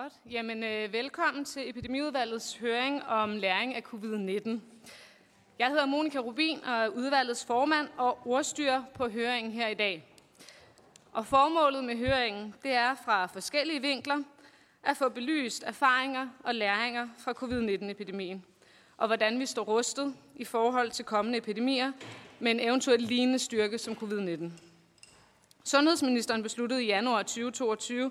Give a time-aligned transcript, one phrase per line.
[0.00, 0.12] Godt.
[0.30, 4.50] Jamen, øh, velkommen til Epidemiudvalgets høring om læring af covid-19.
[5.58, 10.04] Jeg hedder Monika Rubin og er udvalgets formand og ordstyrer på høringen her i dag.
[11.12, 14.22] Og formålet med høringen, det er fra forskellige vinkler
[14.82, 18.44] at få belyst erfaringer og læringer fra covid-19-epidemien,
[18.96, 21.92] og hvordan vi står rustet i forhold til kommende epidemier
[22.40, 24.71] med en eventuelt lignende styrke som covid-19.
[25.64, 28.10] Sundhedsministeren besluttede i januar 2022,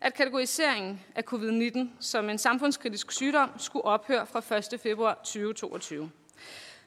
[0.00, 4.80] at kategoriseringen af covid-19 som en samfundskritisk sygdom skulle ophøre fra 1.
[4.80, 6.10] februar 2022.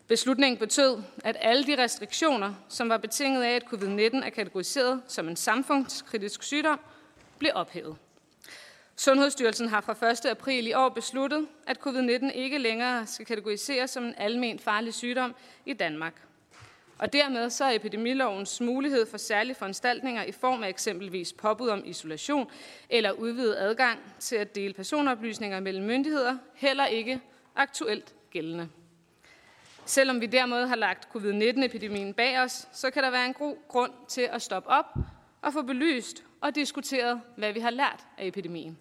[0.08, 5.28] Beslutningen betød, at alle de restriktioner, som var betinget af, at covid-19 er kategoriseret som
[5.30, 6.80] en samfundskritisk sygdom,
[7.40, 7.96] blev ophævet.
[8.96, 10.26] Sundhedsstyrelsen har fra 1.
[10.26, 15.36] april i år besluttet, at covid-19 ikke længere skal kategoriseres som en almen farlig sygdom
[15.66, 16.22] i Danmark.
[16.98, 21.82] Og dermed så er epidemilovens mulighed for særlige foranstaltninger i form af eksempelvis påbud om
[21.86, 22.52] isolation
[22.90, 27.22] eller udvidet adgang til at dele personoplysninger mellem myndigheder heller ikke
[27.56, 28.70] aktuelt gældende.
[29.86, 33.92] Selvom vi dermed har lagt covid-19-epidemien bag os, så kan der være en god grund
[34.08, 34.96] til at stoppe op
[35.42, 38.78] og få belyst og diskuteret, hvad vi har lært af epidemien.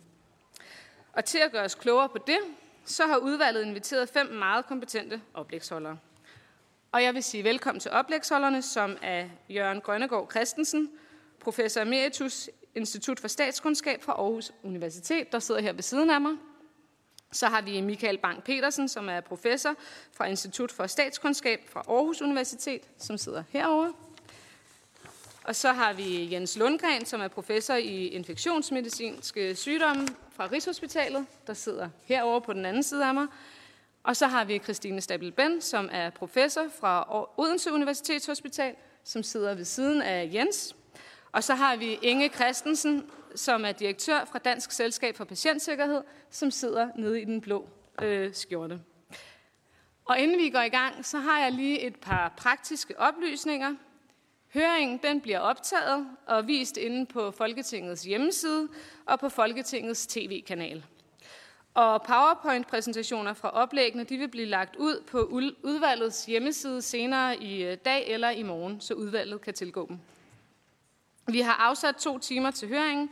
[1.12, 2.38] Og til at gøre os klogere på det,
[2.84, 5.98] så har udvalget inviteret fem meget kompetente oplægsholdere.
[6.94, 10.90] Og jeg vil sige velkommen til oplægsholderne, som er Jørgen Grønnegård Christensen,
[11.40, 16.32] professor emeritus Institut for Statskundskab fra Aarhus Universitet, der sidder her ved siden af mig.
[17.32, 19.74] Så har vi Michael Bang Petersen, som er professor
[20.12, 23.92] fra Institut for Statskundskab fra Aarhus Universitet, som sidder herovre.
[25.44, 31.54] Og så har vi Jens Lundgren, som er professor i infektionsmedicinske sygdomme fra Rigshospitalet, der
[31.54, 33.26] sidder herovre på den anden side af mig.
[34.04, 38.74] Og så har vi Christine Stabel Ben, som er professor fra Odense Universitetshospital,
[39.04, 40.76] som sidder ved siden af Jens.
[41.32, 46.50] Og så har vi Inge Christensen, som er direktør fra Dansk Selskab for Patientsikkerhed, som
[46.50, 47.68] sidder nede i den blå
[48.02, 48.80] øh, skjorte.
[50.04, 53.74] Og inden vi går i gang, så har jeg lige et par praktiske oplysninger.
[54.54, 58.68] Høringen den bliver optaget og vist inde på Folketingets hjemmeside
[59.06, 60.84] og på Folketingets tv-kanal.
[61.74, 65.18] Og PowerPoint-præsentationer fra oplæggene de vil blive lagt ud på
[65.62, 69.98] udvalgets hjemmeside senere i øh, dag eller i morgen, så udvalget kan tilgå dem.
[71.26, 73.10] Vi har afsat to timer til høringen,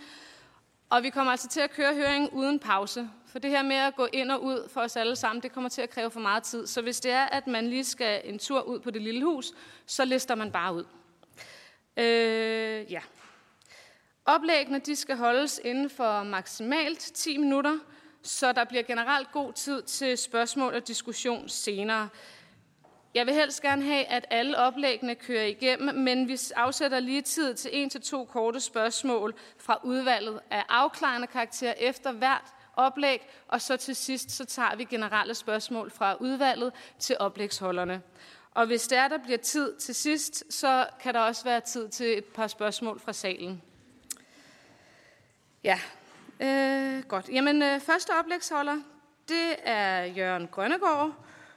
[0.90, 3.10] og vi kommer altså til at køre høringen uden pause.
[3.26, 5.70] For det her med at gå ind og ud for os alle sammen, det kommer
[5.70, 6.66] til at kræve for meget tid.
[6.66, 9.52] Så hvis det er, at man lige skal en tur ud på det lille hus,
[9.86, 10.84] så lister man bare ud.
[11.96, 13.00] Øh, ja.
[14.24, 17.78] Oplæggene de skal holdes inden for maksimalt 10 minutter,
[18.22, 22.08] så der bliver generelt god tid til spørgsmål og diskussion senere.
[23.14, 27.54] Jeg vil helst gerne have, at alle oplæggene kører igennem, men vi afsætter lige tid
[27.54, 33.60] til en til to korte spørgsmål fra udvalget af afklarende karakter efter hvert oplæg, og
[33.60, 38.02] så til sidst så tager vi generelle spørgsmål fra udvalget til oplægsholderne.
[38.54, 42.18] Og hvis der der bliver tid til sidst, så kan der også være tid til
[42.18, 43.62] et par spørgsmål fra salen.
[45.64, 45.80] Ja,
[46.42, 47.28] Øh, godt.
[47.28, 48.76] Jamen, øh, første oplægsholder,
[49.28, 51.14] det er Jørgen Grønnegård,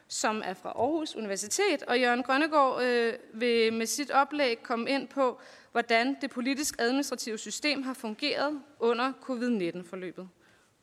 [0.08, 1.84] som er fra Aarhus Universitet.
[1.88, 5.40] Og Jørgen Grønnegård øh, vil med sit oplæg komme ind på,
[5.72, 10.30] hvordan det politisk-administrative system har fungeret under covid-19-forløbet.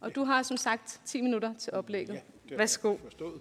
[0.01, 0.13] Og ja.
[0.13, 2.21] du har som sagt 10 minutter til oplægget.
[2.51, 2.97] Ja, Værsgo.
[2.97, 3.41] Forstået.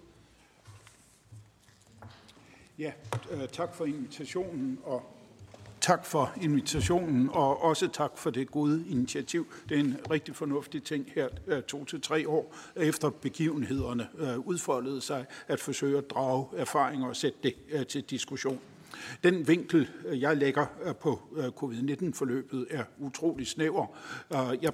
[2.78, 2.92] Ja,
[3.30, 5.11] øh, tak for invitationen, og
[5.82, 9.46] tak for invitationen, og også tak for det gode initiativ.
[9.68, 14.38] Det er en rigtig fornuftig ting her øh, to til tre år efter begivenhederne øh,
[14.38, 18.60] udfoldede sig, at forsøge at drage erfaringer og sætte det øh, til diskussion.
[19.24, 20.66] Den vinkel, jeg lægger
[21.00, 21.20] på
[21.56, 23.86] covid-19-forløbet, er utrolig snæver.
[24.62, 24.72] Jeg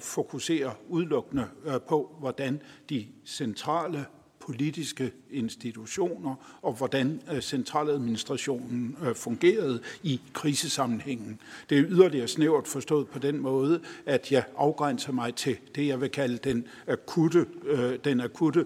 [0.00, 1.46] fokuserer udelukkende
[1.88, 4.06] på, hvordan de centrale
[4.40, 11.40] politiske institutioner og hvordan øh, centraladministrationen øh, fungerede i krisesammenhængen.
[11.70, 16.00] Det er yderligere snævert forstået på den måde, at jeg afgrænser mig til det, jeg
[16.00, 18.64] vil kalde den akutte, øh, den akutte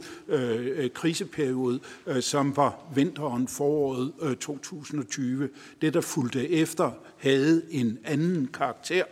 [0.95, 1.81] kriseperiode,
[2.21, 5.49] som var vinteren foråret 2020.
[5.83, 9.05] Det, der fulgte efter, havde en anden karakter,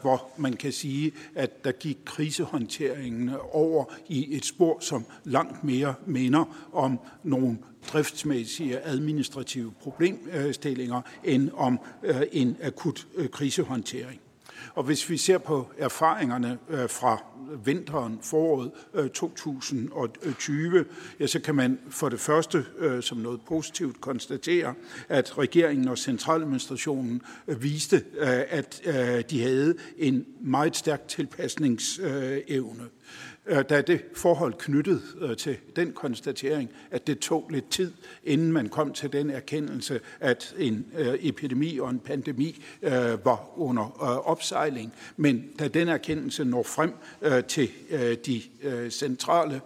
[0.00, 5.94] hvor man kan sige, at der gik krisehåndteringen over i et spor, som langt mere
[6.06, 7.58] minder om nogle
[7.92, 14.20] driftsmæssige administrative problemstillinger end om øh, en akut øh, krisehåndtering.
[14.74, 17.22] Og hvis vi ser på erfaringerne øh, fra
[17.64, 18.70] vinteren, foråret
[19.14, 20.84] 2020,
[21.20, 22.64] ja, så kan man for det første
[23.00, 24.74] som noget positivt konstatere,
[25.08, 28.04] at regeringen og centraladministrationen viste,
[28.50, 28.82] at
[29.30, 32.82] de havde en meget stærk tilpasningsevne.
[33.48, 37.92] Øh, der er det forhold knyttet øh, til den konstatering, at det tog lidt tid,
[38.24, 42.62] inden man kom til den erkendelse, at en øh, epidemi og en pandemi
[43.24, 44.92] var under opsejling.
[45.16, 46.92] Men da den erkendelse når frem
[47.48, 47.68] til
[48.26, 48.42] de
[48.90, 49.60] centrale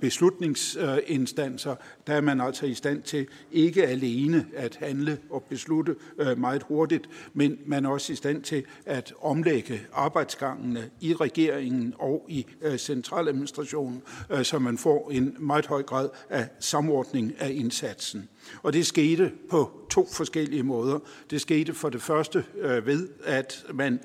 [0.00, 1.74] beslutningsinstanser,
[2.06, 5.96] der er man altså i stand til ikke alene at handle og beslutte
[6.36, 12.26] meget hurtigt, men man er også i stand til at omlægge arbejdsgangene i regeringen og
[12.28, 12.46] i
[12.76, 18.28] centrale centraladministrationen, øh, så man får en meget høj grad af samordning af indsatsen.
[18.62, 20.98] Og det skete på to forskellige måder.
[21.30, 24.00] Det skete for det første øh, ved, at man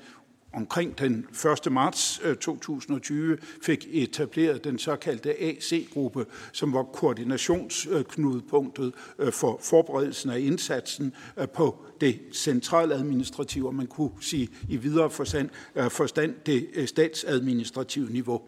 [0.52, 1.26] omkring den
[1.66, 1.72] 1.
[1.72, 10.40] marts øh, 2020 fik etableret den såkaldte AC-gruppe, som var koordinationsknudepunktet øh, for forberedelsen af
[10.40, 15.50] indsatsen øh, på det centrale administrative, og man kunne sige i videre forstand,
[15.90, 18.42] forstand det statsadministrative niveau.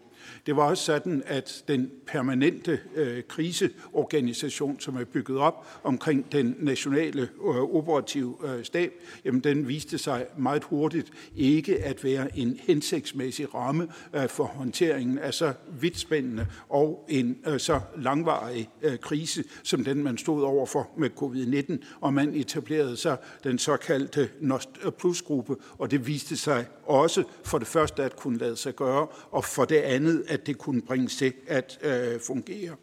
[0.49, 6.57] Det var også sådan, at den permanente øh, kriseorganisation, som er bygget op omkring den
[6.59, 8.93] nationale øh, operative øh, stab,
[9.25, 15.19] jamen den viste sig meget hurtigt ikke at være en hensigtsmæssig ramme øh, for håndteringen
[15.19, 20.91] af så vidtspændende og en øh, så langvarig øh, krise, som den man stod overfor
[20.97, 27.25] med covid-19, og man etablerede så den såkaldte Nost Plus-gruppe, og det viste sig også
[27.45, 30.83] for det første at kunne lade sig gøre, og for det andet at det kunne
[30.83, 32.77] bringes til at øh, fungere.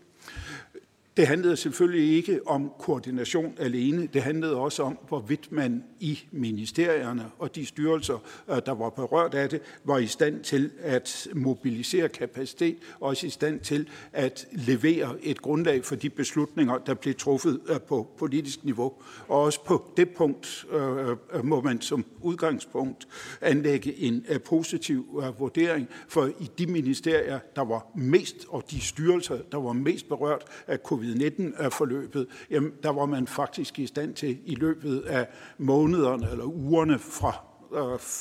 [1.18, 4.08] Det handlede selvfølgelig ikke om koordination alene.
[4.14, 9.34] Det handlede også om, hvorvidt man i ministerierne og de styrelser, øh, der var berørt
[9.34, 14.48] af det, var i stand til at mobilisere kapacitet, og også i stand til at
[14.52, 18.94] levere et grundlag for de beslutninger, der blev truffet øh, på politisk niveau.
[19.28, 23.08] Og også på det punkt øh, øh må man som udgangspunkt
[23.42, 29.58] anlægge en positiv vurdering, for i de ministerier, der var mest, og de styrelser, der
[29.58, 34.56] var mest berørt af covid covid-19-forløbet, jamen der var man faktisk i stand til i
[34.56, 37.34] løbet af månederne eller ugerne fra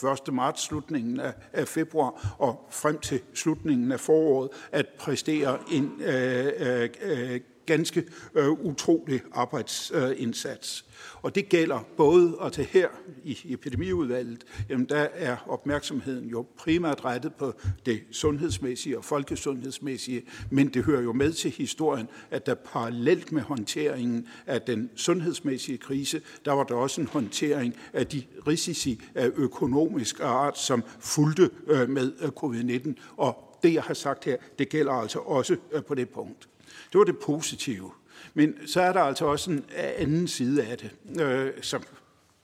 [0.04, 0.34] øh, 1.
[0.34, 1.20] Marts, slutningen
[1.52, 8.05] af, februar og frem til slutningen af foråret, at præstere en øh, øh, øh ganske
[8.34, 10.84] øh, utrolig arbejdsindsats.
[11.22, 12.88] Og det gælder både, og til her
[13.25, 17.55] i epidemiudvalget, jamen der er opmærksomheden jo primært rettet på
[17.87, 23.43] det sundhedsmæssige og folkesundhedsmæssige, men det hører jo med til historien, at der parallelt med
[23.43, 29.31] håndteringen af den sundhedsmæssige krise, der var der også en håndtering af de risici af
[29.37, 32.93] økonomisk art, som fulgte øh, med øh, covid-19.
[33.16, 36.49] Og det, jeg har sagt her, det gælder altså også øh, på det punkt.
[36.93, 37.91] Det var det positive.
[38.35, 41.82] Men så er der altså også en anden side af det, øh, som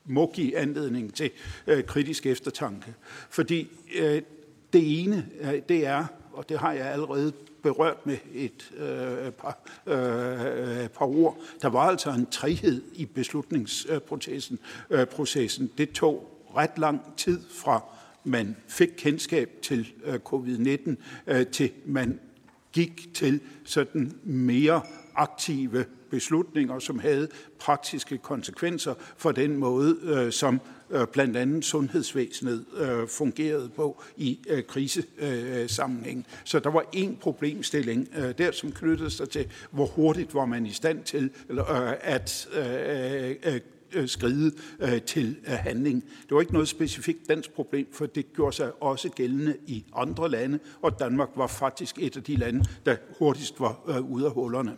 [0.05, 1.31] må give anledning til
[1.67, 2.95] øh, kritisk eftertanke.
[3.31, 4.23] Fordi øh,
[4.73, 7.33] det ene, øh, det er, og det har jeg allerede
[7.63, 11.39] berørt med et øh, par, øh, par ord.
[11.63, 14.59] Der var altså en træhed i beslutningsprocessen.
[14.91, 15.71] Øh, processen.
[15.79, 17.85] Det tog ret lang tid fra
[18.25, 20.95] man fik kendskab til øh, covid-19,
[21.27, 22.21] øh, til man
[22.73, 24.83] gik til sådan mere
[25.15, 30.61] aktive beslutninger, som havde praktiske konsekvenser for den måde, øh, som
[30.91, 36.27] øh, blandt andet sundhedsvæsenet øh, fungerede på i øh, krisesammenhæng.
[36.45, 40.67] Så der var en problemstilling øh, der, som knyttede sig til, hvor hurtigt var man
[40.67, 43.61] i stand til eller, øh, at øh, øh,
[43.93, 46.05] Øh, skride øh, til øh, handling.
[46.23, 50.31] Det var ikke noget specifikt dansk problem, for det gjorde sig også gældende i andre
[50.31, 54.77] lande, og Danmark var faktisk et af de lande, der hurtigst var ude af hullerne.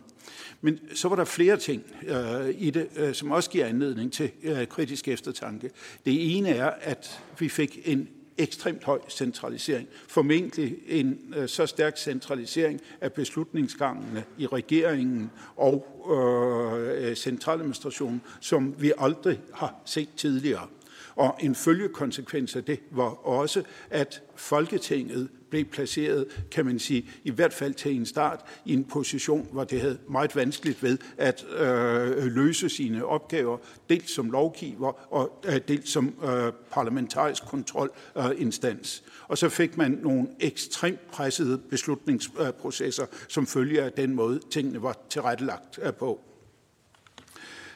[0.61, 4.31] Men så var der flere ting øh, i det, øh, som også giver anledning til
[4.43, 5.69] øh, kritisk eftertanke.
[6.05, 9.87] Det ene er, at vi fik en ekstremt høj centralisering.
[10.07, 18.75] Formentlig en øh, så stærk centralisering af beslutningsgangene i regeringen og øh, øh, centraladministrationen, som
[18.79, 20.67] vi aldrig har set tidligere.
[21.15, 27.31] Og en følgekonsekvens af det var også, at Folketinget blev placeret, kan man sige, i
[27.31, 31.45] hvert fald til en start, i en position, hvor det havde meget vanskeligt ved at
[31.57, 33.57] øh, løse sine opgaver,
[33.89, 39.03] dels som lovgiver og øh, dels som øh, parlamentarisk kontrolinstans.
[39.27, 44.81] Og så fik man nogle ekstremt pressede beslutningsprocesser, øh, som følger af den måde, tingene
[44.81, 46.32] var tilrettelagt øh, på.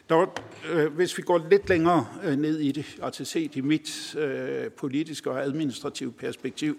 [0.09, 4.15] Der øh, hvis vi går lidt længere øh, ned i det, altså set i mit
[4.15, 6.77] øh, politiske og administrative perspektiv,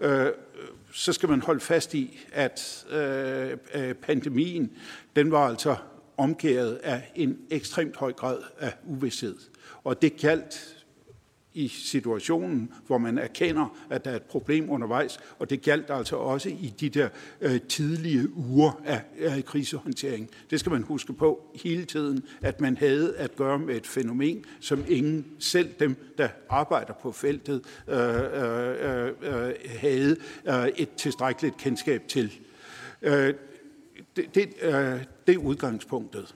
[0.00, 0.26] øh,
[0.92, 4.70] så skal man holde fast i, at øh, øh pandemien,
[5.16, 5.76] den var altså
[6.16, 9.36] omkæret af en ekstremt høj grad af uvidshed.
[9.84, 10.79] Og det galt
[11.54, 16.16] i situationen, hvor man erkender, at der er et problem undervejs, og det galt altså
[16.16, 17.08] også i de der
[17.40, 20.30] øh, tidlige uger af, af krisehåndtering.
[20.50, 24.44] Det skal man huske på hele tiden, at man havde at gøre med et fænomen,
[24.60, 30.16] som ingen, selv dem, der arbejder på feltet, øh, øh, øh, havde
[30.48, 32.32] øh, et tilstrækkeligt kendskab til.
[33.02, 33.34] Øh,
[34.16, 34.72] det, det, øh,
[35.26, 36.34] det er udgangspunktet.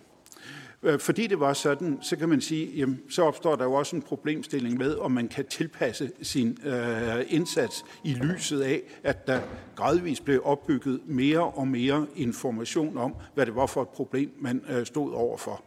[0.84, 3.96] Øh, fordi det var sådan, så kan man sige, jamen, så opstår der jo også
[3.96, 9.40] en problemstilling med, om man kan tilpasse sin øh, indsats i lyset af, at der
[9.76, 14.62] gradvist blev opbygget mere og mere information om, hvad det var for et problem, man
[14.68, 15.62] øh, stod overfor.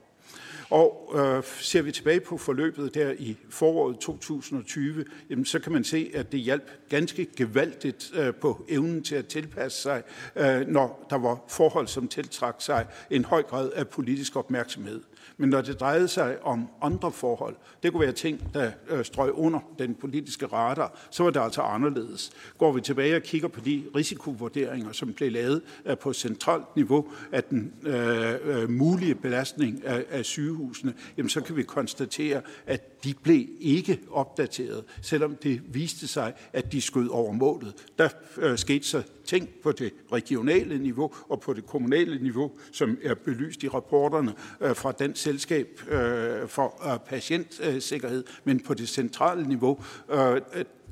[0.70, 5.84] Og øh, ser vi tilbage på forløbet der i foråret 2020, jamen, så kan man
[5.84, 10.04] se, at det hjalp ganske gevaldigt øh, på evnen til at tilpasse sig,
[10.36, 15.02] øh, når der var forhold, som tiltrak sig en høj grad af politisk opmærksomhed.
[15.38, 19.34] Men når det drejede sig om andre forhold, det kunne være ting, der øh, strøg
[19.34, 22.32] under den politiske radar, så var det altså anderledes.
[22.58, 27.08] Går vi tilbage og kigger på de risikovurderinger, som blev lavet øh, på centralt niveau
[27.32, 32.97] af den øh, øh, mulige belastning af, af sygehusene, jamen så kan vi konstatere, at
[33.04, 37.74] de blev ikke opdateret, selvom det viste sig, at de skød over målet.
[37.98, 42.98] Der øh, skete så ting på det regionale niveau og på det kommunale niveau, som
[43.04, 48.90] er belyst i rapporterne øh, fra den selskab øh, for øh, patientsikkerhed, men på det
[48.90, 50.42] centrale niveau, øh,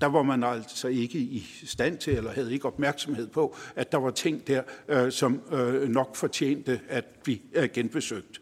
[0.02, 3.98] der var man altså ikke i stand til, eller havde ikke opmærksomhed på, at der
[3.98, 8.42] var ting der, øh, som øh, nok fortjente at blive øh, genbesøgt.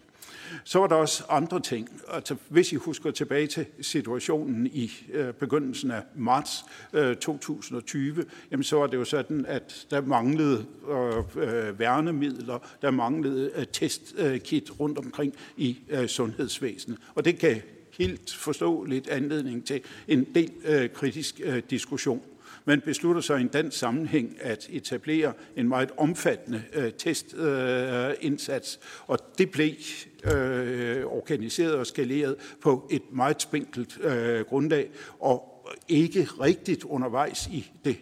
[0.63, 1.89] Så var der også andre ting.
[2.09, 8.63] Altså, hvis I husker tilbage til situationen i øh, begyndelsen af marts øh, 2020, jamen,
[8.63, 14.69] så var det jo sådan, at der manglede øh, øh værnemidler, der manglede øh, testkit
[14.69, 16.97] øh, rundt omkring i øh, sundhedsvæsenet.
[17.15, 17.61] Og det kan
[17.97, 22.21] helt forståeligt anledning til en del øh, kritisk øh, diskussion.
[22.65, 29.09] Man beslutter sig i en dansk sammenhæng at etablere en meget omfattende øh, testindsats, øh,
[29.09, 29.73] og det blev
[30.23, 34.89] øh, organiseret og skaleret på et meget spinkelt øh, grundlag,
[35.19, 37.97] og ikke rigtigt undervejs i det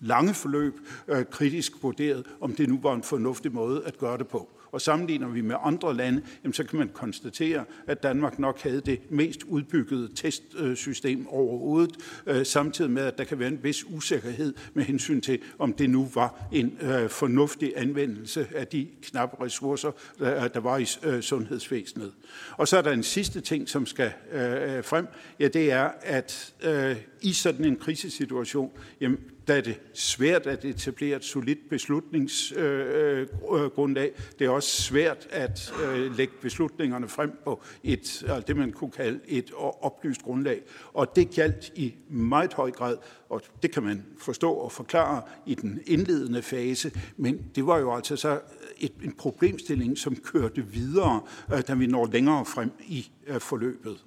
[0.00, 0.74] lange forløb
[1.08, 4.48] øh, kritisk vurderet, om det nu var en fornuftig måde at gøre det på.
[4.72, 8.80] Og sammenligner vi med andre lande, jamen, så kan man konstatere, at Danmark nok havde
[8.80, 14.54] det mest udbyggede testsystem overhovedet, øh, samtidig med, at der kan være en vis usikkerhed
[14.74, 19.90] med hensyn til, om det nu var en øh, fornuftig anvendelse af de knappe ressourcer,
[20.18, 22.12] der, øh, der var i øh, sundhedsvæsenet.
[22.56, 25.06] Og så er der en sidste ting, som skal øh, frem.
[25.40, 30.64] Ja, det er, at øh, i sådan en krisesituation, jamen, der er det svært at
[30.64, 34.08] etablere et solidt beslutningsgrundlag.
[34.08, 38.72] Øh, det er også svært at øh, lægge beslutningerne frem på et, altså det, man
[38.72, 40.62] kunne kalde et oplyst grundlag.
[40.94, 42.96] Og det galt i meget høj grad,
[43.28, 47.94] og det kan man forstå og forklare i den indledende fase, men det var jo
[47.94, 48.40] altså så
[48.78, 51.20] et, en problemstilling, som kørte videre,
[51.54, 54.04] øh, da vi når længere frem i øh, forløbet.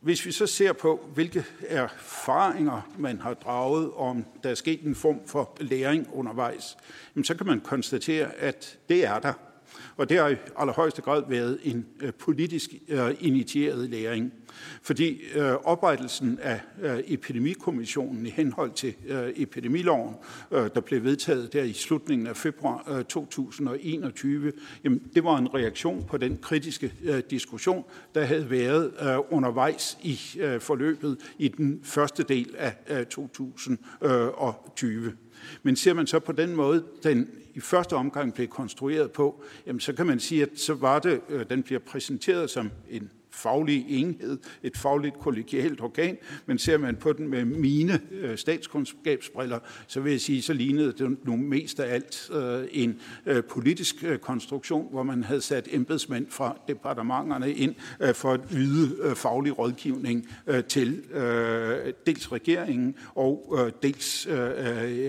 [0.00, 4.94] Hvis vi så ser på, hvilke erfaringer man har draget, om der er sket en
[4.94, 6.76] form for læring undervejs,
[7.24, 9.32] så kan man konstatere, at det er der.
[9.96, 14.32] Og det har i allerhøjeste grad været en øh, politisk øh, initieret læring.
[14.82, 20.14] Fordi øh, oprettelsen af øh, epidemikommissionen i henhold til øh, epidemiloven,
[20.50, 24.52] øh, der blev vedtaget der i slutningen af februar øh, 2021,
[24.84, 27.84] jamen, det var en reaktion på den kritiske øh, diskussion,
[28.14, 35.06] der havde været øh, undervejs i øh, forløbet i den første del af øh, 2020.
[35.06, 35.12] Øh,
[35.62, 39.80] Men ser man så på den måde, den i første omgang blev konstrueret på, jamen
[39.80, 43.84] så kan man sige, at så var det, øh, den bliver præsenteret som en faglig
[43.88, 46.16] enhed, et fagligt kollegialt organ,
[46.46, 50.92] men ser man på den med mine øh, statskundskabsbriller, så vil jeg sige, så lignede
[50.92, 55.68] det nu mest af alt øh, en øh, politisk øh, konstruktion, hvor man havde sat
[55.70, 62.32] embedsmænd fra departementerne ind øh, for at yde øh, faglig rådgivning øh, til øh, dels
[62.32, 64.50] regeringen og øh, dels, øh,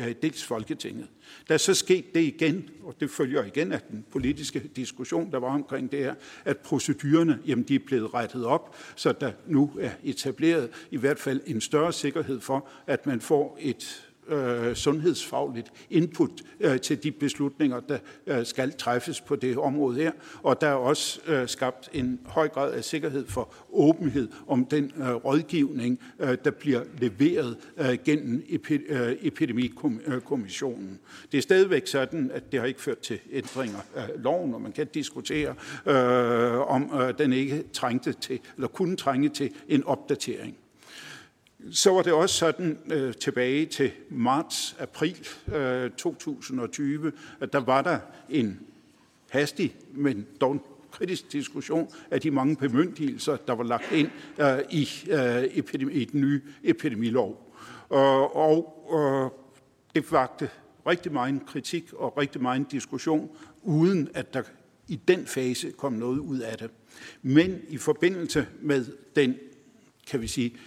[0.07, 1.07] øh dels Folketinget.
[1.47, 5.37] Der er så sket det igen, og det følger igen af den politiske diskussion, der
[5.37, 9.71] var omkring det her, at procedurerne jamen, de er blevet rettet op, så der nu
[9.79, 15.71] er etableret i hvert fald en større sikkerhed for, at man får et øh, sundhedsfagligt
[15.89, 17.97] input øh, til de beslutninger, der
[18.27, 20.11] øh, skal træffes på det område her.
[20.43, 24.91] Og der er også øh, skabt en høj grad af sikkerhed for åbenhed om den
[24.97, 30.99] øh, rådgivning, øh, der bliver leveret øh, gennem epi, øh, epidemikommissionen.
[31.31, 34.71] Det er stadigvæk sådan, at det har ikke ført til ændringer af loven, og man
[34.71, 40.57] kan diskutere, øh, om øh, den ikke trængte til, eller kunne trænge til en opdatering.
[41.71, 47.99] Så var det også sådan øh, tilbage til marts-april øh, 2020, at der var der
[48.29, 48.59] en
[49.29, 54.89] hastig, men dog kritisk diskussion af de mange bemyndigelser, der var lagt ind øh, i,
[55.09, 57.55] øh, epidemi, i den nye epidemilov.
[57.89, 59.29] Og, og øh,
[59.95, 60.49] det vagte
[60.87, 63.29] rigtig meget kritik og rigtig meget diskussion,
[63.61, 64.41] uden at der
[64.87, 66.69] i den fase kom noget ud af det.
[67.21, 69.35] Men i forbindelse med den,
[70.07, 70.57] kan vi sige,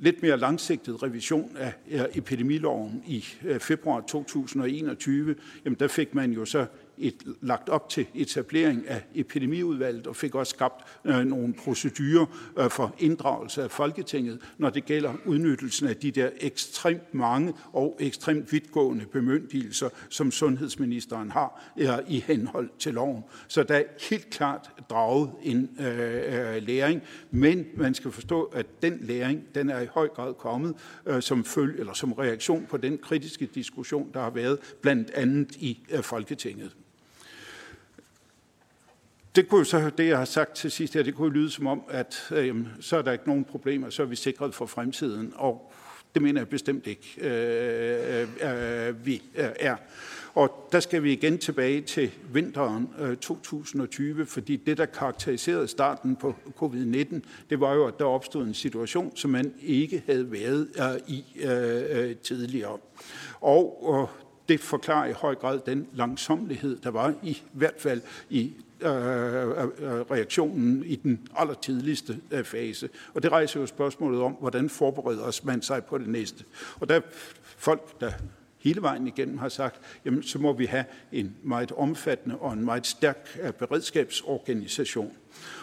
[0.00, 1.72] lidt mere langsigtet revision af
[2.14, 6.66] epidemiloven i øh, februar 2021, jamen der fik man jo så
[7.00, 12.26] et, lagt op til etablering af epidemiudvalget og fik også skabt øh, nogle procedurer
[12.58, 17.96] øh, for inddragelse af Folketinget, når det gælder udnyttelsen af de der ekstremt mange og
[18.00, 23.24] ekstremt vidtgående bemyndigelser, som sundhedsministeren har øh, i henhold til loven.
[23.48, 28.66] Så der er helt klart draget en øh, øh, læring, men man skal forstå, at
[28.82, 30.74] den læring, den er i høj grad kommet
[31.06, 35.56] øh, som følge eller som reaktion på den kritiske diskussion, der har været blandt andet
[35.56, 36.76] i øh, Folketinget.
[39.36, 41.82] Det kunne så, det jeg har sagt til sidst her, det kunne lyde som om,
[41.88, 45.32] at øh, så er der ikke nogen problemer, så er vi sikret for fremtiden.
[45.36, 45.72] Og
[46.14, 49.76] det mener jeg bestemt ikke, øh, øh, øh vi øh, er.
[50.34, 56.16] Og der skal vi igen tilbage til vinteren øh, 2020, fordi det, der karakteriserede starten
[56.16, 57.20] på covid-19,
[57.50, 61.24] det var jo, at der opstod en situation, som man ikke havde været øh, i
[61.42, 62.78] øh, øh tidligere.
[63.40, 68.52] Og øh, det forklarer i høj grad den langsomlighed, der var i hvert fald i
[68.82, 72.88] Øh, øh, øh, reaktionen i den allertidligste fase.
[73.14, 76.44] Og det rejser jo spørgsmålet om, hvordan forbereder man sig på det næste.
[76.80, 77.00] Og der er
[77.42, 78.12] folk, der
[78.58, 82.64] hele vejen igennem har sagt, jamen så må vi have en meget omfattende og en
[82.64, 85.12] meget stærk beredskabsorganisation.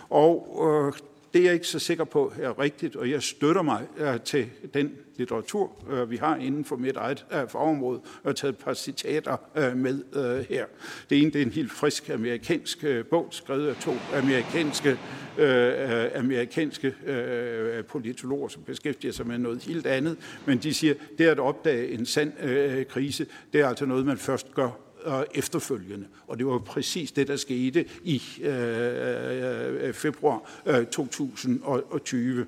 [0.10, 0.94] Og øh,
[1.38, 4.50] det er jeg ikke så sikker på er rigtigt, og jeg støtter mig øh, til
[4.74, 8.60] den litteratur, øh, vi har inden for mit eget øh, fagområde, og har taget et
[8.60, 9.38] par citater
[9.76, 10.04] med
[10.50, 10.66] her.
[11.10, 14.98] Det ene det er en helt frisk amerikansk uh, bog, skrevet af to amerikanske,
[15.38, 21.26] øh, amerikanske øh, politologer, som beskæftiger sig med noget helt andet, men de siger, det
[21.28, 26.08] at opdage en sand øh, krise, det er altså noget, man først gør og efterfølgende.
[26.28, 32.46] Og det var præcis det, der skete i øh, øh februar øh, 2020.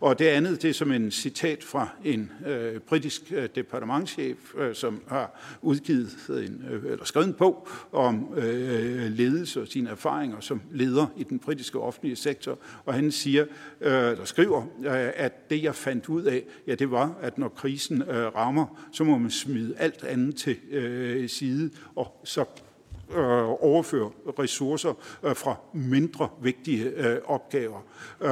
[0.00, 4.74] Og det andet, det er som en citat fra en øh, britisk øh, departementschef, øh,
[4.74, 10.40] som har udgivet en, øh, eller skrevet en bog om øh, ledelse og sine erfaringer
[10.40, 12.58] som leder i den britiske offentlige sektor.
[12.84, 13.44] Og han siger,
[13.80, 17.48] øh, eller skriver, øh, at det jeg fandt ud af, ja, det var, at når
[17.48, 22.44] krisen øh, rammer, så må man smide alt andet til øh, side, og så
[23.10, 27.80] øh, overføre ressourcer øh, fra mindre vigtige øh, opgaver.
[28.20, 28.30] Øh,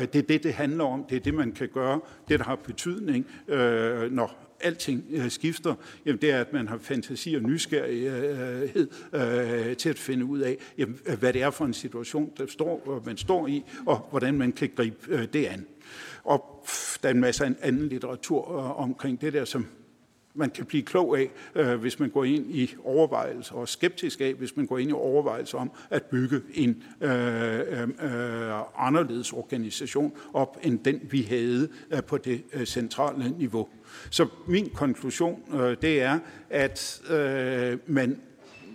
[0.00, 1.04] det er det, det handler om.
[1.10, 2.00] Det er det, man kan gøre.
[2.28, 5.74] Det, der har betydning, øh, når alting øh, skifter,
[6.06, 10.56] jamen det er, at man har fantasi og nysgerrighed øh, til at finde ud af,
[10.78, 14.52] jamen, hvad det er for en situation, der står, man står i, og hvordan man
[14.52, 15.66] kan gribe øh, det an.
[16.24, 16.66] Og
[17.02, 19.66] der er en masse anden litteratur øh, omkring det der, som
[20.34, 24.34] man kan blive klog af, øh, hvis man går ind i overvejelser, og skeptisk af,
[24.34, 30.12] hvis man går ind i overvejelser om at bygge en øh, øh, øh anderledes organisation
[30.32, 33.68] op, end den vi havde øh, på det øh, centrale niveau.
[34.10, 36.18] Så min konklusion, øh, det er,
[36.50, 38.18] at øh, man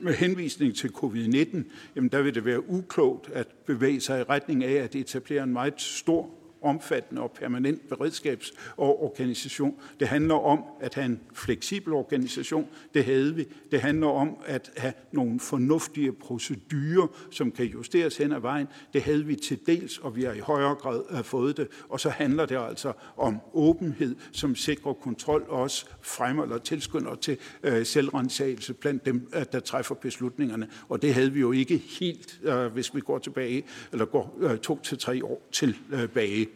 [0.01, 1.57] med henvisning til covid-19,
[1.95, 5.53] jamen der vil det være uklogt at bevæge sig i retning af at etablere en
[5.53, 6.29] meget stor
[6.61, 9.75] omfattende og permanent beredskabs- og organisation.
[9.99, 12.67] Det handler om at have en fleksibel organisation.
[12.93, 13.47] Det havde vi.
[13.71, 18.67] Det handler om at have nogle fornuftige procedurer, som kan justeres hen ad vejen.
[18.93, 21.67] Det havde vi til dels, og vi har i højere grad øh, fået det.
[21.89, 27.37] Og så handler det altså om åbenhed, som sikrer kontrol også fremmer eller tilskynder til
[27.63, 30.67] øh, selvrensagelse blandt dem, øh, der træffer beslutningerne.
[30.89, 34.57] Og det havde vi jo ikke helt, øh, hvis vi går tilbage, eller går øh,
[34.57, 36.47] to til tre år tilbage.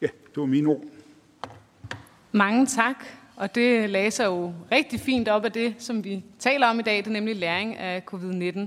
[0.00, 0.82] Ja, det var mine ord.
[2.32, 3.04] Mange tak.
[3.36, 6.96] Og det læser jo rigtig fint op af det, som vi taler om i dag,
[6.96, 8.58] det er nemlig læring af covid-19.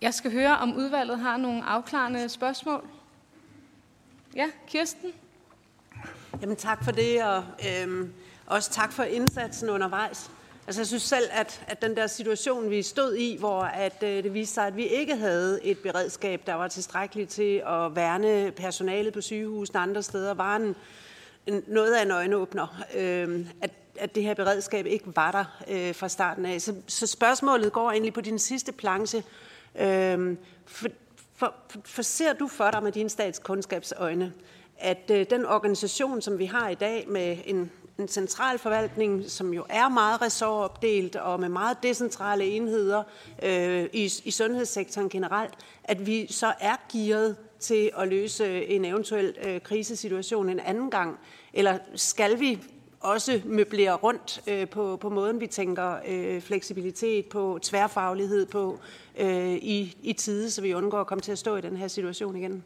[0.00, 2.84] Jeg skal høre, om udvalget har nogle afklarende spørgsmål.
[4.36, 5.10] Ja, Kirsten?
[6.40, 8.12] Jamen tak for det, og, øhm,
[8.50, 10.30] Også tak for indsatsen undervejs.
[10.66, 14.22] Altså, jeg synes selv, at, at den der situation, vi stod i, hvor at, øh,
[14.22, 18.52] det viste sig, at vi ikke havde et beredskab, der var tilstrækkeligt til at værne
[18.56, 20.76] personalet på sygehusene og andre steder, var en,
[21.46, 22.82] en, noget af en øjenåbner.
[22.96, 26.60] Øh, at, at det her beredskab ikke var der øh, fra starten af.
[26.60, 29.24] Så, så spørgsmålet går egentlig på din sidste planche.
[29.80, 30.88] Øh, for,
[31.36, 34.32] for, for ser du for dig med dine statskundskabsøjne,
[34.78, 37.70] at øh, den organisation, som vi har i dag med en
[38.00, 43.02] en central forvaltning, som jo er meget ressortopdelt og med meget decentrale enheder
[43.42, 49.34] øh, i, i sundhedssektoren generelt, at vi så er gearet til at løse en eventuel
[49.46, 51.18] øh, krisesituation en anden gang?
[51.52, 52.58] Eller skal vi
[53.00, 58.78] også møblere rundt øh, på, på måden, vi tænker øh, fleksibilitet på, tværfaglighed på
[59.18, 61.88] øh, i, i tide, så vi undgår at komme til at stå i den her
[61.88, 62.64] situation igen?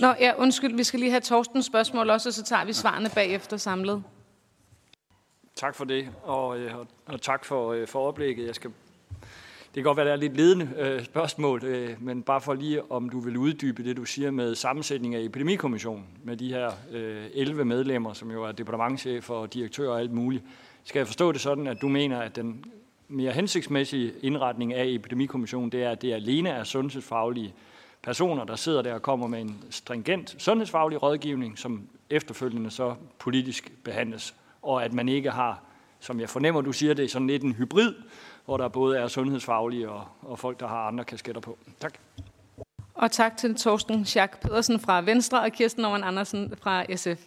[0.00, 3.10] Nå, ja, undskyld, vi skal lige have Torstens spørgsmål også, og så tager vi svarene
[3.14, 4.02] bagefter samlet.
[5.54, 8.46] Tak for det, og, øh, og, og tak for, øh, for oplægget.
[8.46, 8.70] Jeg skal,
[9.20, 12.54] det kan godt være, at det er lidt ledende øh, spørgsmål, øh, men bare for
[12.54, 16.70] lige, om du vil uddybe det, du siger med sammensætning af epidemikommissionen, med de her
[16.92, 20.44] øh, 11 medlemmer, som jo er departementchef og direktør og alt muligt.
[20.84, 22.64] Skal jeg forstå det sådan, at du mener, at den
[23.08, 27.54] mere hensigtsmæssige indretning af epidemikommissionen, det er, at det alene er sundhedsfaglige
[28.08, 33.72] personer, der sidder der og kommer med en stringent sundhedsfaglig rådgivning, som efterfølgende så politisk
[33.84, 35.62] behandles, og at man ikke har,
[36.00, 37.94] som jeg fornemmer, du siger det, sådan lidt en hybrid,
[38.44, 41.58] hvor der både er sundhedsfaglige og, og folk, der har andre kasketter på.
[41.80, 41.98] Tak.
[42.94, 47.26] Og tak til Torsten Schack Pedersen fra Venstre og Kirsten Norman Andersen fra SF.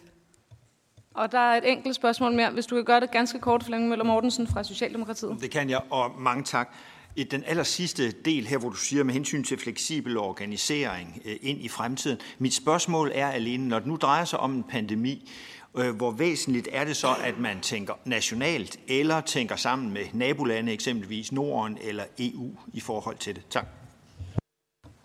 [1.14, 2.50] Og der er et enkelt spørgsmål mere.
[2.50, 5.36] Hvis du kan gøre det ganske kort, Flemming Møller Mortensen fra Socialdemokratiet.
[5.40, 6.74] Det kan jeg, og mange tak.
[7.16, 11.36] I den aller sidste del her, hvor du siger med hensyn til fleksibel organisering øh,
[11.42, 12.18] ind i fremtiden.
[12.38, 15.30] Mit spørgsmål er alene, når det nu drejer sig om en pandemi,
[15.76, 20.72] øh, hvor væsentligt er det så, at man tænker nationalt eller tænker sammen med nabolande,
[20.72, 23.42] eksempelvis Norden eller EU i forhold til det?
[23.50, 23.66] Tak.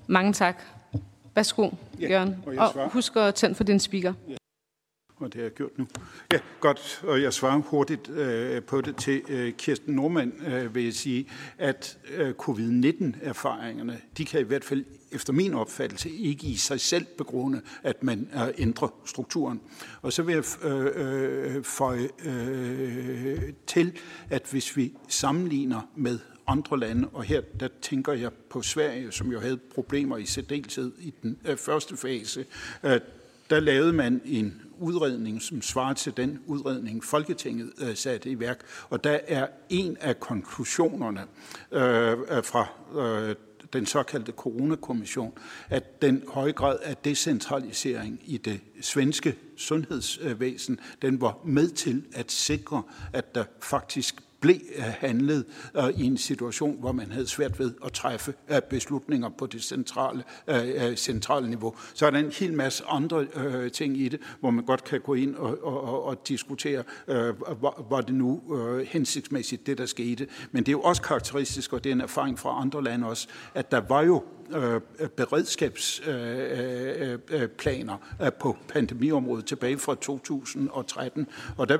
[0.08, 0.62] Mange tak.
[1.36, 2.36] Værsgo, Jørgen.
[2.46, 4.14] Og, og husk at tænde for din speaker.
[4.30, 4.36] Ja
[5.20, 5.88] og det har jeg gjort nu.
[6.34, 10.84] Ja, godt, og jeg svarer hurtigt øh, på det til øh, Kirsten Normand, øh, vil
[10.84, 11.28] jeg sige,
[11.58, 17.06] at øh, covid-19-erfaringerne, de kan i hvert fald efter min opfattelse ikke i sig selv
[17.18, 19.62] begrunde, at man øh, ændrer strukturen.
[20.02, 23.94] Og så vil jeg øh, øh, føje øh, til,
[24.30, 29.32] at hvis vi sammenligner med andre lande, og her der tænker jeg på Sverige, som
[29.32, 32.46] jo havde problemer i særdeleshed i den øh, første fase,
[32.84, 33.00] øh,
[33.50, 38.60] der lavede man en udredning, som svarer til den udredning, Folketinget øh, satte i værk.
[38.90, 41.22] Og der er en af konklusionerne
[41.72, 42.68] øh, øh, fra
[43.02, 43.36] øh,
[43.74, 45.34] den såkaldte coronakommission,
[45.70, 52.32] at den høje grad af decentralisering i det svenske sundhedsvæsen, den var med til at
[52.32, 55.46] sikre, at der faktisk blev øh, handlet
[55.78, 59.64] øh, i en situation, hvor man havde svært ved at træffe øh, beslutninger på det
[59.64, 61.76] centrale, øh, øh, centrale niveau.
[61.94, 63.26] Så er der en hel masse andre
[63.70, 66.84] ting i det, hvor man godt kan gå ind og, og, og diskutere,
[67.90, 68.42] var det nu
[68.88, 70.28] hensigtsmæssigt, det der skete.
[70.52, 73.28] Men det er jo også karakteristisk, og det er en erfaring fra andre lande også,
[73.54, 74.24] at der var jo
[74.56, 81.78] øh, beredskabsplaner øh, øh, på pandemiområdet tilbage fra 2013, og der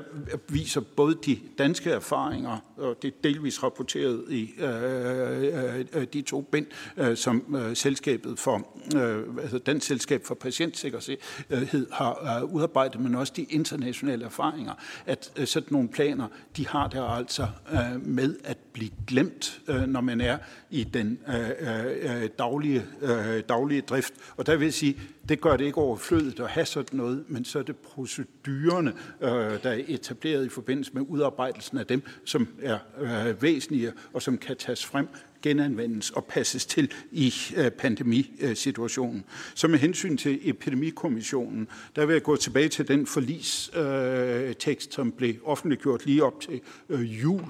[0.48, 6.40] viser både de danske erfaringer, og det er delvis rapporteret i øh, øh, de to
[6.40, 13.00] bind, øh, som øh, selskabet for, øh, altså Dansk Selskab for Patientsikkerhed har øh, udarbejdet,
[13.00, 14.74] men også de internationale erfaringer,
[15.06, 19.82] at øh, sådan nogle planer, de har der altså øh, med at blive glemt, øh,
[19.82, 20.38] når man er
[20.70, 24.14] i den øh, øh, øh, daglige, øh, daglige drift.
[24.36, 27.44] Og der vil jeg sige, det gør det ikke overflødigt at have sådan noget, men
[27.44, 29.30] så er det procedurerne, øh,
[29.62, 34.38] der er etableret i forbindelse med udarbejdelsen af dem, som er øh, væsentlige og som
[34.38, 35.08] kan tages frem
[35.42, 39.24] genanvendes og passes til i øh, pandemisituationen.
[39.54, 45.12] Så med hensyn til epidemikommissionen, der vil jeg gå tilbage til den forlistekst, øh, som
[45.12, 47.44] blev offentliggjort lige op til øh, jul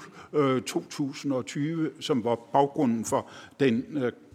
[0.66, 3.84] 2020, som var baggrunden for den,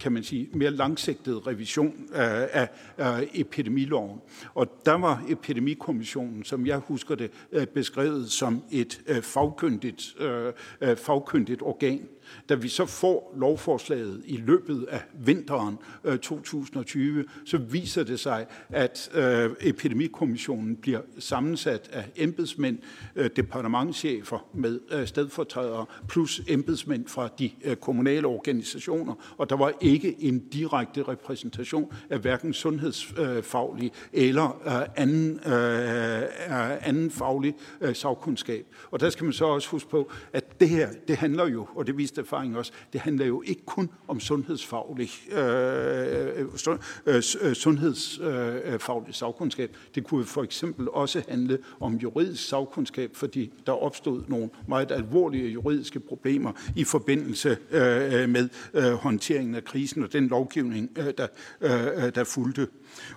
[0.04, 4.20] kan man sige, mere langsigtede revision af, af epidemiloven.
[4.54, 10.98] Og der var epidemikommissionen, som jeg husker det, øh, beskrevet som et øh, fagkyndigt, øh,
[10.98, 12.08] fagkyndigt organ,
[12.50, 15.78] Da vi så får lovforslaget i løbet af vinteren
[16.22, 19.12] 2020, så viser det sig, at
[19.62, 22.78] epidemikommissionen bliver sammensat af embedsmænd,
[23.36, 31.04] departementchefer med stedfortrædere, plus embedsmænd fra de kommunale organisationer, og der var ikke en direkte
[31.04, 37.56] repræsentation af hverken sundhedsfaglig øh, eller øh, anden, øh, anden faglig
[37.94, 38.66] sagkundskab.
[38.92, 41.88] Og der skal man så også huske på, at det her, det handler jo, og
[41.88, 46.46] det viste erfaring også, det handler jo ikke kun om sundhedsfaglig, øh,
[47.54, 49.76] sundhedsfaglig sagkundskab.
[49.96, 55.50] Det kunne for eksempel også handle om juridisk sagkundskab, fordi der opstod nogle meget alvorlige
[55.50, 57.58] juridiske problemer i forbindelse
[58.28, 58.50] med
[58.96, 61.28] håndteringen af krisen og den lovgivning, øh, der,
[61.62, 62.68] øh, øh, der fulgte.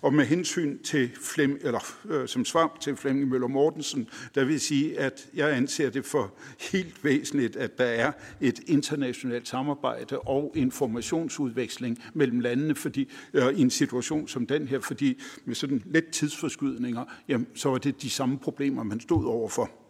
[0.03, 4.61] Og med hensyn til Flem, eller øh, som svar til Flemming Møller Mortensen, der vil
[4.61, 6.35] sige, at jeg anser det for
[6.73, 13.61] helt væsentligt, at der er et internationalt samarbejde og informationsudveksling mellem landene, fordi øh, i
[13.63, 18.11] en situation som den her, fordi med sådan lidt tidsforskydninger, jamen, så var det de
[18.11, 19.86] samme problemer, man stod overfor.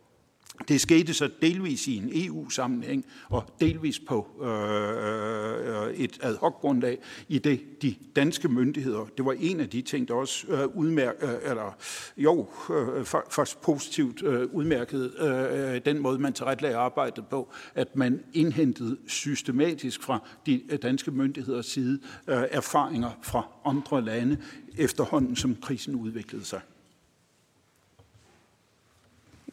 [0.69, 6.37] Det skete så delvis i en EU-sammenhæng og delvis på øh, øh, øh, et ad
[6.37, 9.05] hoc-grundlag i det de danske myndigheder.
[9.17, 11.77] Det var en af de ting, der også øh, udmærk, øh, eller
[12.17, 18.25] jo, øh, faktisk positivt øh, udmærket øh, den måde, man tilrettelagde arbejdet på, at man
[18.33, 24.39] indhentede systematisk fra de øh, danske myndigheders side øh, erfaringer fra andre lande
[24.79, 26.61] efterhånden, som krisen udviklede sig.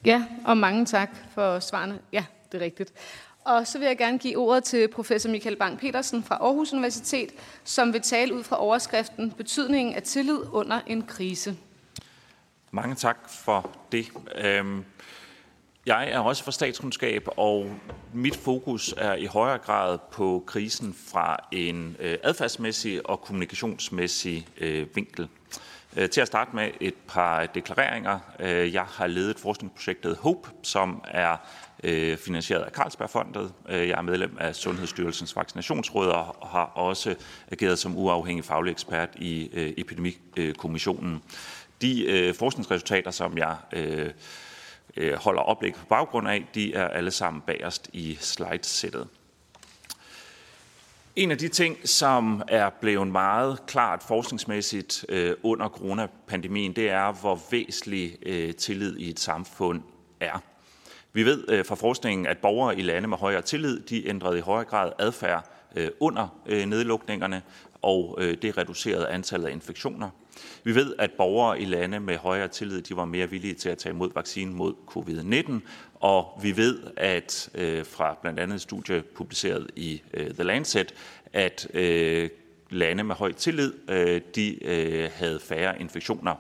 [0.06, 2.00] Ja, og mange tak for svarene.
[2.12, 2.94] Ja, det er rigtigt.
[3.46, 7.30] Og så vil jeg gerne give ordet til professor Michael Bang-Petersen fra Aarhus Universitet,
[7.64, 11.58] som vil tale ud fra overskriften Betydningen af tillid under en krise.
[12.72, 14.06] Mange tak for det.
[14.36, 14.86] Øhm,
[15.86, 17.72] jeg er også fra statskundskab, og
[18.14, 24.96] mit fokus er i højere grad på krisen fra en øh, adfærdsmæssig og kommunikationsmæssig øh,
[24.96, 25.28] vinkel.
[25.98, 28.20] Øh, til at starte med et par deklareringer.
[28.40, 31.38] Øh, jeg har ledet forskningsprojektet HOPE, som er
[31.84, 33.54] øh, finansieret af Carlsbergfondet.
[33.70, 37.16] Jeg er medlem af Sundhedsstyrelsens vaccinationsråd og har også
[37.52, 41.24] ageret som uafhængig faglig ekspert i Epidemikommissionen.
[41.82, 43.56] De forskningsresultater, som jeg
[45.16, 49.08] holder oplæg på baggrund af, de er alle sammen bagerst i slidesættet.
[51.16, 57.12] En af de ting, som er blevet meget klart forskningsmæssigt øh, under coronapandemien, det er,
[57.12, 59.82] hvor væsentlig øh, tillid i et samfund
[60.20, 60.44] er.
[61.14, 64.42] Vi ved øh, fra forskningen, at borgere i lande med højere tillid, de ændrede i
[64.42, 67.42] højere grad adfærd øh, under øh, nedlukningerne,
[67.82, 70.10] og øh, det reducerede antallet af infektioner.
[70.64, 73.78] Vi ved, at borgere i lande med højere tillid, de var mere villige til at
[73.78, 75.54] tage imod vaccinen mod covid-19,
[76.04, 80.94] og vi ved, at øh, fra blandt andet et studie publiceret i øh, The Lancet,
[81.34, 82.30] at øh,
[82.70, 86.36] lande med høj tillid, øh, de øh, havde færre infektioner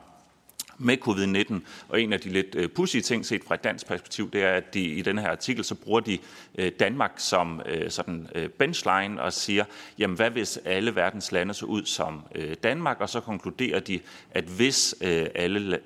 [0.83, 1.53] med covid-19.
[1.89, 4.51] Og en af de lidt øh, pudsige ting set fra et dansk perspektiv, det er,
[4.51, 6.17] at de i denne her artikel, så bruger de
[6.57, 9.65] øh, Danmark som øh, sådan øh, benchline og siger,
[9.97, 12.21] jamen hvad hvis alle verdens lande så ud som
[12.63, 13.01] Danmark?
[13.01, 13.99] Og så konkluderer de,
[14.31, 14.95] at hvis
[15.35, 15.79] alle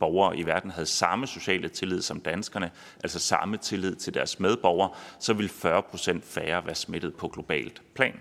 [0.00, 2.70] borgere i verden havde samme sociale tillid som danskerne,
[3.02, 7.82] altså samme tillid til deres medborgere, så ville 40 procent færre være smittet på globalt
[7.94, 8.20] plan.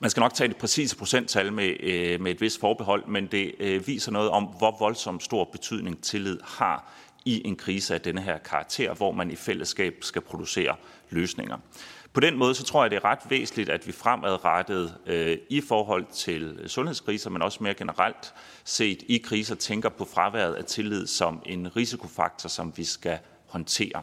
[0.00, 3.54] Man skal nok tage det præcise procenttal med, øh, med et vist forbehold, men det
[3.58, 6.92] øh, viser noget om, hvor voldsomt stor betydning tillid har
[7.24, 10.76] i en krise af denne her karakter, hvor man i fællesskab skal producere
[11.10, 11.58] løsninger.
[12.12, 15.60] På den måde så tror jeg, det er ret væsentligt, at vi fremadrettet øh, i
[15.60, 21.06] forhold til sundhedskriser, men også mere generelt set i kriser, tænker på fraværet af tillid
[21.06, 24.02] som en risikofaktor, som vi skal håndtere.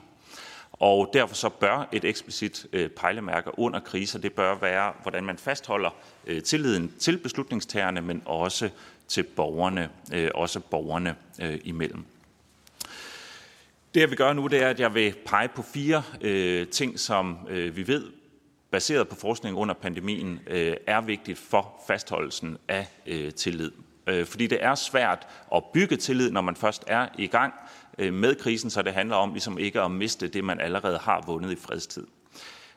[0.74, 5.38] Og derfor så bør et eksplicit øh, pejlemærke under kriser, det bør være, hvordan man
[5.38, 5.90] fastholder
[6.28, 8.70] øh, tilliden til beslutningstagerne, men også
[9.08, 11.16] til borgerne, øh, også borgerne
[11.64, 12.06] imellem.
[13.94, 17.00] Det jeg vil gøre nu, det er, at jeg vil pege på fire øh, ting,
[17.00, 18.04] som øh, vi ved,
[18.72, 23.72] baseret på forskning under pandemien, øh, er vigtigt for fastholdelsen af øh, tillid.
[24.08, 27.54] Øh, fordi det er svært at bygge tillid, når man først er i gang,
[27.98, 31.24] Øh, med krisen, så det handler om ligesom ikke at miste det, man allerede har
[31.28, 32.08] vundet i fredstid.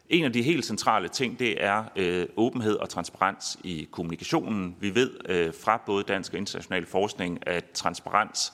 [0.09, 4.77] En af de helt centrale ting, det er øh, åbenhed og transparens i kommunikationen.
[4.81, 8.53] Vi ved øh, fra både dansk og international forskning, at transparens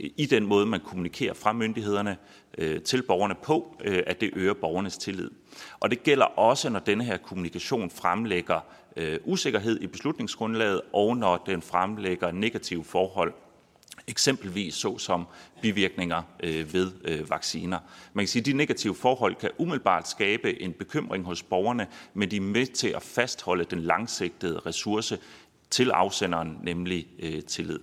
[0.00, 2.16] øh, i den måde, man kommunikerer fra myndighederne
[2.58, 5.30] øh, til borgerne på, øh, at det øger borgernes tillid.
[5.80, 8.60] Og det gælder også, når denne her kommunikation fremlægger
[8.96, 13.32] øh, usikkerhed i beslutningsgrundlaget, og når den fremlægger negative forhold
[14.08, 15.26] eksempelvis såsom
[15.62, 17.78] bivirkninger øh, ved øh, vacciner.
[18.12, 22.30] Man kan sige, at de negative forhold kan umiddelbart skabe en bekymring hos borgerne, men
[22.30, 25.18] de er med til at fastholde den langsigtede ressource
[25.70, 27.80] til afsenderen, nemlig øh, tillid.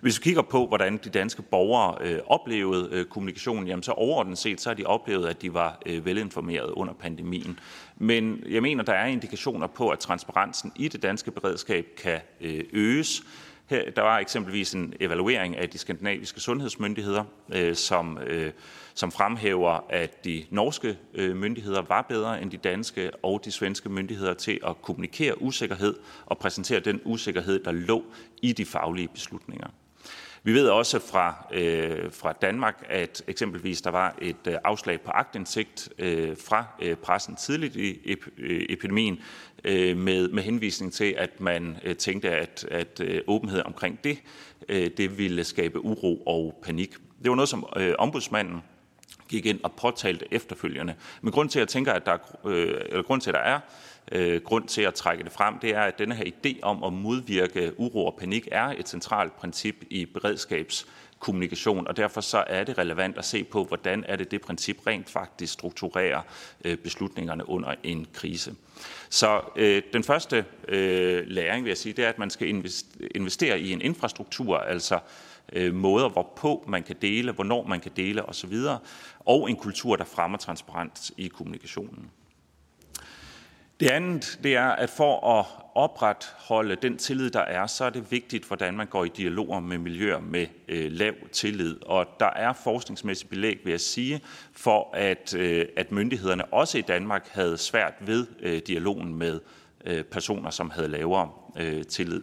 [0.00, 4.38] Hvis vi kigger på, hvordan de danske borgere øh, oplevede øh, kommunikationen, jamen så overordnet
[4.38, 7.58] set, så har de oplevet, at de var øh, velinformeret under pandemien.
[7.96, 12.64] Men jeg mener, der er indikationer på, at transparensen i det danske beredskab kan øh,
[12.72, 13.22] øges.
[13.66, 18.52] Her, der var eksempelvis en evaluering af de skandinaviske sundhedsmyndigheder, øh, som, øh,
[18.94, 23.88] som fremhæver, at de norske øh, myndigheder var bedre end de danske og de svenske
[23.88, 25.94] myndigheder til at kommunikere usikkerhed
[26.26, 28.04] og præsentere den usikkerhed, der lå
[28.42, 29.68] i de faglige beslutninger.
[30.48, 35.10] Vi ved også fra, øh, fra Danmark, at eksempelvis der var et øh, afslag på
[35.10, 39.18] agtindsigt øh, fra øh, pressen tidligt i ep- øh, epidemien
[39.64, 44.18] øh, med, med henvisning til, at man øh, tænkte, at, at øh, åbenhed omkring det,
[44.68, 46.92] øh, det ville skabe uro og panik.
[47.22, 48.62] Det var noget, som øh, ombudsmanden
[49.28, 50.94] gik ind og påtalte efterfølgende.
[51.22, 53.60] Men grund til, at jeg tænker, at der øh, eller grund til, at der er
[54.12, 56.92] øh, grund til at trække det frem, det er, at denne her idé om at
[56.92, 62.78] modvirke uro og panik er et centralt princip i beredskabskommunikation, og derfor så er det
[62.78, 66.22] relevant at se på, hvordan er det det princip rent faktisk strukturerer
[66.64, 68.54] øh, beslutningerne under en krise.
[69.10, 72.64] Så øh, den første øh, læring, vil jeg sige, det er, at man skal
[73.14, 74.98] investere i en infrastruktur, altså
[75.52, 78.54] øh, måder, hvorpå man kan dele, hvornår man kan dele osv.,
[79.20, 82.10] og en kultur, der fremmer transparens i kommunikationen.
[83.80, 88.10] Det andet, det er, at for at opretholde den tillid, der er, så er det
[88.10, 91.76] vigtigt, hvordan man går i dialoger med miljøer med øh, lav tillid.
[91.82, 94.20] Og der er forskningsmæssigt belæg, vil jeg sige,
[94.52, 99.40] for at, øh, at myndighederne også i Danmark havde svært ved øh, dialogen med
[99.84, 102.22] øh, personer, som havde lavere øh, tillid.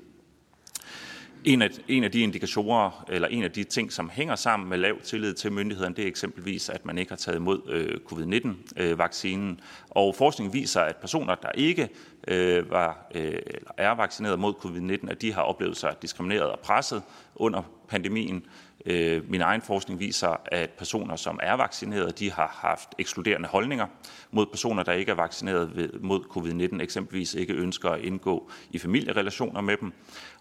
[1.46, 4.78] En af, en af de indikatorer, eller en af de ting, som hænger sammen med
[4.78, 9.52] lav tillid til myndighederne, det er eksempelvis, at man ikke har taget imod øh, covid-19-vaccinen.
[9.52, 9.58] Øh,
[9.90, 11.90] og forskningen viser, at personer, der ikke
[12.28, 16.60] øh, var, øh, eller er vaccineret mod covid-19, at de har oplevet sig diskrimineret og
[16.60, 17.02] presset
[17.36, 18.46] under pandemien.
[18.86, 23.88] Øh, min egen forskning viser, at personer, som er vaccineret, de har haft ekskluderende holdninger
[24.32, 29.62] mod personer, der ikke er vaccineret mod covid-19, eksempelvis ikke ønsker at indgå i familierelationer
[29.62, 29.94] med dem.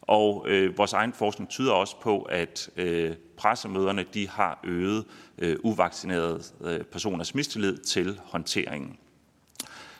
[0.02, 5.04] Og øh, vores egen forskning tyder også på, at øh, pressemøderne de har øget
[5.38, 8.98] øh, uvaccinerede øh, personers mistillid til håndteringen.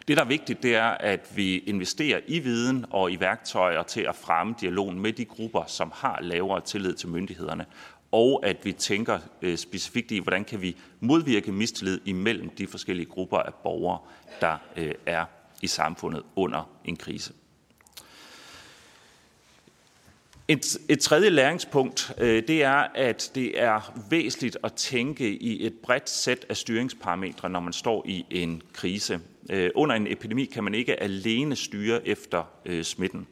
[0.08, 4.00] Det, der er vigtigt, det er, at vi investerer i viden og i værktøjer til
[4.00, 7.66] at fremme dialogen med de grupper, som har lavere tillid til myndighederne,
[8.14, 13.06] og at vi tænker øh, specifikt i, hvordan kan vi modvirke mistillid imellem de forskellige
[13.06, 13.98] grupper af borgere,
[14.40, 15.24] der øh, er
[15.62, 17.32] i samfundet under en krise.
[20.48, 25.74] Et, et tredje læringspunkt, øh, det er, at det er væsentligt at tænke i et
[25.82, 29.20] bredt sæt af styringsparametre, når man står i en krise.
[29.50, 33.26] Øh, under en epidemi kan man ikke alene styre efter øh, smitten.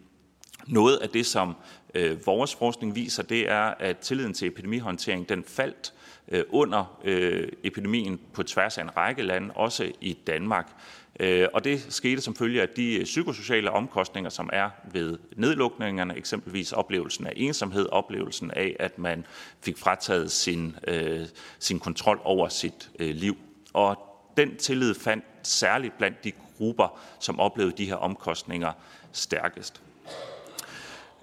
[0.66, 1.56] Noget af det, som
[1.94, 5.92] øh, vores forskning viser, det er, at tilliden til epidemihåndtering den faldt
[6.28, 10.72] øh, under øh, epidemien på tværs af en række lande, også i Danmark.
[11.20, 16.16] Øh, og det skete som følge af de øh, psykosociale omkostninger, som er ved nedlukningerne,
[16.16, 19.26] eksempelvis oplevelsen af ensomhed, oplevelsen af, at man
[19.60, 21.26] fik frataget sin, øh,
[21.58, 23.36] sin kontrol over sit øh, liv.
[23.72, 28.72] Og den tillid fandt særligt blandt de grupper, som oplevede de her omkostninger
[29.12, 29.82] stærkest.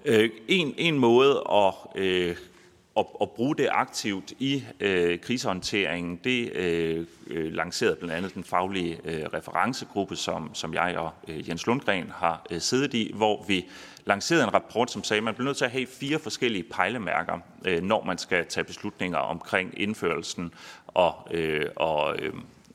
[0.04, 2.36] Øh, en, en måde at, øh,
[2.98, 8.44] at, at bruge det aktivt i øh, krisehåndteringen, det øh, øh, lancerede blandt andet den
[8.44, 13.44] faglige øh, referencegruppe, som, som jeg og øh, Jens Lundgren har øh, siddet i, hvor
[13.48, 13.66] vi
[14.04, 17.38] lancerede en rapport, som sagde, at man bliver nødt til at have fire forskellige pejlemærker,
[17.64, 20.52] øh, når man skal tage beslutninger omkring indførelsen
[20.86, 22.32] og, øh, og øh,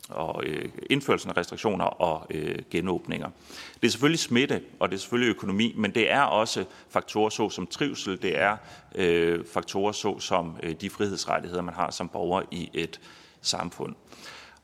[0.10, 3.30] og øh, indførelsen af restriktioner og øh, genåbninger.
[3.82, 7.50] Det er selvfølgelig smitte, og det er selvfølgelig økonomi, men det er også faktorer så
[7.50, 8.58] som trivsel, det er
[8.96, 13.00] øh, faktorer så som øh, de frihedsrettigheder, man har som borger i et
[13.42, 13.96] samfund.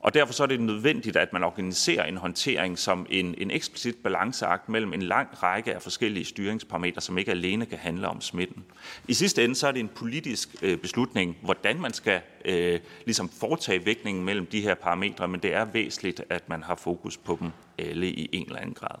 [0.02, 3.96] Og derfor så er det nødvendigt, at man organiserer en håndtering som en, en eksplicit
[3.96, 8.64] balanceakt mellem en lang række af forskellige styringsparametre, som ikke alene kan handle om smitten.
[9.08, 13.28] I sidste ende så er det en politisk øh, beslutning, hvordan man skal øh, ligesom
[13.28, 17.38] foretage vægtningen mellem de her parametre, men det er væsentligt, at man har fokus på
[17.40, 18.98] dem alle i en eller anden grad.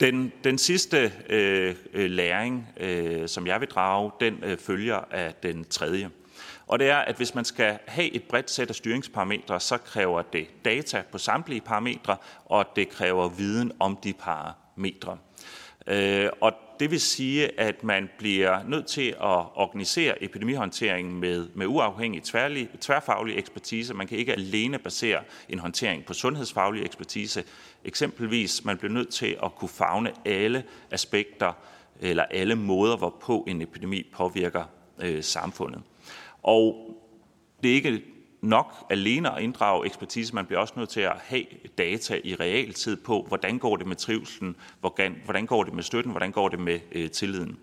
[0.00, 5.34] Den, den sidste øh, øh læring, øh, som jeg vil drage, den øh, følger af
[5.42, 6.10] den tredje.
[6.66, 10.22] Og det er, at hvis man skal have et bredt sæt af styringsparametre, så kræver
[10.22, 15.18] det data på samtlige parametre, og det kræver viden om de parametre.
[15.86, 21.66] Øh, og det vil sige, at man bliver nødt til at organisere epidemihåndteringen med, med
[21.66, 23.94] uafhængig tværlig, tværfaglig ekspertise.
[23.94, 27.44] Man kan ikke alene basere en håndtering på sundhedsfaglig ekspertise.
[27.84, 31.52] Eksempelvis, man bliver nødt til at kunne fagne alle aspekter
[32.00, 34.64] eller alle måder, hvorpå en epidemi påvirker
[34.98, 35.82] øh, samfundet.
[36.42, 36.96] Og
[37.62, 38.02] det er ikke
[38.40, 41.44] nok alene at inddrage ekspertise, man bliver også nødt til at have
[41.78, 46.10] data i realtid på, hvordan går det med trivselen, hvordan, hvordan går det med støtten,
[46.10, 47.58] hvordan går det med øh, tilliden.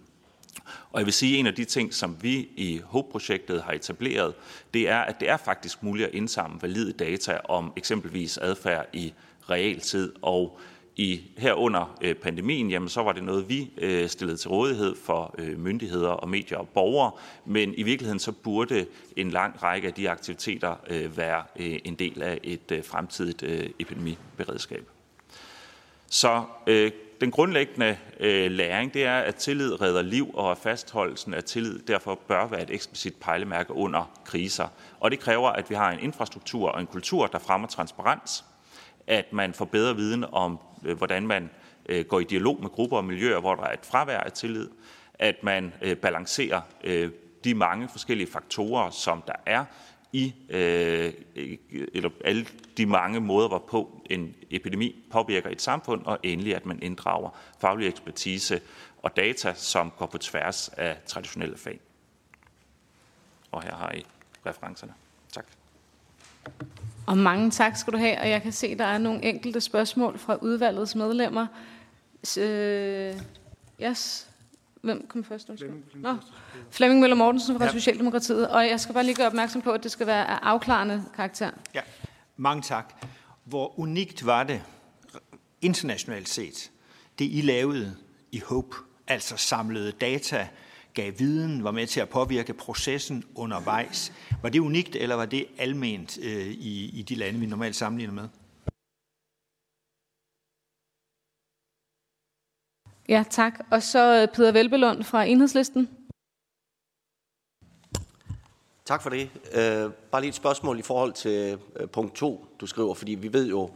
[0.91, 4.33] Og jeg vil sige, at en af de ting, som vi i HOPE-projektet har etableret,
[4.73, 9.13] det er, at det er faktisk muligt at indsamle valide data om eksempelvis adfærd i
[9.49, 10.59] realtid, og
[10.95, 15.35] i herunder øh, pandemien, jamen så var det noget, vi øh, stillede til rådighed for
[15.37, 17.11] øh, myndigheder og medier og borgere,
[17.45, 18.85] men i virkeligheden så burde
[19.15, 23.43] en lang række af de aktiviteter øh, være øh, en del af et øh, fremtidigt
[23.79, 24.89] epidemiberedskab.
[26.11, 26.43] Så
[27.21, 27.97] den grundlæggende
[28.49, 32.61] læring, det er, at tillid redder liv, og at fastholdelsen af tillid derfor bør være
[32.61, 34.67] et eksplicit pejlemærke under kriser.
[34.99, 38.45] Og det kræver, at vi har en infrastruktur og en kultur, der fremmer transparens,
[39.09, 41.49] at man får bedre viden om øh, hvordan man
[41.89, 44.69] øh, går i dialog med grupper og miljøer, hvor der er et fravær af tillid,
[45.13, 46.61] at man øh, balancerer
[47.43, 49.65] de mange forskellige faktorer, som der er
[50.13, 52.45] i eller alle
[52.77, 57.29] de mange måder, hvorpå en epidemi påvirker et samfund, og endelig at man inddrager
[57.61, 58.61] faglig ekspertise
[59.03, 61.79] og data, som går på tværs af traditionelle fag.
[63.51, 64.05] Og her har I
[64.45, 64.93] referencerne.
[65.31, 65.45] Tak.
[67.09, 69.61] Og mange tak skal du have, og jeg kan se, at der er nogle enkelte
[69.61, 71.47] spørgsmål fra udvalgets medlemmer.
[72.39, 73.15] Øh,
[73.83, 74.27] yes.
[74.81, 75.49] Hvem kom først?
[75.95, 76.15] Nå,
[76.71, 77.71] Flemming Møller Mortensen fra ja.
[77.71, 78.49] Socialdemokratiet.
[78.49, 81.51] Og jeg skal bare lige gøre opmærksom på, at det skal være af afklarende karakter.
[81.73, 81.81] Ja,
[82.37, 82.93] mange tak.
[83.43, 84.61] Hvor unikt var det
[85.61, 86.71] internationalt set,
[87.19, 87.95] det I lavede
[88.31, 88.75] i HOPE,
[89.07, 90.47] altså samlede data,
[90.93, 94.13] gav viden, var med til at påvirke processen undervejs.
[94.41, 98.13] Var det unikt, eller var det alment øh, i, i de lande, vi normalt sammenligner
[98.13, 98.27] med?
[103.09, 103.59] Ja, tak.
[103.71, 105.89] Og så øh, Peter Velbelund fra Enhedslisten.
[108.85, 109.29] Tak for det.
[109.53, 113.33] Øh, bare lige et spørgsmål i forhold til øh, punkt 2, du skriver, fordi vi
[113.33, 113.69] ved jo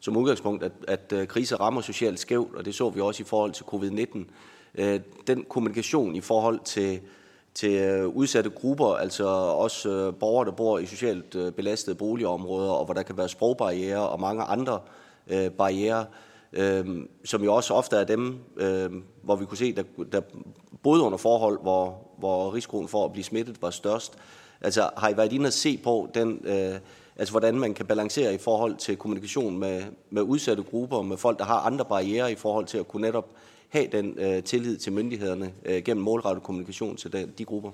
[0.00, 3.26] som udgangspunkt, at, at øh, kriser rammer socialt skævt, og det så vi også i
[3.26, 4.18] forhold til covid-19
[4.74, 7.00] øh, den kommunikation i forhold til,
[7.54, 12.94] til øh, udsatte grupper, altså også borgere, der bor i socialt belastede boligområder, og hvor
[12.94, 14.80] der kan være sprogbarriere og mange andre
[15.26, 16.06] øh, barriere,
[16.52, 16.86] øh,
[17.24, 18.90] som jo også ofte er dem, øh,
[19.22, 19.82] hvor vi kunne se, der,
[20.12, 20.20] der
[20.82, 24.18] boede under forhold, hvor, hvor risikoen for at blive smittet var størst.
[24.60, 26.74] Altså har I været inde og se på den, øh,
[27.20, 31.38] altså hvordan man kan balancere i forhold til kommunikation med, med udsatte grupper, med folk,
[31.38, 33.28] der har andre barriere i forhold til at kunne netop
[33.68, 37.70] have den øh, tillid til myndighederne øh, gennem målrettet kommunikation til de, de grupper.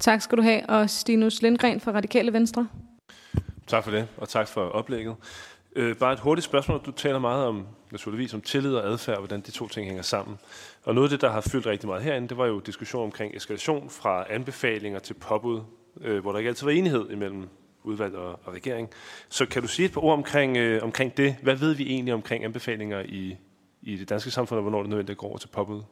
[0.00, 0.70] Tak skal du have.
[0.70, 2.68] Og Stinus Lindgren fra Radikale Venstre.
[3.66, 5.16] Tak for det, og tak for oplægget.
[5.76, 6.80] Øh, bare et hurtigt spørgsmål.
[6.86, 10.38] Du taler meget om, naturligvis, om tillid og adfærd, hvordan de to ting hænger sammen.
[10.84, 13.36] Og noget af det, der har fyldt rigtig meget herinde, det var jo diskussion omkring
[13.36, 15.60] eskalation fra anbefalinger til påbud,
[16.00, 17.48] øh, hvor der ikke altid var enighed imellem
[17.84, 18.88] udvalg og, og regering.
[19.28, 21.36] Så kan du sige et par ord omkring, øh, omkring det?
[21.42, 23.36] Hvad ved vi egentlig omkring anbefalinger i,
[23.82, 25.82] i det danske samfund, og hvornår det nødvendigt at gå over til påbud.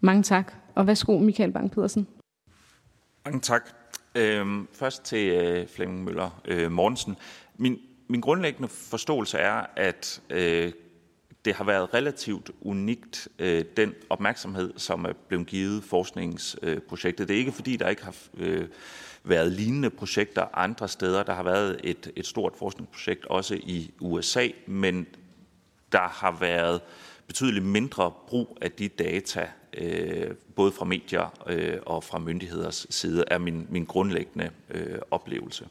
[0.00, 0.52] Mange tak.
[0.74, 2.06] Og værsgo, Michael Bang-Pedersen.
[3.24, 3.68] Mange tak.
[4.14, 7.16] Øhm, først til øh, Flemming Møller øh, Mortensen.
[7.56, 7.78] Min,
[8.08, 10.72] min grundlæggende forståelse er, at øh,
[11.46, 17.28] det har været relativt unikt, øh, den opmærksomhed, som er blevet givet forskningsprojektet.
[17.28, 18.68] Det er ikke fordi, der ikke har øh,
[19.24, 21.22] været lignende projekter andre steder.
[21.22, 25.06] Der har været et, et stort forskningsprojekt også i USA, men
[25.92, 26.80] der har været
[27.26, 33.24] betydeligt mindre brug af de data, øh, både fra medier øh, og fra myndigheders side,
[33.26, 35.68] er min, min grundlæggende øh, oplevelse.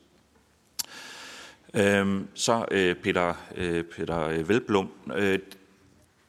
[1.73, 4.91] Øh, så øh, Peter, øh, Peter Velblom.
[5.15, 5.39] Øh,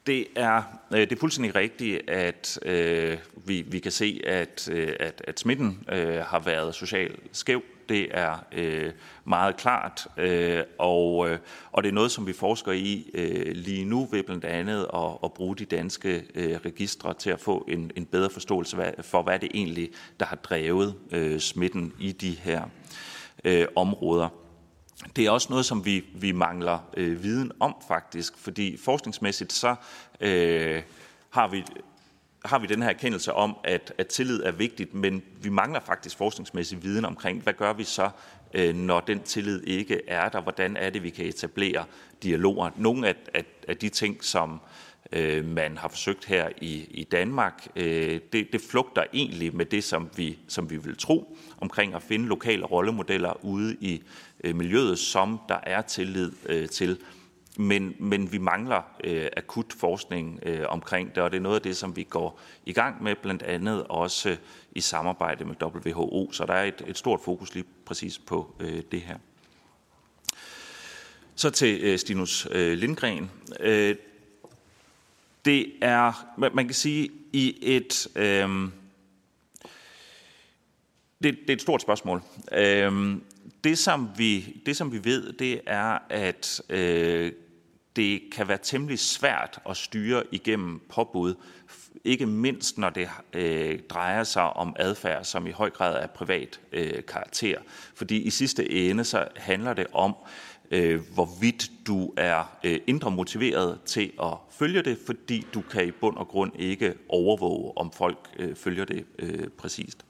[0.07, 4.93] det er, øh, det er fuldstændig rigtigt, at øh, vi, vi kan se, at, øh,
[4.99, 8.91] at, at smitten øh, har været socialt skæv det er øh,
[9.25, 11.39] meget klart, øh, og, øh,
[11.71, 15.17] og det er noget, som vi forsker i øh, lige nu ved blandt andet at,
[15.23, 19.39] at bruge de danske øh, registre til at få en, en bedre forståelse for, hvad
[19.39, 19.89] det egentlig,
[20.19, 22.63] der har drevet øh, smitten i de her
[23.43, 24.29] øh, områder.
[25.15, 29.75] Det er også noget, som vi, vi mangler øh, viden om faktisk, fordi forskningsmæssigt så
[30.21, 30.81] øh,
[31.29, 31.63] har vi
[32.45, 36.17] har vi den her erkendelse om, at, at tillid er vigtigt, men vi mangler faktisk
[36.17, 38.09] forskningsmæssig viden omkring, hvad gør vi så,
[38.53, 40.41] øh, når den tillid ikke er der?
[40.41, 41.85] Hvordan er det, vi kan etablere
[42.23, 42.69] dialoger?
[42.75, 44.61] Nogle af, af, af de ting, som
[45.11, 49.83] øh, man har forsøgt her i, i Danmark, øh, det, det flugter egentlig med det,
[49.83, 54.03] som vi, som vi vil tro omkring at finde lokale rollemodeller ude i
[54.43, 56.99] øh, miljøet, som der er tillid øh, til.
[57.57, 61.61] Men, men vi mangler øh, akut forskning øh, omkring det, og det er noget af
[61.61, 64.37] det, som vi går i gang med, blandt andet også øh,
[64.71, 66.31] i samarbejde med WHO.
[66.31, 69.17] Så der er et, et stort fokus lige præcis på øh, det her.
[71.35, 73.31] Så til øh, Stinus øh, Lindgren.
[73.59, 73.95] Øh,
[75.45, 78.07] det er, man kan sige, i et...
[78.15, 78.69] Øh,
[81.23, 82.21] det, det er et stort spørgsmål.
[82.51, 83.17] Øh,
[83.67, 87.31] det, som vi, det, som vi ved, det er, at øh,
[87.95, 91.35] det kan være temmelig svært at styre igennem påbud,
[92.03, 96.59] ikke mindst når det øh, drejer sig om adfærd, som i høj grad er privat
[96.71, 97.57] øh, karakter.
[97.95, 100.15] Fordi i sidste ende så handler det om,
[100.71, 105.91] øh, hvorvidt du er øh, indre motiveret til at følge det, fordi du kan i
[105.91, 110.06] bund og grund ikke overvåge, om folk øh, følger det øh, præcist.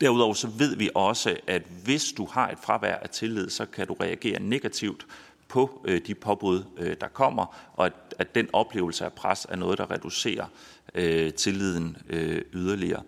[0.00, 3.86] Derudover så ved vi også, at hvis du har et fravær af tillid, så kan
[3.86, 5.06] du reagere negativt
[5.48, 9.56] på øh, de påbud, øh, der kommer, og at, at den oplevelse af pres er
[9.56, 10.46] noget, der reducerer
[10.94, 13.02] øh, tilliden øh, yderligere.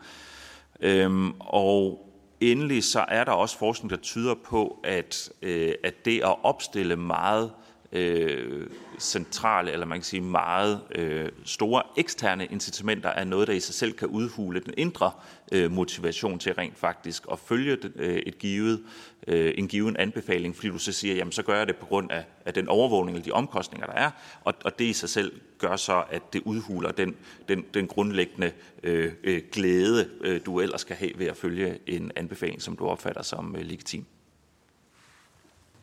[0.81, 2.09] Øhm, og
[2.41, 6.97] endelig så er der også forskning, der tyder på, at, øh, at det at opstille
[6.97, 8.67] meget øh, Øh,
[8.99, 13.75] centrale, eller man kan sige meget øh, store eksterne incitamenter, er noget, der i sig
[13.75, 15.11] selv kan udhule den indre
[15.53, 18.83] øh, motivation til rent faktisk at følge den, øh, et givet,
[19.27, 22.11] øh, en given anbefaling, fordi du så siger, jamen så gør jeg det på grund
[22.11, 24.11] af, af den overvågning eller de omkostninger, der er,
[24.45, 27.17] og, og det i sig selv gør så, at det udhuler den,
[27.49, 32.13] den, den grundlæggende øh, øh, glæde, øh, du ellers skal have ved at følge en
[32.17, 34.05] anbefaling, som du opfatter som øh, legitim.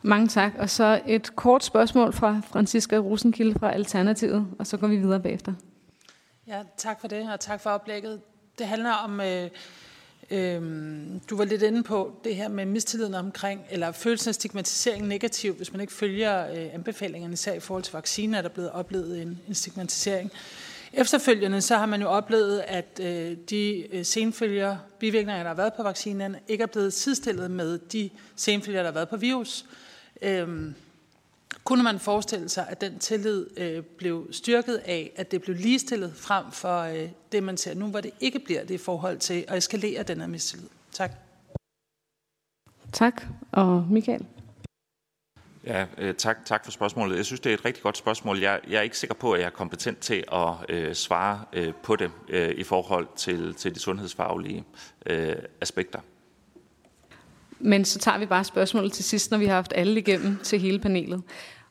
[0.06, 0.51] Mange tak.
[0.58, 5.20] Og så et kort spørgsmål fra Franziska Rosenkilde fra Alternativet, og så går vi videre
[5.20, 5.53] bagefter.
[6.47, 8.22] Ja, tak for det, og tak for oplægget.
[8.60, 9.49] Det handler om, øh,
[10.32, 10.62] øh,
[11.30, 15.53] du var lidt inde på det her med mistilliden omkring, eller følelsen af stigmatisering negativ,
[15.53, 19.22] hvis man ikke følger øh, anbefalingerne, især i forhold til vacciner, er der blevet oplevet
[19.22, 20.32] en, en stigmatisering.
[20.93, 25.74] Efterfølgende så har man jo oplevet, at øh, de øh, senfølger, bivirkninger, der har været
[25.74, 29.66] på vaccinen, ikke er blevet sidestillet med de senfølger, der har været på virus.
[30.22, 30.76] Øhm,
[31.63, 36.13] kunne man forestille sig, at den tillid øh, blev styrket af, at det blev ligestillet
[36.16, 39.45] frem for øh, det, man ser nu, hvor det ikke bliver det i forhold til
[39.47, 40.70] at eskalere den her mistillid?
[40.91, 41.11] Tak.
[42.93, 43.24] Tak.
[43.51, 44.26] Og Michael?
[45.66, 47.18] Ja, øh, tak, tak for spørgsmålet.
[47.18, 48.39] Jeg synes, det er et rigtig godt spørgsmål.
[48.39, 51.74] Jeg, jeg er ikke sikker på, at jeg er kompetent til at øh, svare øh,
[51.84, 54.63] på det øh, i forhold til, til de sundhedsfaglige
[55.05, 55.99] øh, aspekter.
[57.60, 60.60] Men så tager vi bare spørgsmålet til sidst, når vi har haft alle igennem til
[60.60, 61.24] hele panelet.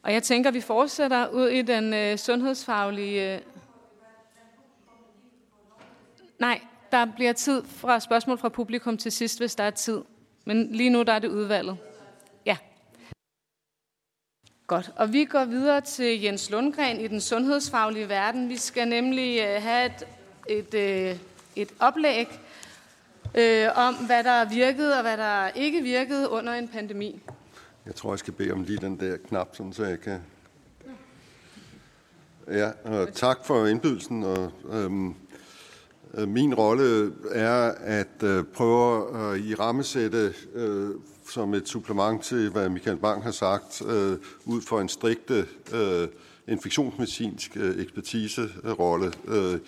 [0.03, 3.35] Og jeg tænker, at vi fortsætter ud i den øh, sundhedsfaglige...
[3.35, 3.41] Øh...
[6.39, 6.61] Nej,
[6.93, 10.01] der bliver tid fra spørgsmål fra publikum til sidst, hvis der er tid.
[10.45, 11.77] Men lige nu der er det udvalget.
[12.47, 12.57] Ja.
[14.67, 14.91] Godt.
[14.97, 18.49] Og vi går videre til Jens Lundgren i den sundhedsfaglige verden.
[18.49, 20.07] Vi skal nemlig øh, have et,
[20.49, 21.17] et, øh,
[21.57, 22.29] et oplæg
[23.35, 27.23] øh, om, hvad der virkede og hvad der ikke virkede under en pandemi.
[27.87, 30.21] Jeg tror, jeg skal bede om lige den der knap, sådan, så jeg kan...
[32.49, 34.25] Ja, og tak for indbydelsen.
[34.25, 35.15] Og, øhm,
[36.15, 40.91] øh, min rolle er at øh, prøve at i rammesætte øh,
[41.31, 46.09] som et supplement til, hvad Michael Bang har sagt, øh, ud for en strikte øh,
[46.49, 49.13] infektionsmedicinsk øh, ekspertiserolle.
[49.29, 49.59] Øh,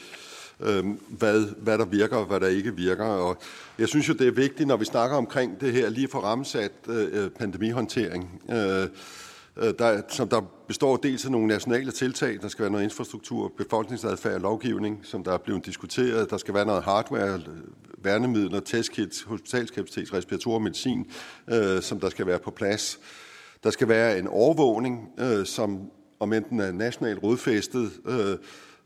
[0.60, 3.04] øh, hvad, hvad der virker og hvad der ikke virker.
[3.04, 3.36] Og
[3.78, 6.72] jeg synes jo, det er vigtigt, når vi snakker omkring det her, lige for ramsat
[6.88, 8.42] øh, øh, pandemihåndtering.
[8.50, 8.88] Øh,
[9.56, 13.52] øh, der, som der består dels af nogle nationale tiltag, der skal være noget infrastruktur,
[13.56, 17.40] befolkningsadfærd og lovgivning, som der er blevet diskuteret, der skal være noget hardware, øh,
[17.98, 21.10] værnemidler, testkits, hospitalskapacitet, respirator medicin,
[21.50, 23.00] øh, som der skal være på plads.
[23.64, 25.90] Der skal være en overvågning, øh, som
[26.20, 28.36] om enten er nationalt rodfæstet, øh,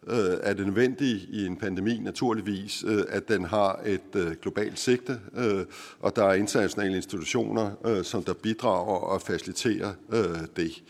[0.09, 4.79] øh, er det nødvendigt i en pandemi naturligvis, øh, at den har et øh, globalt
[4.79, 5.65] sigte, øh,
[6.01, 10.83] og der er internationale institutioner, øh, som der bidrager og faciliterer øh, det.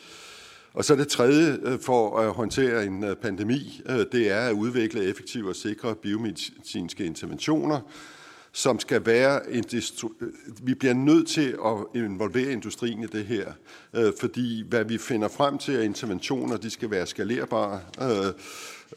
[0.75, 4.53] Og så det tredje øh, for at håndtere en øh, pandemi, øh, det er at
[4.53, 7.81] udvikle effektive og sikre biomedicinske interventioner,
[8.53, 9.65] som skal være en
[10.63, 13.53] vi bliver nødt til at involvere industrien i det her,
[14.21, 17.81] fordi hvad vi finder frem til er interventioner, de skal være skalerbare,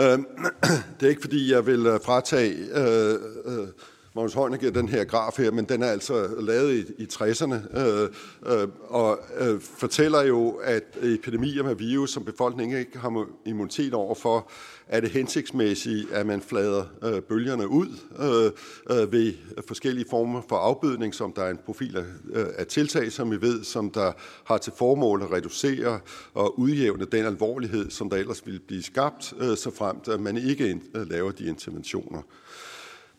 [0.00, 0.18] Øh,
[1.00, 3.14] det er ikke fordi, jeg vil øh, fratage øh,
[3.44, 3.68] øh,
[4.16, 8.08] Magnus Heunicke den her graf her, men den er altså lavet i, i 60'erne øh,
[8.46, 14.50] øh, og øh, fortæller jo, at epidemier med virus, som befolkningen ikke har immunitet overfor,
[14.88, 17.88] er det hensigtsmæssigt, at man flader øh, bølgerne ud
[18.18, 19.34] øh, øh, ved
[19.68, 23.40] forskellige former for afbødning, som der er en profil af, øh, af tiltag, som vi
[23.40, 24.12] ved, som der
[24.44, 26.00] har til formål at reducere
[26.34, 30.36] og udjævne den alvorlighed, som der ellers ville blive skabt, øh, så fremt at man
[30.36, 32.22] ikke øh, laver de interventioner.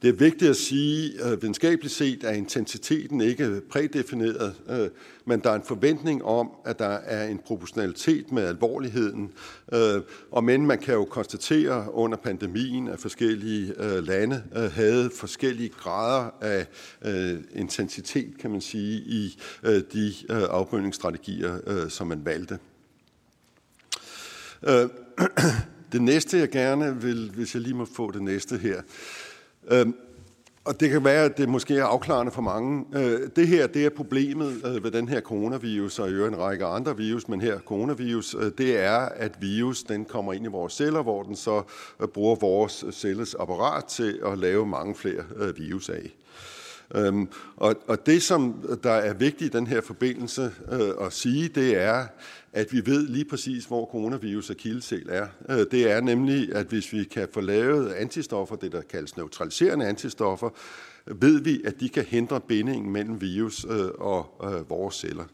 [0.02, 4.90] Det er vigtigt at sige, at videnskabeligt set er intensiteten ikke prædefineret, øh,
[5.26, 9.32] men der er en forventning om, at der er en proportionalitet med alvorligheden.
[9.74, 14.44] Øh, Og men man kan jo konstatere under pandemien, at forskellige øh, lande
[14.74, 16.68] havde forskellige grader af
[17.54, 19.40] intensitet, kan man sige, i
[19.94, 22.60] de afbødningsstrategier, som man valgte.
[25.92, 28.82] Det næste, jeg gerne vil, hvis jeg lige må få det næste her,
[29.72, 29.96] Øhm,
[30.68, 32.86] og det kan være, at det måske er afklarende for mange.
[32.96, 36.42] Øh, det her, det er problemet øh, ved den her coronavirus, og i øvrigt en
[36.42, 40.50] række andre virus, men her coronavirus, øh, det er, at virus den kommer ind i
[40.50, 41.64] vores celler, hvor den så
[42.02, 46.16] øh, bruger vores øh, celles apparat til at lave mange flere øh, virus af.
[46.96, 51.48] Øhm, og, og det, som der er vigtigt i den her forbindelse øh, at sige,
[51.48, 52.06] det er,
[52.58, 55.28] at vi ved lige præcis, hvor coronavirus og kildesel er.
[55.50, 59.88] Øh, det er nemlig, at hvis vi kan få lavet antistoffer, det der kaldes neutraliserende
[59.88, 60.50] antistoffer,
[61.06, 65.26] ved vi, at de kan hindre bindingen mellem virus øh, og øh, vores celler.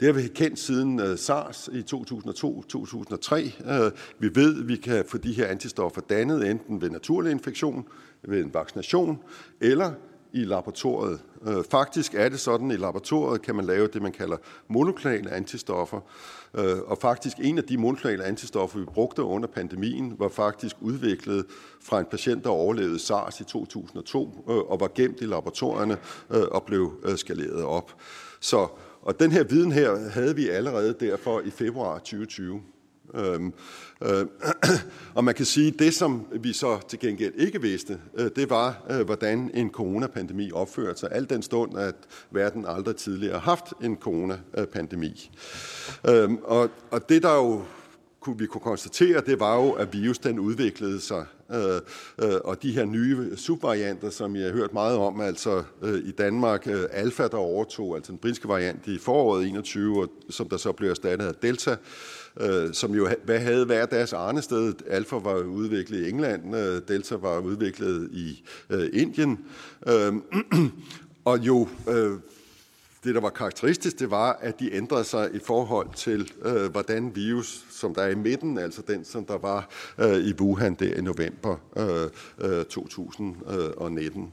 [0.00, 3.90] Det har vi kendt siden SARS i 2002-2003.
[4.18, 7.88] Vi ved, at vi kan få de her antistoffer dannet enten ved naturlig infektion,
[8.22, 9.18] ved en vaccination,
[9.60, 9.92] eller
[10.32, 11.20] i laboratoriet.
[11.70, 14.36] Faktisk er det sådan, at i laboratoriet kan man lave det, man kalder
[14.68, 16.00] monoklonale antistoffer.
[16.54, 21.46] Øh, og faktisk en af de monoklonale antistoffer, vi brugte under pandemien, var faktisk udviklet
[21.82, 25.96] fra en patient, der overlevede SARS i 2002 øh, og var gemt i laboratorierne
[26.30, 27.94] øh, og blev øh, skaleret op.
[28.40, 28.68] Så,
[29.02, 32.60] og den her viden her havde vi allerede derfor i februar 2020.
[33.14, 33.52] Øhm,
[34.02, 34.26] øh,
[35.16, 38.50] og man kan sige, at det, som vi så til gengæld ikke vidste, øh, det
[38.50, 41.94] var, øh, hvordan en coronapandemi opførte sig, al den stund, at
[42.30, 45.30] verden aldrig tidligere har haft en coronapandemi.
[46.08, 47.62] Øhm, og, og det, der jo
[48.20, 51.26] kunne, vi kunne konstatere, det var jo, at virus den udviklede sig.
[51.54, 51.80] Øh,
[52.22, 56.10] øh, og de her nye subvarianter, som jeg har hørt meget om, altså øh, i
[56.10, 60.56] Danmark, øh, alfa, der overtog, altså den britiske variant i foråret 21, og, som der
[60.56, 61.76] så blev erstattet af delta, øh,
[62.40, 64.74] Øh, som jo hvad havde hver deres arnested.
[64.86, 69.38] Alfa var udviklet i England, øh, Delta var udviklet i øh, Indien.
[69.86, 70.12] Øh,
[71.24, 72.12] og jo, øh,
[73.04, 77.16] det der var karakteristisk, det var, at de ændrede sig i forhold til, øh, hvordan
[77.16, 79.68] virus, som der er i midten, altså den, som der var
[79.98, 84.32] øh, i Wuhan der i november øh, øh, 2019.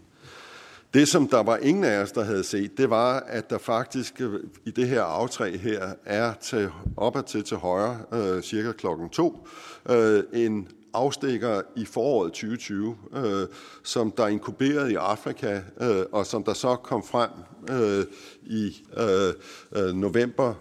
[0.98, 4.22] Det, som der var ingen af os, der havde set, det var, at der faktisk
[4.22, 9.10] øh, i det her aftræ her er til, op til til højre, øh, cirka klokken
[9.10, 9.48] to,
[9.89, 13.48] øh, en afstikker i foråret 2020, øh,
[13.84, 17.30] som der inkuberede i Afrika, øh, og som der så kom frem
[17.70, 18.06] øh,
[18.45, 19.34] i øh,
[19.76, 20.54] øh november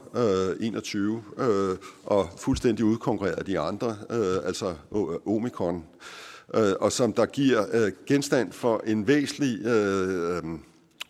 [0.61, 5.77] øh, 21, øh, og fuldstændig udkonkurrerede de andre, øh, altså øh, Omikron.
[5.77, 5.83] øh,
[6.55, 10.43] Øh, og som der giver øh, genstand for en væsentlig øh,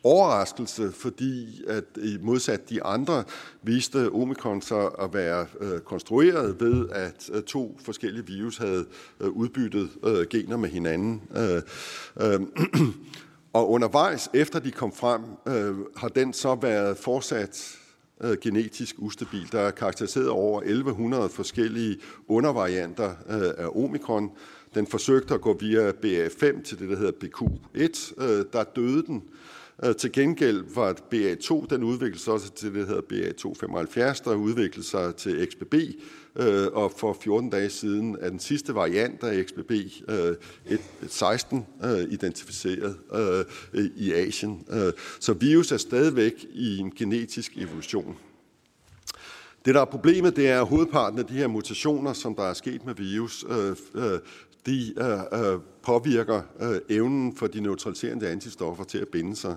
[0.05, 3.25] overraskelse, fordi at i modsat de andre
[3.63, 8.85] viste omikron sig at være øh, konstrueret ved, at øh, to forskellige virus havde
[9.21, 11.23] øh, udbyttet øh, gener med hinanden.
[11.37, 11.63] Øh,
[12.21, 12.41] øh,
[13.53, 17.79] Og undervejs, efter de kom frem, øh, har den så været fortsat
[18.23, 19.53] øh, genetisk ustabil.
[19.53, 21.99] Der er karakteriseret over 1100 forskellige
[22.29, 24.31] undervarianter øh, af omikron.
[24.75, 28.25] Den forsøgte at gå via BA5 til det, der hedder BQ1.
[28.25, 29.17] Øh, der døde den.
[29.17, 34.25] Øh, Øh, til gengæld var BA2, den udviklede sig også til det, der hedder BA275,
[34.25, 35.75] der udviklede sig til XBB,
[36.37, 39.73] øh, og for 14 dage siden er den sidste variant af XBB
[40.09, 42.97] øh, 16 øh, identificeret
[43.75, 44.65] øh, i Asien.
[44.71, 48.17] Øh, så virus er stadigvæk i en genetisk evolution.
[49.65, 52.55] Det, der er problemet, det er, at hovedparten af de her mutationer, som der er
[52.55, 54.19] sket med virus, øh, øh,
[54.67, 59.57] de øh, øh, påvirker øh, evnen for de neutraliserende antistoffer til at binde sig.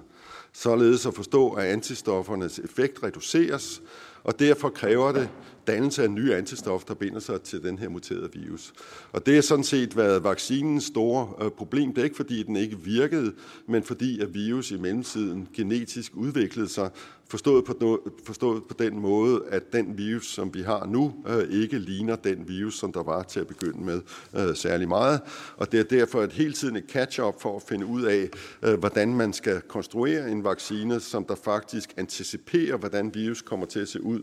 [0.53, 3.81] Således at forstå, at antistoffernes effekt reduceres,
[4.23, 5.29] og derfor kræver det
[5.67, 8.73] dannelse af nye antistoffer, der binder sig til den her muterede virus.
[9.11, 11.93] Og det har sådan set været vaccinens store øh, problem.
[11.93, 13.33] Det er ikke fordi, den ikke virkede,
[13.67, 16.89] men fordi at virus i mellemtiden genetisk udviklede sig,
[17.29, 21.79] forstået på, forstået på den måde, at den virus, som vi har nu, øh, ikke
[21.79, 24.01] ligner den virus, som der var til at begynde med
[24.35, 25.21] øh, særlig meget.
[25.57, 28.29] Og det er derfor et hele tiden et catch-up for at finde ud af,
[28.63, 33.79] øh, hvordan man skal konstruere en vaccine, som der faktisk anticiperer, hvordan virus kommer til
[33.79, 34.21] at se ud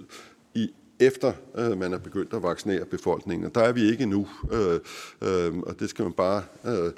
[0.54, 3.46] i efter øh, man er begyndt at vaccinere befolkningen.
[3.46, 4.80] Og der er vi ikke nu, øh,
[5.22, 6.92] øh, og det skal man bare øh,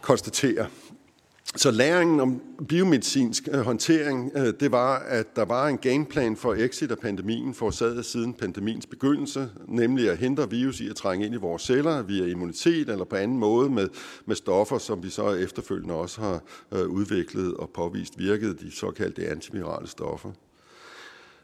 [0.00, 0.66] konstatere.
[1.56, 6.54] Så læringen om biomedicinsk øh, håndtering, øh, det var, at der var en gameplan for
[6.54, 11.34] exit af pandemien forårsaget siden pandemiens begyndelse, nemlig at hindre virus i at trænge ind
[11.34, 13.88] i vores celler via immunitet eller på anden måde med,
[14.26, 16.42] med stoffer, som vi så efterfølgende også har
[16.72, 20.30] øh, udviklet og påvist virkede, de såkaldte antivirale stoffer.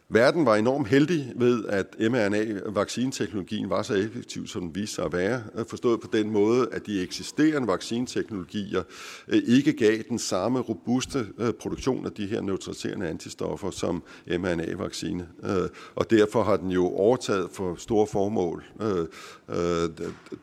[0.08, 5.12] Verden var enormt heldig ved, at mRNA-vaccineteknologien var så effektiv, som den viste sig at
[5.12, 5.42] være.
[5.68, 8.82] Forstået på den måde, at de eksisterende vaccineteknologier
[9.28, 15.28] øh, ikke gav den samme robuste øh, produktion af de her neutraliserende antistoffer som mRNA-vaccine.
[15.44, 18.64] Øh, og derfor har den jo overtaget for store formål,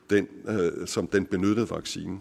[0.10, 0.28] den,
[0.86, 2.20] som den benyttede vaccine.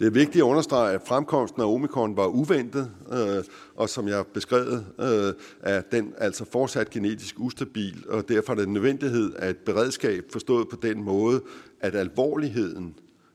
[0.00, 3.44] Det er vigtigt at understrege, at fremkomsten af omikron var uventet, øh,
[3.74, 8.66] og som jeg beskrevet, øh, er den altså fortsat genetisk ustabil, og derfor er det
[8.66, 11.42] en nødvendighed af et beredskab forstået på den måde,
[11.80, 12.94] at alvorligheden,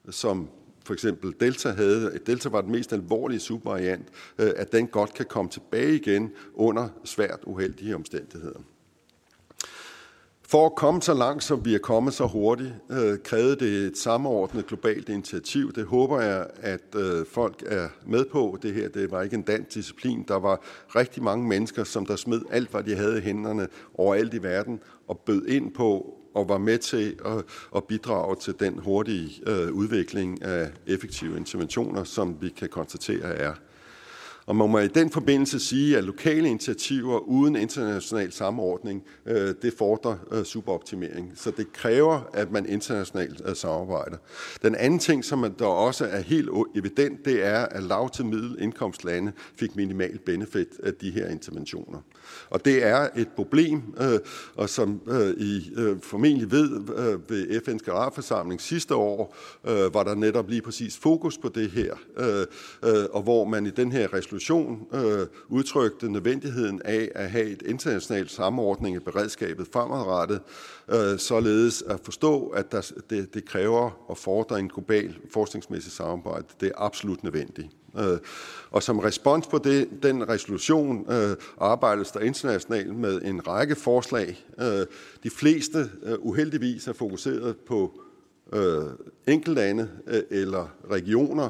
[0.09, 0.49] som
[0.86, 4.07] for eksempel Delta havde, Delta var den mest alvorlige subvariant,
[4.39, 8.59] øh, at den godt kan komme tilbage igen under svært uheldige omstændigheder.
[10.48, 13.98] For at komme så langt, som vi er kommet så hurtigt, øh, krævede det et
[13.98, 15.74] samordnet globalt initiativ.
[15.74, 18.58] Det håber jeg, at øh, folk er med på.
[18.62, 20.26] Det her det var ikke en dansk disciplin.
[20.28, 20.62] Der var
[20.96, 24.80] rigtig mange mennesker, som der smed alt, hvad de havde i hænderne overalt i verden,
[25.08, 27.43] og bød ind på og var med til at,
[27.76, 33.54] at bidrage til den hurtige øh, udvikling af effektive interventioner, som vi kan konstatere er
[34.46, 39.74] og man må i den forbindelse sige, at lokale initiativer uden international samordning, øh, det
[39.78, 41.32] fordrer øh, superoptimering.
[41.36, 44.18] Så det kræver, at man internationalt øh, samarbejder.
[44.62, 49.32] Den anden ting, som der også er helt evident, det er, at lav til middelindkomstlande
[49.56, 52.00] fik minimal benefit af de her interventioner.
[52.49, 54.19] Og det er et problem, øh,
[54.55, 59.36] og som øh, I øh, formentlig ved øh, ved FN's generalforsamling sidste år,
[59.67, 62.45] øh, var der netop lige præcis fokus på det her, øh
[63.11, 67.61] og hvor man i den her resolution resolution øh, udtrykte nødvendigheden af at have et
[67.61, 70.41] internationalt samordning af beredskabet fremadrettet,
[70.89, 76.45] øh, således at forstå, at der, det, det kræver og fordrer en global forskningsmæssig samarbejde.
[76.59, 77.67] Det er absolut nødvendigt.
[78.00, 78.18] Øh,
[78.72, 84.46] og som respons på det, den resolution øh, arbejdes der internationalt med en række forslag.
[84.62, 84.86] Øh,
[85.24, 88.00] de fleste øh, uheldigvis er fokuseret på
[88.54, 88.84] øh,
[89.28, 91.50] enkeltlande øh, eller regioner,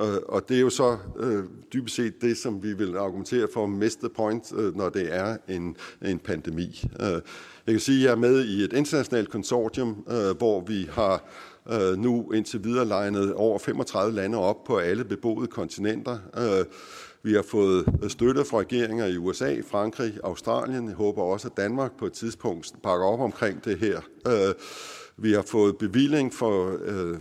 [0.00, 3.66] øh, og det er jo så øh, dybest set det, som vi vil argumentere for
[3.66, 6.84] mest point, øh, når det er en, en pandemi.
[7.00, 7.20] Øh,
[7.66, 11.24] jeg kan sige, at jeg er med i et internationalt konsortium, øh, hvor vi har
[11.72, 16.18] øh, nu indtil videre legnet over 35 lande op på alle beboede kontinenter.
[16.38, 16.64] Øh,
[17.22, 20.88] vi har fået støtte fra regeringer i USA, Frankrig, Australien.
[20.88, 24.00] Jeg håber også, at Danmark på et tidspunkt pakker op omkring det her.
[24.26, 24.54] Øh,
[25.16, 27.18] vi har fået bevilling for, øh,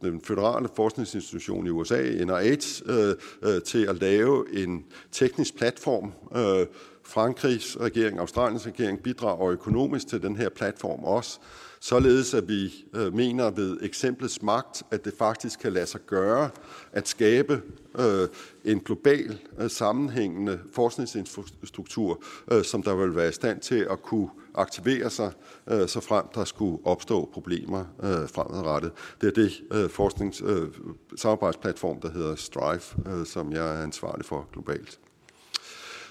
[0.00, 6.12] den føderale forskningsinstitution i USA, NIH, øh, øh, til at lave en teknisk platform.
[6.36, 6.66] Øh,
[7.04, 11.38] Frankrigs regering, Australiens regering bidrager økonomisk til den her platform også,
[11.86, 16.50] således at vi øh, mener ved eksemplets magt, at det faktisk kan lade sig gøre
[16.92, 17.62] at skabe
[17.98, 18.28] øh,
[18.64, 22.22] en global øh, sammenhængende forskningsinfrastruktur,
[22.52, 25.32] øh, som der vil være i stand til at kunne aktivere sig,
[25.70, 28.92] øh, så frem der skulle opstå problemer øh, fremadrettet.
[29.20, 30.68] Det er det, øh, forsknings, øh,
[31.16, 34.98] samarbejdsplatform, der hedder Strive, øh, som jeg er ansvarlig for globalt.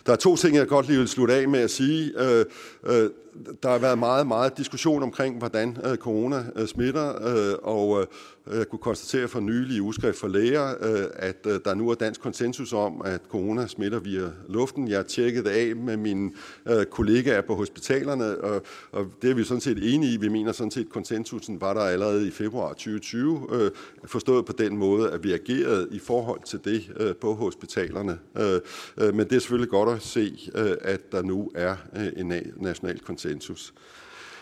[0.05, 2.13] Der er to ting, jeg godt lige vil slutte af med at sige.
[2.19, 2.45] Øh,
[2.84, 3.09] øh,
[3.64, 8.08] der har været meget, meget diskussion omkring, hvordan øh, corona øh, smitter, øh, og øh,
[8.58, 11.96] jeg kunne konstatere for nylig i udskrift for læger, øh, at øh, der nu er
[11.96, 14.88] dansk konsensus om, at corona smitter via luften.
[14.88, 16.32] Jeg har tjekket det af med mine
[16.66, 18.62] øh, kollegaer på hospitalerne, og,
[18.92, 20.18] og det er vi sådan set enige i.
[20.18, 23.72] Vi mener sådan set, at konsensusen var der allerede i februar 2020, øh,
[24.06, 28.20] forstået på den måde, at vi agerede i forhold til det øh, på hospitalerne.
[28.38, 28.62] Øh,
[28.98, 32.34] øh, men det er selvfølgelig godt at se, øh, at der nu er øh, en
[32.58, 33.24] national konsensus.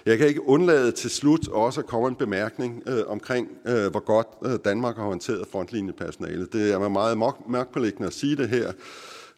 [0.05, 3.99] Jeg kan ikke undlade til slut også at komme en bemærkning øh, omkring, øh, hvor
[3.99, 6.47] godt øh, Danmark har håndteret frontlinjepersonale.
[6.53, 7.17] Det er meget
[7.47, 8.71] mørkpålæggende at sige det her.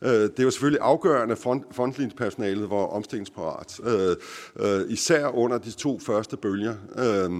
[0.02, 4.16] Øh, det er jo selvfølgelig afgørende, at front, frontlinjepersonalet var omstillingsparat, øh,
[4.60, 6.76] øh, især under de to første bølger.
[6.98, 7.32] Øh,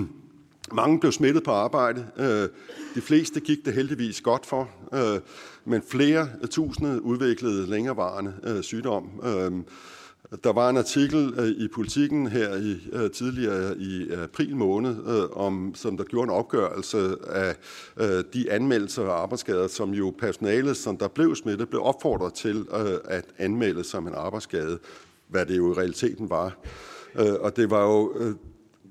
[0.80, 2.06] mange blev smittet på arbejde.
[2.16, 2.48] Øh,
[2.94, 5.20] de fleste gik det heldigvis godt for, øh,
[5.64, 9.10] men flere tusinde udviklede længerevarende øh, sygdom.
[10.44, 15.30] Der var en artikel øh, i Politiken her i, øh, tidligere i april måned, øh,
[15.32, 17.54] om, som der gjorde en opgørelse af
[18.34, 22.66] de anmeldelser af arbejdsskader, som jo personalet, som der blev smittet, blev opfordret til
[23.04, 24.78] at anmelde som en arbejdsskade,
[25.28, 26.56] hvad det jo i realiteten var.
[27.40, 28.12] Og det var jo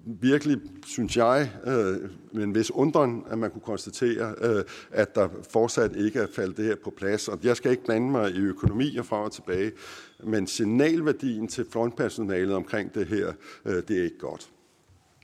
[0.05, 5.29] virkelig, synes jeg, øh, med en vis undren, at man kunne konstatere, øh, at der
[5.49, 7.27] fortsat ikke er faldet det her på plads.
[7.27, 9.71] Og jeg skal ikke blande mig i økonomi og fra og tilbage,
[10.23, 13.33] men signalværdien til frontpersonalet omkring det her,
[13.65, 14.49] øh, det er ikke godt.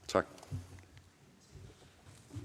[0.08, 0.26] Tak.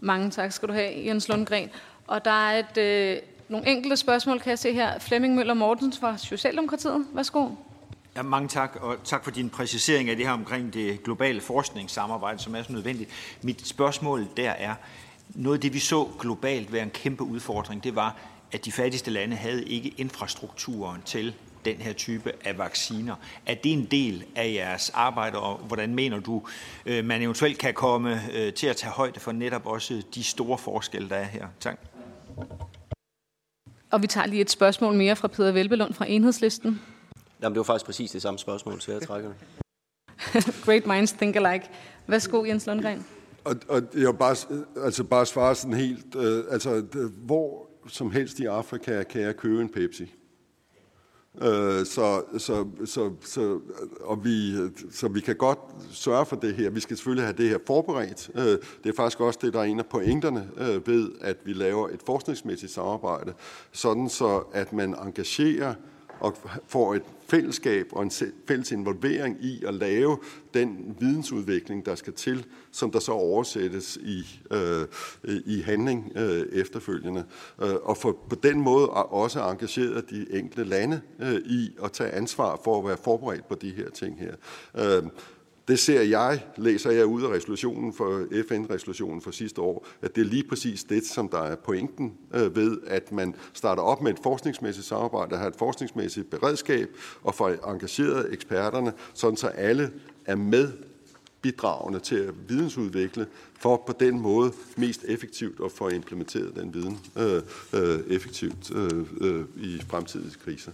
[0.02, 1.70] Mange tak skal du have, Jens Lundgren.
[2.08, 5.00] Og der er et, øh, nogle enkelte spørgsmål, kan jeg se her.
[5.00, 7.08] Flemming Møller Mortens fra Socialdemokratiet.
[7.14, 7.50] Værsgo.
[8.16, 12.40] Ja, mange tak, og tak for din præcisering af det her omkring det globale forskningssamarbejde,
[12.40, 13.10] som er så nødvendigt.
[13.42, 14.76] Mit spørgsmål der er,
[15.36, 18.18] noget af det, vi så globalt være en kæmpe udfordring, det var,
[18.52, 21.36] at de fattigste lande havde ikke infrastrukturen til
[21.66, 23.16] den her type af vacciner.
[23.46, 26.42] Er det en del af jeres arbejde, og hvordan mener du,
[26.86, 30.58] øh, man eventuelt kan komme øh, til at tage højde for netop også de store
[30.58, 31.48] forskelle, der er her?
[31.60, 31.80] Tak.
[33.92, 36.82] Og vi tager lige et spørgsmål mere fra Peter Velbelund fra Enhedslisten.
[37.42, 39.38] Jamen, det var faktisk præcis det samme spørgsmål, så jeg trækker det.
[40.66, 41.70] Great minds think alike.
[42.08, 43.06] Værsgo, Jens Lundgren.
[43.44, 44.36] Og, og jeg bare,
[44.84, 46.86] altså bare svare sådan helt, øh, altså
[47.16, 50.14] hvor som helst i Afrika kan jeg købe en Pepsi.
[51.42, 53.60] Øh, så, så, så, så,
[54.02, 54.56] og vi,
[54.92, 55.60] så vi kan godt
[55.92, 56.70] sørge for det her.
[56.70, 58.30] Vi skal selvfølgelig have det her forberedt.
[58.36, 61.54] Øh, det er faktisk også det, der er en af pointerne øh, ved, at vi
[61.54, 63.34] laver et forskningsmæssigt samarbejde,
[63.72, 65.74] sådan så at man engagerer
[66.20, 66.38] og
[66.68, 68.12] får et fællesskab og en
[68.48, 70.18] fælles involvering i at lave
[70.54, 74.88] den vidensudvikling, der skal til, som der så oversættes i, øh,
[75.24, 77.24] i handling øh, efterfølgende.
[77.62, 82.12] Øh, og for på den måde også engageret de enkelte lande øh, i at tage
[82.12, 84.36] ansvar for at være forberedt på de her ting her.
[84.76, 85.04] Øh,
[85.70, 90.22] det ser jeg, læser jeg ud af resolutionen for FN-resolutionen for sidste år, at det
[90.22, 94.12] er lige præcis det, som der er pointen øh, ved, at man starter op med
[94.12, 96.90] et forskningsmæssigt samarbejde, har et forskningsmæssigt beredskab
[97.24, 99.92] og får engageret eksperterne, sådan så alle
[100.26, 100.72] er med
[101.42, 103.28] bidragende til at vidensudvikle,
[103.60, 107.42] for på den måde mest effektivt at få implementeret den viden øh,
[107.74, 110.72] øh, effektivt øh, øh, i fremtidige kriser.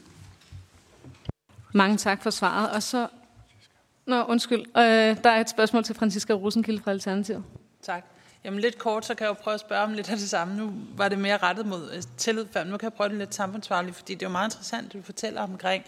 [1.73, 2.71] Mange tak for svaret.
[2.71, 3.07] Og så
[4.05, 4.59] Nå, undskyld.
[4.59, 7.43] Øh, der er et spørgsmål til Franziska Rosenkilde fra Alternativet.
[7.81, 8.05] Tak.
[8.43, 10.57] Jamen lidt kort, så kan jeg jo prøve at spørge om lidt af det samme.
[10.57, 12.63] Nu var det mere rettet mod øh, tillid før.
[12.63, 15.01] Nu kan jeg prøve det lidt samfundsfagligt, fordi det er jo meget interessant, at du
[15.01, 15.83] fortæller omkring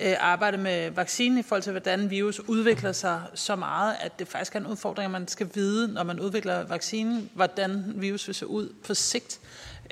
[0.00, 4.28] øh, arbejde med vaccinen i forhold til, hvordan virus udvikler sig så meget, at det
[4.28, 8.34] faktisk er en udfordring, at man skal vide, når man udvikler vaccinen, hvordan virus vil
[8.34, 9.40] se ud på sigt.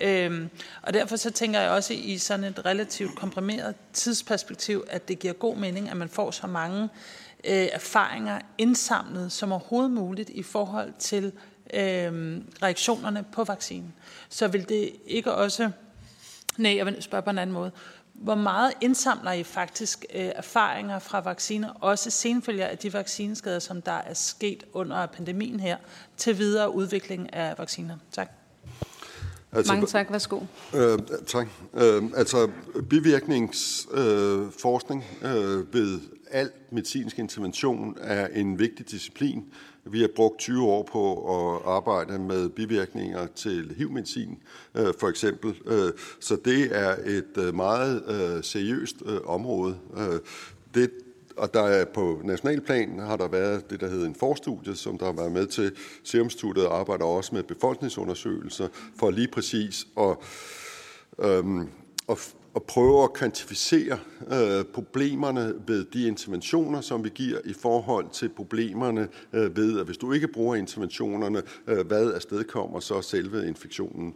[0.03, 0.51] Øhm,
[0.83, 5.33] og derfor så tænker jeg også i sådan et relativt komprimeret tidsperspektiv, at det giver
[5.33, 6.89] god mening, at man får så mange øh,
[7.47, 11.33] erfaringer indsamlet som overhovedet muligt i forhold til
[11.75, 13.95] øh, reaktionerne på vaccinen.
[14.29, 15.71] Så vil det ikke også...
[16.57, 17.71] Nej, jeg vil spørge på en anden måde.
[18.15, 23.83] Hvor meget indsamler I faktisk øh, erfaringer fra vacciner, også senfølger af de vaccineskader, som
[23.83, 25.77] der er sket under pandemien her,
[26.17, 27.97] til videre udvikling af vacciner?
[28.13, 28.31] Tak.
[29.53, 30.13] Altså, Mange tak.
[30.13, 30.41] Værsgo.
[30.75, 31.47] Øh, tak.
[31.75, 32.51] Øh, altså,
[32.91, 36.01] bivirkningsforskning øh, ved
[36.35, 39.45] al medicinsk intervention er en vigtig disciplin.
[39.85, 44.39] Vi har brugt 20 år på at arbejde med bivirkninger til HIV-medicin,
[44.75, 45.55] øh, for eksempel.
[45.67, 49.79] Øh, så det er et øh, meget øh, seriøst øh, område.
[50.75, 50.91] Det
[51.37, 55.07] og der er på nationalplan har der været det, der hedder en forstudie, som der
[55.07, 55.73] har været med til
[56.05, 58.69] Serumstudiet arbejder også med befolkningsundersøgelser
[58.99, 60.17] for lige præcis at,
[61.19, 61.69] øhm,
[62.09, 63.99] at, at prøve at kvantificere
[64.33, 69.87] øh, problemerne ved de interventioner, som vi giver i forhold til problemerne øh, ved, at
[69.87, 74.15] hvis du ikke bruger interventionerne, øh, hvad afstedkommer så selve infektionen.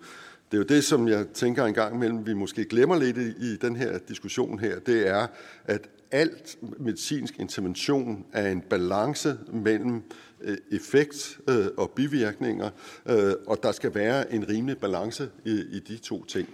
[0.51, 3.29] Det er jo det, som jeg tænker en gang imellem, vi måske glemmer lidt i,
[3.29, 5.27] i den her diskussion her, det er,
[5.65, 10.03] at alt medicinsk intervention er en balance mellem
[10.41, 12.71] øh, effekt øh, og bivirkninger,
[13.07, 16.49] øh, og der skal være en rimelig balance i, i de to ting.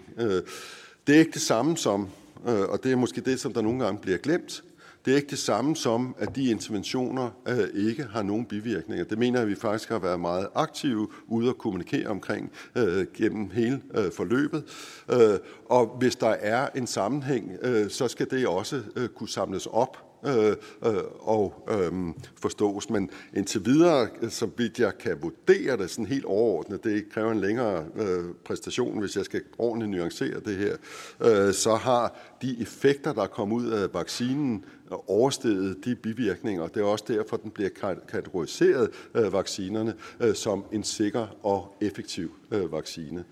[1.06, 2.08] Det er ikke det samme som,
[2.48, 4.64] øh, og det er måske det, som der nogle gange bliver glemt,
[5.04, 9.04] det er ikke det samme som, at de interventioner øh, ikke har nogen bivirkninger.
[9.04, 13.06] Det mener jeg, at vi faktisk har været meget aktive ude at kommunikere omkring øh,
[13.16, 14.64] gennem hele øh, forløbet.
[15.12, 19.66] Øh, og hvis der er en sammenhæng, øh, så skal det også øh, kunne samles
[19.66, 20.56] op øh,
[20.86, 21.92] øh, og øh,
[22.40, 22.90] forstås.
[22.90, 27.40] Men indtil videre, så vidt jeg kan vurdere det sådan helt overordnet, det kræver en
[27.40, 30.76] længere øh, præstation, hvis jeg skal ordentligt nuancere det her,
[31.20, 36.66] øh, så har de effekter, der kommer ud af vaccinen, øh, oversteget de bivirkninger.
[36.66, 37.70] Det er også derfor, den bliver
[38.08, 43.24] kategoriseret, øh, vaccinerne, øh, som en sikker og effektiv øh, vaccine.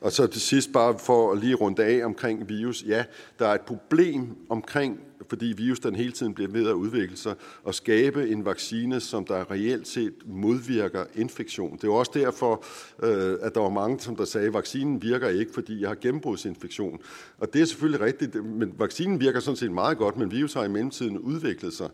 [0.00, 2.84] Og så til sidst bare for at lige runde af omkring virus.
[2.86, 3.04] Ja,
[3.38, 7.34] der er et problem omkring, fordi virus den hele tiden bliver ved at udvikle sig,
[7.64, 11.76] og skabe en vaccine, som der reelt set modvirker infektion.
[11.76, 12.64] Det er også derfor,
[13.02, 15.96] øh, at der var mange, som der sagde, at vaccinen virker ikke, fordi jeg har
[16.00, 16.98] gennembrudsinfektion.
[17.38, 20.64] Og det er selvfølgelig rigtigt, men vaccinen virker sådan set meget godt, men virus har
[20.64, 21.88] i mellemtiden udviklet sig.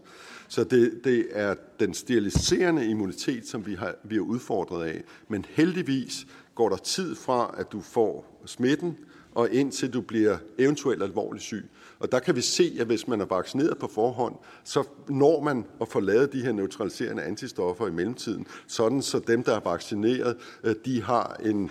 [0.48, 5.02] Så det, det er den steriliserende immunitet, som vi har, vi er udfordret af.
[5.28, 8.96] Men heldigvis går der tid fra, at du får smitten,
[9.34, 11.64] og indtil du bliver eventuelt alvorligt syg.
[12.03, 14.34] Og der kan vi se, at hvis man er vaccineret på forhånd,
[14.64, 19.42] så når man at få lavet de her neutraliserende antistoffer i mellemtiden, sådan så dem,
[19.42, 21.70] der er vaccineret, øh, de har en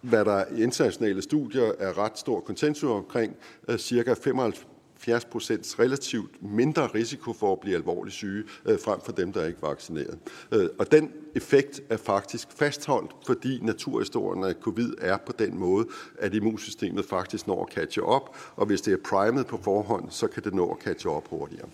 [0.00, 3.36] hvad der i internationale studier er ret stor konsensus omkring,
[3.68, 4.66] øh, cirka 95
[5.02, 9.40] 70 procents relativt mindre risiko for at blive alvorligt syge, øh, frem for dem, der
[9.40, 10.18] er ikke vaccineret.
[10.52, 15.86] Øh, og den effekt er faktisk fastholdt, fordi naturhistorien af covid er på den måde,
[16.18, 20.26] at immunsystemet faktisk når at catche op, og hvis det er primet på forhånd, så
[20.26, 21.68] kan det nå at catche op hurtigere.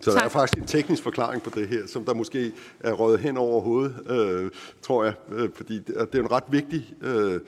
[0.00, 0.20] Så tak.
[0.20, 3.36] der er faktisk en teknisk forklaring på det her, som der måske er røget hen
[3.36, 4.50] over hovedet, øh,
[4.82, 7.40] tror jeg, øh, fordi det er, en ret vigtig øh,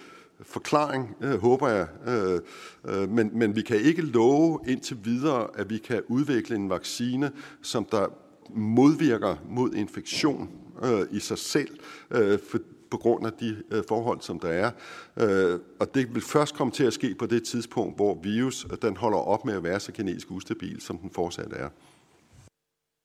[0.42, 1.86] forklaring, øh, håber jeg.
[2.06, 2.40] Øh,
[2.84, 7.32] øh, men, men vi kan ikke love indtil videre, at vi kan udvikle en vaccine,
[7.62, 8.06] som der
[8.54, 10.50] modvirker mod infektion
[10.84, 11.78] øh, i sig selv,
[12.10, 12.58] øh, for,
[12.90, 14.70] på grund af de øh, forhold, som der er.
[15.16, 18.96] Øh, og det vil først komme til at ske på det tidspunkt, hvor virus den
[18.96, 21.68] holder op med at være så genetisk ustabil, som den fortsat er.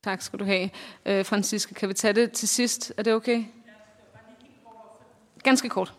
[0.04, 0.70] Tak skal du have.
[1.06, 2.92] Øh, Franziska, kan vi tage det til sidst?
[2.96, 3.44] Er det okay?
[5.42, 5.94] Ganske kort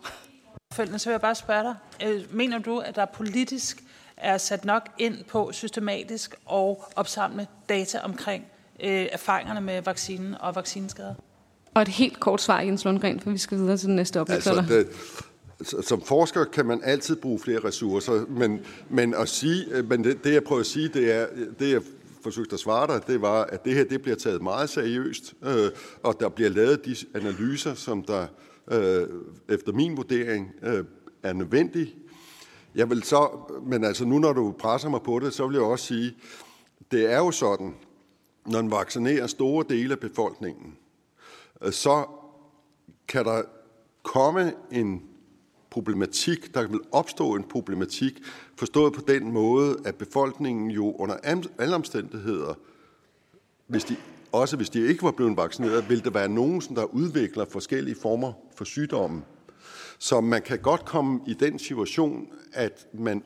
[0.70, 1.74] opfølgende, så vil jeg bare spørge dig.
[2.08, 3.84] Øh, mener du, at der politisk
[4.16, 8.44] er sat nok ind på systematisk og opsamle data omkring
[8.84, 11.14] øh, erfaringerne med vaccinen og vaccineskader?
[11.74, 14.36] Og et helt kort svar, Jens Lundgren, for vi skal videre til den næste oplæg.
[14.36, 18.60] Altså, som forsker kan man altid bruge flere ressourcer, men,
[18.90, 21.26] men, at sige, øh, men det, det, jeg prøver at sige, det er,
[21.58, 21.80] det jeg
[22.22, 25.70] forsøgte at svare dig, det var, at det her det bliver taget meget seriøst, øh,
[26.02, 28.26] og der bliver lavet de analyser, som der
[28.70, 29.08] øh,
[29.48, 30.84] efter min vurdering øh,
[31.22, 31.96] er nødvendig.
[32.74, 33.30] Jeg vil så,
[33.62, 36.16] men altså nu når du presser mig på det, så vil jeg også sige,
[36.90, 37.74] det er jo sådan,
[38.46, 40.76] når man vaccinerer store dele af befolkningen,
[41.62, 42.04] øh, så
[43.08, 43.42] kan der
[44.02, 45.02] komme en
[45.70, 48.20] problematik, der vil opstå en problematik,
[48.56, 51.14] forstået på den måde, at befolkningen jo under
[51.58, 52.54] alle omstændigheder,
[53.66, 53.96] hvis de
[54.32, 58.32] også hvis de ikke var blevet vaccineret, vil der være nogen, der udvikler forskellige former
[58.56, 59.22] for sygdomme.
[59.98, 63.22] Så man kan godt komme i den situation, at man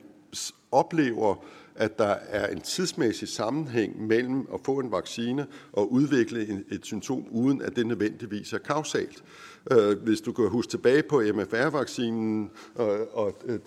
[0.71, 1.35] oplever,
[1.75, 7.25] at der er en tidsmæssig sammenhæng mellem at få en vaccine og udvikle et symptom,
[7.31, 9.23] uden at det nødvendigvis er kausalt.
[9.71, 13.59] Øh, hvis du kan huske tilbage på MFR-vaccinen øh, og øh,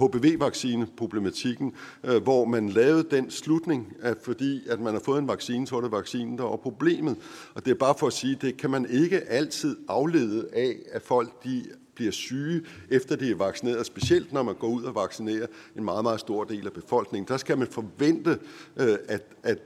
[0.00, 1.72] HPV-vaccine-problematikken,
[2.04, 5.66] øh, øh, hvor man lavede den slutning, at fordi at man har fået en vaccine,
[5.66, 7.16] så er det vaccinen, der er problemet.
[7.54, 11.02] Og det er bare for at sige, det kan man ikke altid aflede af, at
[11.02, 11.64] folk de
[11.94, 16.02] bliver syge, efter de er vaccineret, specielt når man går ud og vaccinerer en meget,
[16.04, 17.28] meget stor del af befolkningen.
[17.28, 18.38] Der skal man forvente,
[18.76, 19.58] at, at,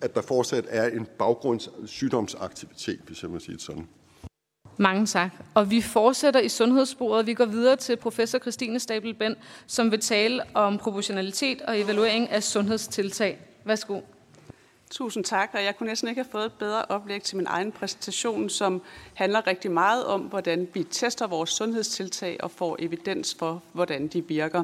[0.00, 3.88] at der fortsat er en baggrundssygdomsaktivitet, hvis jeg må sige det sådan.
[4.80, 5.30] Mange tak.
[5.54, 7.26] Og vi fortsætter i sundhedssporet.
[7.26, 12.42] Vi går videre til professor Christine Stabel-Bend, som vil tale om proportionalitet og evaluering af
[12.42, 13.38] sundhedstiltag.
[13.64, 14.00] Værsgo.
[14.90, 17.72] Tusind tak, og jeg kunne næsten ikke have fået et bedre oplæg til min egen
[17.72, 18.82] præsentation, som
[19.14, 24.28] handler rigtig meget om, hvordan vi tester vores sundhedstiltag og får evidens for, hvordan de
[24.28, 24.62] virker.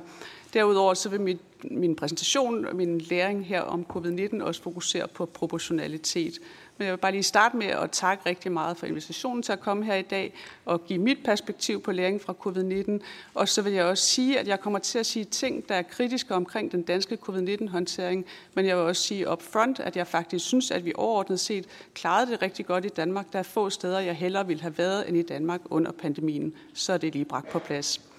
[0.55, 1.41] Derudover så vil mit,
[1.71, 6.39] min præsentation og min læring her om covid-19 også fokusere på proportionalitet.
[6.79, 9.61] Men jeg vil bare lige starte med at takke rigtig meget for invitationen til at
[9.61, 13.05] komme her i dag og give mit perspektiv på læring fra covid-19.
[13.35, 15.83] Og så vil jeg også sige, at jeg kommer til at sige ting, der er
[15.83, 18.25] kritiske omkring den danske covid-19-håndtering.
[18.55, 21.67] Men jeg vil også sige up front, at jeg faktisk synes, at vi overordnet set
[21.95, 23.33] klarede det rigtig godt i Danmark.
[23.33, 26.55] Der er få steder, jeg hellere ville have været end i Danmark under pandemien.
[26.75, 28.14] Så er det lige bragt på plads.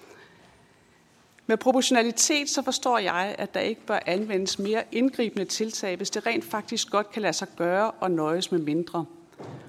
[1.46, 6.26] Med proportionalitet så forstår jeg, at der ikke bør anvendes mere indgribende tiltag, hvis det
[6.26, 9.04] rent faktisk godt kan lade sig gøre og nøjes med mindre.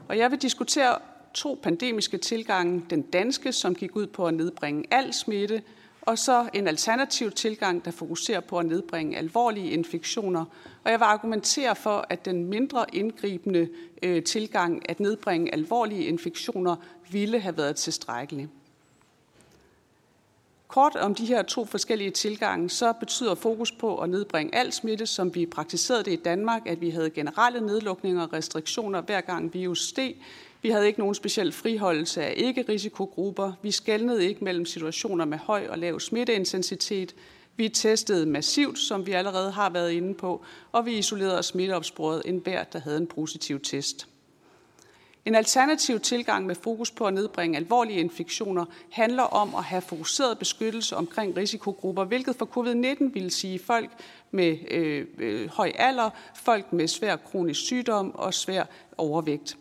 [0.08, 0.98] Og jeg vil diskutere
[1.34, 2.84] to pandemiske tilgange.
[2.90, 5.62] Den danske, som gik ud på at nedbringe al smitte,
[6.02, 10.46] og så en alternativ tilgang, der fokuserer på at nedbringe alvorlige infektioner.
[10.84, 13.70] Og jeg vil argumentere for, at den mindre indgribende
[14.04, 16.76] øh, tilgang at nedbringe alvorlige infektioner
[17.12, 18.48] ville have været tilstrækkelig.
[20.68, 25.06] Kort om de her to forskellige tilgange, så betyder fokus på at nedbringe al smitte,
[25.06, 29.54] som vi praktiserede det i Danmark, at vi havde generelle nedlukninger og restriktioner hver gang
[29.54, 30.16] virus steg.
[30.62, 33.52] Vi havde ikke nogen speciel friholdelse af ikke-risikogrupper.
[33.62, 37.16] Vi skældnede ikke mellem situationer med høj og lav smitteintensitet.
[37.56, 42.22] Vi testede massivt, som vi allerede har været inde på, og vi isolerede og smitteopsporede
[42.26, 44.08] enhver, der havde en positiv test.
[45.28, 50.40] En alternativ tilgang med fokus på at nedbringe alvorlige infektioner handler om at have fokuseret
[50.40, 53.90] beskyttelse omkring risikogrupper, hvilket for covid-19 vil sige folk
[54.32, 58.64] med øh, øh, høj alder, folk med svær kronisk sygdom og svær
[58.98, 59.58] overvægt.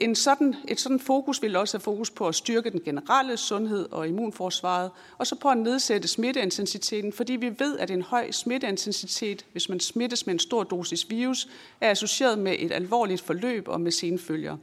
[0.00, 3.88] En sådan, et sådan fokus vil også have fokus på at styrke den generelle sundhed
[3.90, 9.46] og immunforsvaret, og så på at nedsætte smitteintensiteten, fordi vi ved, at en høj smitteintensitet,
[9.52, 11.48] hvis man smittes med en stor dosis virus,
[11.80, 14.56] er associeret med et alvorligt forløb og med senfølger.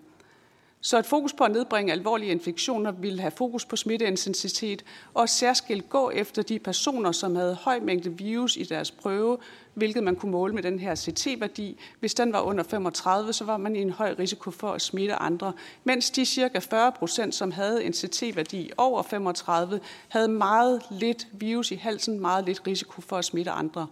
[0.82, 5.90] Så et fokus på at nedbringe alvorlige infektioner vil have fokus på smitteintensitet og særskilt
[5.90, 9.38] gå efter de personer, som havde høj mængde virus i deres prøve,
[9.78, 11.80] hvilket man kunne måle med den her CT-værdi.
[12.00, 15.16] Hvis den var under 35, så var man i en høj risiko for at smitte
[15.16, 15.54] andre,
[15.84, 21.72] mens de cirka 40 procent, som havde en CT-værdi over 35, havde meget lidt virus
[21.72, 23.88] i halsen, meget lidt risiko for at smitte andre.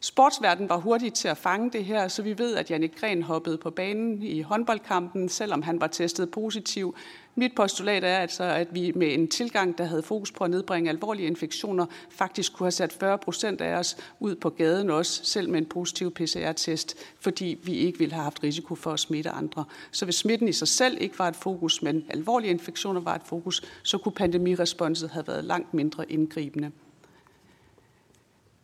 [0.00, 3.58] Sportsverdenen var hurtig til at fange det her, så vi ved, at Jannik Gren hoppede
[3.58, 6.96] på banen i håndboldkampen, selvom han var testet positiv.
[7.34, 10.90] Mit postulat er altså, at vi med en tilgang, der havde fokus på at nedbringe
[10.90, 15.50] alvorlige infektioner, faktisk kunne have sat 40 procent af os ud på gaden også, selv
[15.50, 19.64] med en positiv PCR-test, fordi vi ikke ville have haft risiko for at smitte andre.
[19.90, 23.22] Så hvis smitten i sig selv ikke var et fokus, men alvorlige infektioner var et
[23.24, 26.70] fokus, så kunne pandemiresponset have været langt mindre indgribende.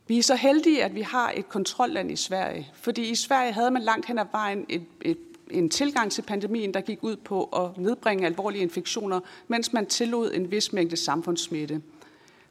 [0.07, 3.71] Vi er så heldige, at vi har et kontrolland i Sverige, fordi i Sverige havde
[3.71, 5.17] man langt hen ad vejen et, et,
[5.51, 10.31] en tilgang til pandemien, der gik ud på at nedbringe alvorlige infektioner, mens man tillod
[10.33, 11.81] en vis mængde samfundssmitte.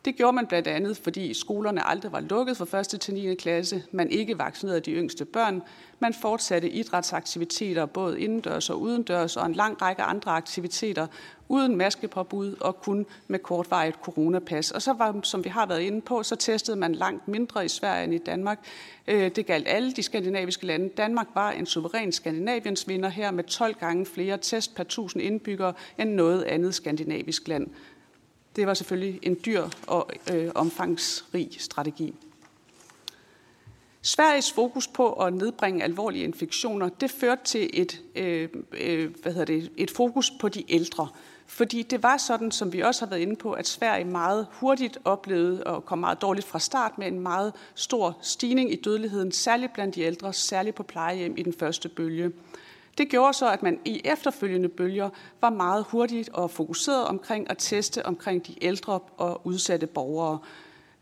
[0.05, 3.01] Det gjorde man blandt andet, fordi skolerne aldrig var lukket fra 1.
[3.01, 3.35] til 9.
[3.35, 3.83] klasse.
[3.93, 5.63] Man ikke vaccinerede de yngste børn.
[6.03, 11.07] Man fortsatte idrætsaktiviteter både indendørs og udendørs og en lang række andre aktiviteter
[11.49, 14.71] uden maskepåbud og kun med kortvarigt coronapas.
[14.71, 17.69] Og så var, som vi har været inde på, så testede man langt mindre i
[17.69, 18.59] Sverige end i Danmark.
[19.09, 20.89] Øh, det galt alle de skandinaviske lande.
[20.89, 25.73] Danmark var en suveræn Skandinaviens vinder her med 12 gange flere test per 1000 indbyggere
[25.99, 27.67] end noget andet skandinavisk land.
[28.57, 32.15] Det var selvfølgelig en dyr og øh, omfangsrig strategi.
[34.05, 39.45] Sveriges fokus på at nedbringe alvorlige infektioner, det førte til et, øh, øh, hvad hedder
[39.45, 41.09] det, et fokus på de ældre.
[41.47, 44.99] Fordi det var sådan, som vi også har været inde på, at Sverige meget hurtigt
[45.05, 49.73] oplevede og kom meget dårligt fra start med en meget stor stigning i dødeligheden, særligt
[49.73, 52.33] blandt de ældre, særligt på plejehjem i den første bølge.
[52.99, 57.57] Det gjorde så, at man i efterfølgende bølger var meget hurtigt og fokuseret omkring at
[57.59, 60.39] teste omkring de ældre og udsatte borgere.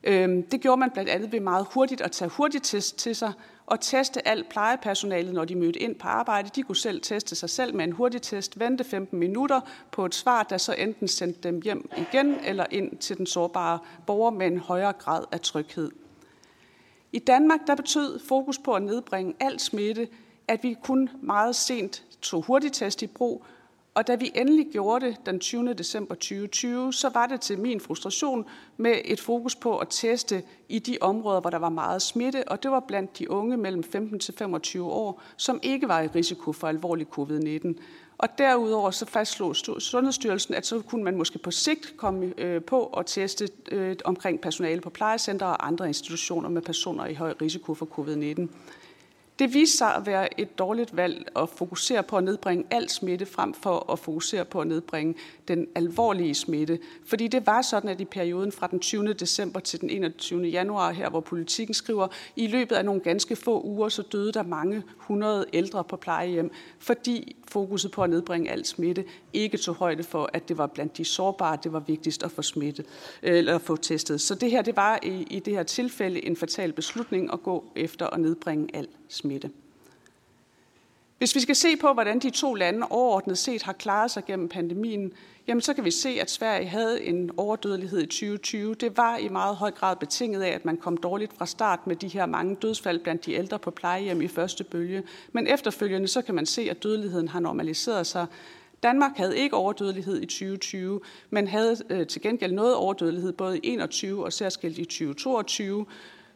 [0.04, 3.32] Øhm, det gjorde man blandt andet ved meget hurtigt at tage hurtigt test til sig
[3.66, 6.50] og teste alt plejepersonalet, når de mødte ind på arbejde.
[6.54, 9.60] De kunne selv teste sig selv med en hurtig test, vente 15 minutter
[9.92, 13.78] på et svar, der så enten sendte dem hjem igen eller ind til den sårbare
[14.06, 15.90] borger med en højere grad af tryghed.
[17.12, 20.08] I Danmark der betød fokus på at nedbringe al smitte
[20.50, 23.44] at vi kun meget sent tog hurtigtest i brug,
[23.94, 25.74] og da vi endelig gjorde det den 20.
[25.74, 28.44] december 2020, så var det til min frustration
[28.76, 32.62] med et fokus på at teste i de områder, hvor der var meget smitte, og
[32.62, 36.52] det var blandt de unge mellem 15 til 25 år, som ikke var i risiko
[36.52, 37.74] for alvorlig covid-19.
[38.18, 42.84] Og derudover så fastslog Sundhedsstyrelsen, at så kunne man måske på sigt komme øh, på
[42.86, 47.74] at teste øh, omkring personale på plejecenter og andre institutioner med personer i høj risiko
[47.74, 48.48] for covid-19.
[49.40, 53.26] Det viste sig at være et dårligt valg at fokusere på at nedbringe al smitte
[53.26, 55.14] frem for at fokusere på at nedbringe
[55.48, 56.78] den alvorlige smitte.
[57.04, 59.12] Fordi det var sådan, at i perioden fra den 20.
[59.12, 60.42] december til den 21.
[60.42, 64.42] januar her, hvor politikken skriver, i løbet af nogle ganske få uger, så døde der
[64.42, 70.02] mange hundrede ældre på plejehjem, fordi fokuset på at nedbringe al smitte ikke tog højde
[70.02, 72.86] for, at det var blandt de sårbare, det var vigtigst at få smittet
[73.22, 74.20] øh, eller at få testet.
[74.20, 77.64] Så det her, det var i, i det her tilfælde en fatal beslutning at gå
[77.76, 78.88] efter at nedbringe al
[79.30, 79.50] smitte.
[81.18, 84.48] Hvis vi skal se på, hvordan de to lande overordnet set har klaret sig gennem
[84.48, 85.12] pandemien,
[85.46, 88.74] jamen så kan vi se, at Sverige havde en overdødelighed i 2020.
[88.74, 91.96] Det var i meget høj grad betinget af, at man kom dårligt fra start med
[91.96, 95.02] de her mange dødsfald blandt de ældre på plejehjem i første bølge.
[95.32, 98.26] Men efterfølgende så kan man se, at dødeligheden har normaliseret sig.
[98.82, 101.00] Danmark havde ikke overdødelighed i 2020,
[101.30, 105.86] men havde øh, til gengæld noget overdødelighed både i 21 og særskilt i 2022.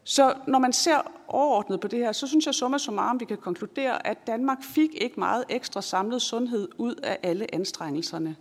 [0.05, 3.37] Så når man ser overordnet på det her, så synes jeg summa summarum, vi kan
[3.37, 8.37] konkludere, at Danmark fik ikke meget ekstra samlet sundhed ud af alle anstrengelserne.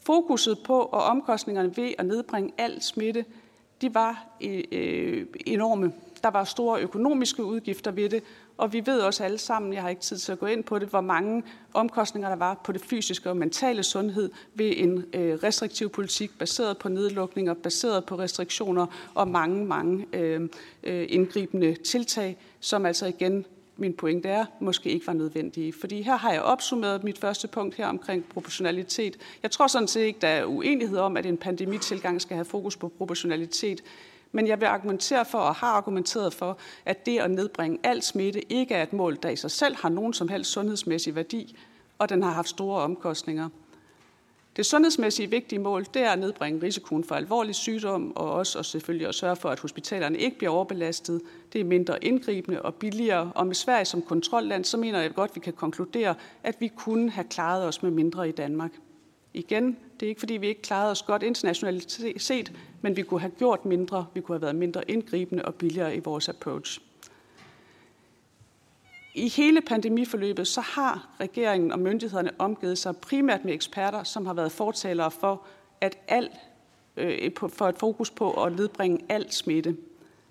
[0.00, 3.24] Fokuset på og omkostningerne ved at nedbringe al smitte,
[3.80, 5.92] de var øh, øh enorme.
[6.22, 8.22] Der var store økonomiske udgifter ved det,
[8.60, 10.78] og vi ved også alle sammen, jeg har ikke tid til at gå ind på
[10.78, 11.42] det, hvor mange
[11.74, 16.78] omkostninger der var på det fysiske og mentale sundhed ved en øh, restriktiv politik baseret
[16.78, 20.48] på nedlukninger, baseret på restriktioner og mange, mange øh,
[20.82, 23.46] øh, indgribende tiltag, som altså igen
[23.76, 25.72] min pointe er, måske ikke var nødvendige.
[25.80, 29.16] Fordi her har jeg opsummeret mit første punkt her omkring proportionalitet.
[29.42, 32.76] Jeg tror sådan set ikke, der er uenighed om, at en pandemitilgang skal have fokus
[32.76, 33.82] på proportionalitet.
[34.32, 38.52] Men jeg vil argumentere for og har argumenteret for, at det at nedbringe al smitte
[38.52, 41.56] ikke er et mål, der i sig selv har nogen som helst sundhedsmæssig værdi,
[41.98, 43.48] og den har haft store omkostninger.
[44.56, 48.64] Det sundhedsmæssige vigtige mål, det er at nedbringe risikoen for alvorlig sygdom, og også og
[48.64, 51.22] selvfølgelig at sørge for, at hospitalerne ikke bliver overbelastet.
[51.52, 53.32] Det er mindre indgribende og billigere.
[53.34, 56.68] Og med Sverige som kontrolland, så mener jeg godt, at vi kan konkludere, at vi
[56.68, 58.70] kunne have klaret os med mindre i Danmark.
[59.34, 63.20] Igen, det er ikke fordi, vi ikke klarede os godt internationalt set, men vi kunne
[63.20, 66.80] have gjort mindre, vi kunne have været mindre indgribende og billigere i vores approach.
[69.14, 74.34] I hele pandemiforløbet så har regeringen og myndighederne omgivet sig primært med eksperter, som har
[74.34, 75.42] været fortalere for,
[75.80, 76.28] at al,
[76.96, 79.76] øh, for et fokus på at nedbringe al smitte.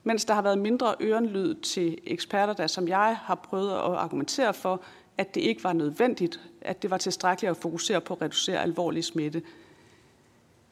[0.04, 4.54] Mens der har været mindre ørenlyd til eksperter, der som jeg har prøvet at argumentere
[4.54, 4.82] for,
[5.18, 9.04] at det ikke var nødvendigt, at det var tilstrækkeligt at fokusere på at reducere alvorlig
[9.04, 9.42] smitte.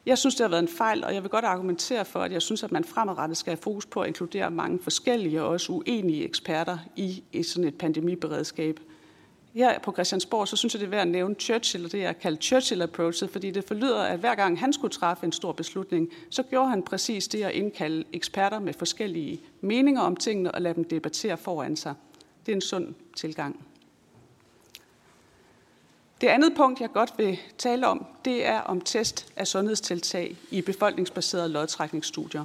[0.08, 2.42] Jeg synes, det har været en fejl, og jeg vil godt argumentere for, at jeg
[2.42, 6.24] synes, at man fremadrettet skal have fokus på at inkludere mange forskellige og også uenige
[6.24, 8.80] eksperter i, i sådan et pandemiberedskab.
[9.54, 12.12] Her på Christiansborg, så synes jeg, det er værd at nævne Churchill, og det er
[12.12, 16.42] kaldt Churchill-approachet, fordi det forlyder, at hver gang han skulle træffe en stor beslutning, så
[16.42, 20.84] gjorde han præcis det at indkalde eksperter med forskellige meninger om tingene og lade dem
[20.84, 21.94] debattere foran sig.
[22.46, 23.67] Det er en sund tilgang.
[26.20, 30.62] Det andet punkt, jeg godt vil tale om, det er om test af sundhedstiltag i
[30.62, 32.44] befolkningsbaserede lodtrækningsstudier.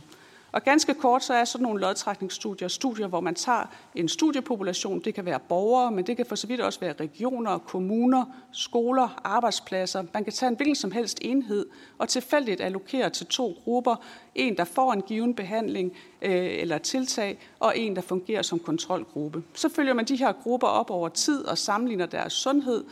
[0.51, 4.99] Og ganske kort, så er sådan nogle lodtrækningsstudier studier, hvor man tager en studiepopulation.
[4.99, 9.21] Det kan være borgere, men det kan for så vidt også være regioner, kommuner, skoler,
[9.23, 10.03] arbejdspladser.
[10.13, 11.65] Man kan tage en hvilken som helst enhed
[11.97, 13.95] og tilfældigt allokere til to grupper.
[14.35, 19.43] En, der får en given behandling øh, eller tiltag, og en, der fungerer som kontrolgruppe.
[19.53, 22.83] Så følger man de her grupper op over tid og sammenligner deres sundhed,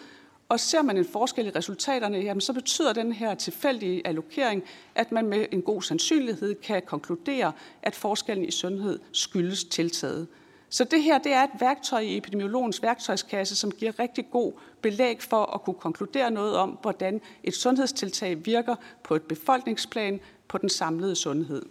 [0.52, 4.64] og ser man en forskel i resultaterne, jamen så betyder den her tilfældige allokering,
[4.96, 7.52] at man med en god sandsynlighed kan konkludere,
[7.84, 10.28] at forskellen i sundhed skyldes tiltaget.
[10.70, 15.22] Så det her det er et værktøj i epidemiologens værktøjskasse, som giver rigtig god belæg
[15.22, 20.70] for at kunne konkludere noget om, hvordan et sundhedstiltag virker på et befolkningsplan på den
[20.70, 21.66] samlede sundhed.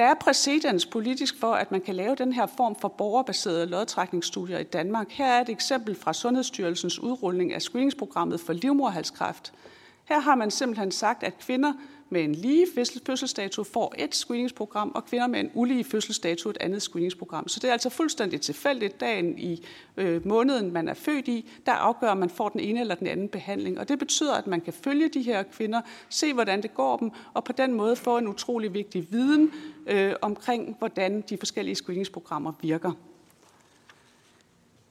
[0.00, 4.58] Der er præcedens politisk for, at man kan lave den her form for borgerbaserede lodtrækningsstudier
[4.58, 5.10] i Danmark.
[5.10, 9.52] Her er et eksempel fra Sundhedsstyrelsens udrulning af screeningsprogrammet for livmorhalskræft.
[10.04, 11.72] Her har man simpelthen sagt, at kvinder
[12.10, 12.66] med en lige
[13.06, 17.48] fødselsdato får et screeningsprogram, og kvinder med en ulige fødselsdato et andet screeningsprogram.
[17.48, 19.66] Så det er altså fuldstændig tilfældigt dagen i
[19.96, 23.06] øh, måneden, man er født i, der afgør, om man får den ene eller den
[23.06, 23.78] anden behandling.
[23.78, 27.10] Og det betyder, at man kan følge de her kvinder, se hvordan det går dem,
[27.34, 29.52] og på den måde få en utrolig vigtig viden
[29.86, 32.92] øh, omkring, hvordan de forskellige screeningsprogrammer virker.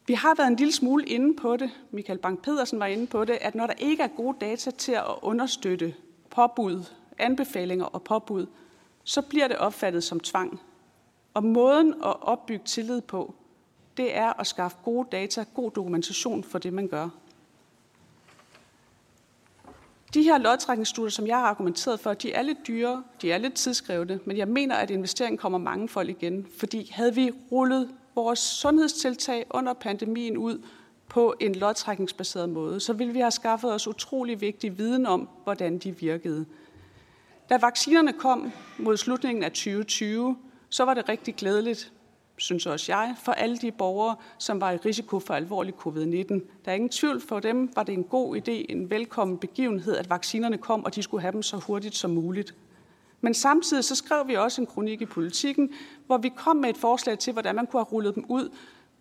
[0.08, 3.38] Vi har været en lille smule inde på det, Michael Bank-Pedersen var inde på det,
[3.42, 5.94] at når der ikke er gode data til at understøtte
[6.30, 6.84] påbud
[7.20, 8.46] anbefalinger og påbud,
[9.04, 10.60] så bliver det opfattet som tvang.
[11.34, 13.36] Og måden at opbygge tillid på,
[13.98, 17.10] det er at skaffe gode data, god dokumentation for det, man gør.
[20.14, 23.54] De her lodtrækningsstudier, som jeg har argumenteret for, de er lidt dyre, de er lidt
[23.54, 26.48] tidskrævende, men jeg mener, at investeringen kommer mange folk igen.
[26.58, 30.64] Fordi havde vi rullet vores sundhedstiltag under pandemien ud
[31.10, 35.78] på en lodtrækningsbaseret måde, så ville vi have skaffet os utrolig vigtig viden om, hvordan
[35.78, 36.46] de virkede.
[37.50, 40.38] Da vaccinerne kom mod slutningen af 2020,
[40.70, 41.94] så var det rigtig glædeligt,
[42.38, 46.34] synes også jeg, for alle de borgere, som var i risiko for alvorlig covid-19.
[46.66, 50.10] Der er ingen tvivl for dem, var det en god idé, en velkommen begivenhed, at
[50.10, 52.56] vaccinerne kom, og de skulle have dem så hurtigt som muligt.
[53.22, 55.74] Men samtidig så skrev vi også en kronik i politikken,
[56.06, 58.50] hvor vi kom med et forslag til, hvordan man kunne have rullet dem ud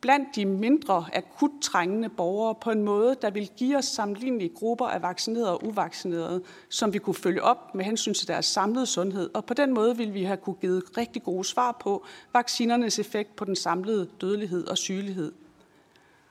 [0.00, 4.86] blandt de mindre akut trængende borgere på en måde, der vil give os sammenlignelige grupper
[4.86, 9.30] af vaccinerede og uvaccinerede, som vi kunne følge op med hensyn til deres samlede sundhed.
[9.34, 13.36] Og på den måde vil vi have kunne give rigtig gode svar på vaccinernes effekt
[13.36, 15.32] på den samlede dødelighed og sygelighed.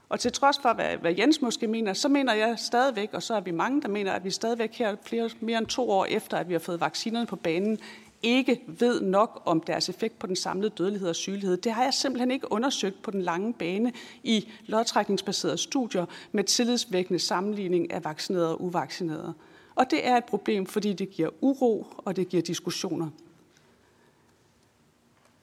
[0.09, 3.33] Og til trods for, hvad, hvad Jens måske mener, så mener jeg stadigvæk, og så
[3.33, 6.37] er vi mange, der mener, at vi stadigvæk her flere, mere end to år efter,
[6.37, 7.77] at vi har fået vaccinerne på banen,
[8.23, 11.57] ikke ved nok om deres effekt på den samlede dødelighed og sygelighed.
[11.57, 17.19] Det har jeg simpelthen ikke undersøgt på den lange bane i lodtrækningsbaserede studier med tillidsvækkende
[17.19, 19.33] sammenligning af vaccinerede og uvaccinerede.
[19.75, 23.09] Og det er et problem, fordi det giver uro, og det giver diskussioner.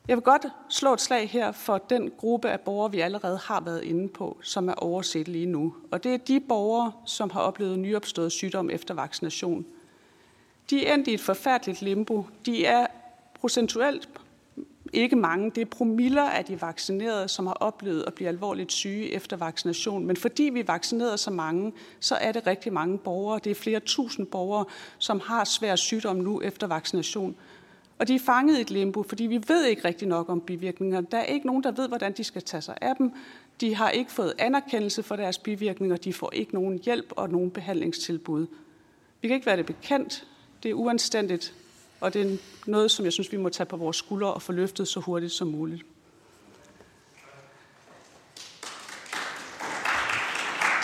[0.09, 3.61] Jeg vil godt slå et slag her for den gruppe af borgere, vi allerede har
[3.61, 5.75] været inde på, som er overset lige nu.
[5.91, 9.67] Og det er de borgere, som har oplevet nyopstået sygdom efter vaccination.
[10.71, 12.27] De er endt i et forfærdeligt limbo.
[12.47, 12.87] De er
[13.41, 14.09] procentuelt
[14.93, 15.51] ikke mange.
[15.51, 20.07] Det er promiller af de vaccinerede, som har oplevet at blive alvorligt syge efter vaccination.
[20.07, 23.41] Men fordi vi vaccinerede så mange, så er det rigtig mange borgere.
[23.45, 24.65] Det er flere tusind borgere,
[24.99, 27.37] som har svær sygdom nu efter vaccination.
[27.99, 31.01] Og de er fanget i et limbo, fordi vi ved ikke rigtig nok om bivirkninger.
[31.01, 33.13] Der er ikke nogen, der ved, hvordan de skal tage sig af dem.
[33.61, 35.97] De har ikke fået anerkendelse for deres bivirkninger.
[35.97, 38.47] De får ikke nogen hjælp og nogen behandlingstilbud.
[39.21, 40.27] Vi kan ikke være det bekendt.
[40.65, 41.55] Det er uanstændigt,
[42.01, 42.37] og det er
[42.67, 45.33] noget, som jeg synes, vi må tage på vores skuldre og få løftet så hurtigt
[45.33, 45.83] som muligt.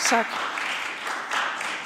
[0.09, 0.25] Tak.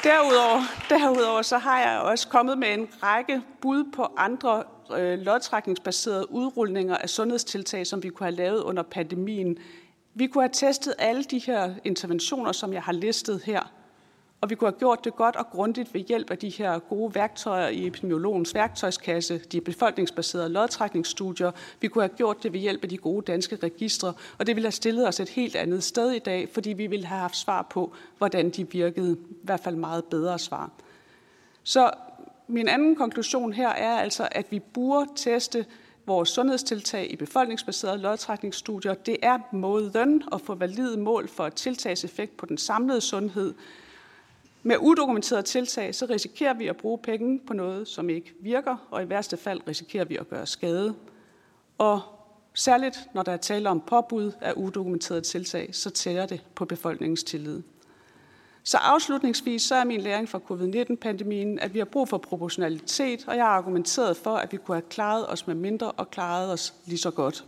[0.04, 4.64] Derudover, derudover så har jeg også kommet med en række bud på andre
[4.98, 9.58] øh, lodtrækningsbaserede udrulninger af sundhedstiltag, som vi kunne have lavet under pandemien.
[10.14, 13.72] Vi kunne have testet alle de her interventioner, som jeg har listet her–
[14.42, 17.16] og vi kunne have gjort det godt og grundigt ved hjælp af de her gode
[17.16, 21.52] værktøjer i epidemiologens værktøjskasse, de befolkningsbaserede lodtrækningsstudier.
[21.82, 24.66] Vi kunne have gjort det ved hjælp af de gode danske registre, og det ville
[24.66, 27.62] have stillet os et helt andet sted i dag, fordi vi ville have haft svar
[27.62, 30.72] på, hvordan de virkede, i hvert fald meget bedre svar.
[31.64, 31.92] Så
[32.48, 35.66] min anden konklusion her er altså, at vi burde teste
[36.06, 38.94] vores sundhedstiltag i befolkningsbaserede lodtrækningsstudier.
[38.94, 43.54] Det er måden at få valide mål for tiltagseffekt på den samlede sundhed,
[44.68, 49.04] med udokumenterede tiltag, så risikerer vi at bruge penge på noget, som ikke virker, og
[49.04, 50.96] i værste fald risikerer vi at gøre skade.
[51.78, 52.02] Og
[52.54, 57.24] særligt når der er tale om påbud af udokumenterede tiltag, så tæller det på befolkningens
[57.24, 57.62] tillid.
[58.64, 63.36] Så afslutningsvis så er min læring fra covid-19-pandemien, at vi har brug for proportionalitet, og
[63.36, 66.74] jeg har argumenteret for, at vi kunne have klaret os med mindre og klaret os
[66.86, 67.46] lige så godt.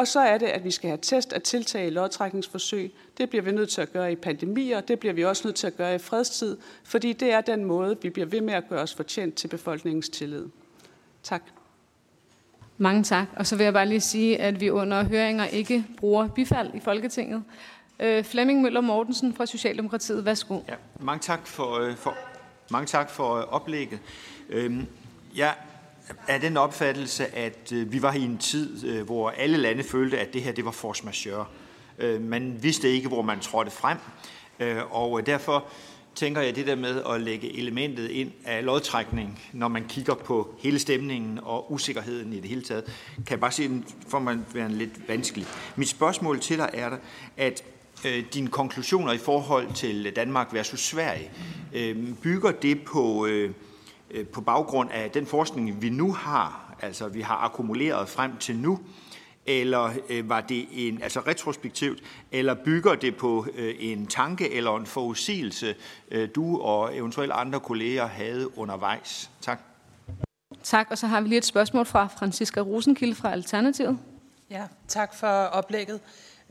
[0.00, 2.92] Og så er det, at vi skal have test af tiltag i lodtrækningsforsøg.
[3.18, 5.66] Det bliver vi nødt til at gøre i pandemier, det bliver vi også nødt til
[5.66, 8.80] at gøre i fredstid, fordi det er den måde, vi bliver ved med at gøre
[8.80, 10.46] os fortjent til befolkningens tillid.
[11.22, 11.42] Tak.
[12.78, 13.26] Mange tak.
[13.36, 16.80] Og så vil jeg bare lige sige, at vi under høringer ikke bruger bifald i
[16.80, 17.44] Folketinget.
[18.00, 20.60] Øh, Flemming Møller Mortensen fra Socialdemokratiet, værsgo.
[20.68, 22.16] Ja, mange tak for, øh, for,
[22.70, 23.98] mange tak for øh, oplægget.
[24.48, 24.86] Øhm,
[25.36, 25.54] jeg
[26.28, 30.18] er den opfattelse, at øh, vi var i en tid, øh, hvor alle lande følte,
[30.18, 31.46] at det her det var force majeure.
[31.98, 33.98] Øh, man vidste ikke, hvor man trådte frem,
[34.90, 35.64] og derfor
[36.14, 40.54] tænker jeg det der med at lægge elementet ind af lodtrækning, når man kigger på
[40.58, 42.84] hele stemningen og usikkerheden i det hele taget,
[43.16, 45.46] kan jeg bare sige, for man være lidt vanskelig.
[45.76, 46.90] Mit spørgsmål til dig er,
[47.36, 47.64] at
[48.06, 51.30] øh, dine konklusioner i forhold til Danmark versus Sverige,
[51.74, 53.26] øh, bygger det på...
[53.26, 53.50] Øh,
[54.32, 58.80] på baggrund af den forskning, vi nu har, altså vi har akkumuleret frem til nu,
[59.46, 64.76] eller øh, var det en, altså retrospektivt, eller bygger det på øh, en tanke eller
[64.76, 65.74] en forudsigelse,
[66.10, 69.30] øh, du og eventuelt andre kolleger havde undervejs?
[69.40, 69.60] Tak.
[70.62, 73.98] Tak, og så har vi lige et spørgsmål fra Franziska Rosenkilde fra Alternativet.
[74.50, 76.00] Ja, tak for oplægget.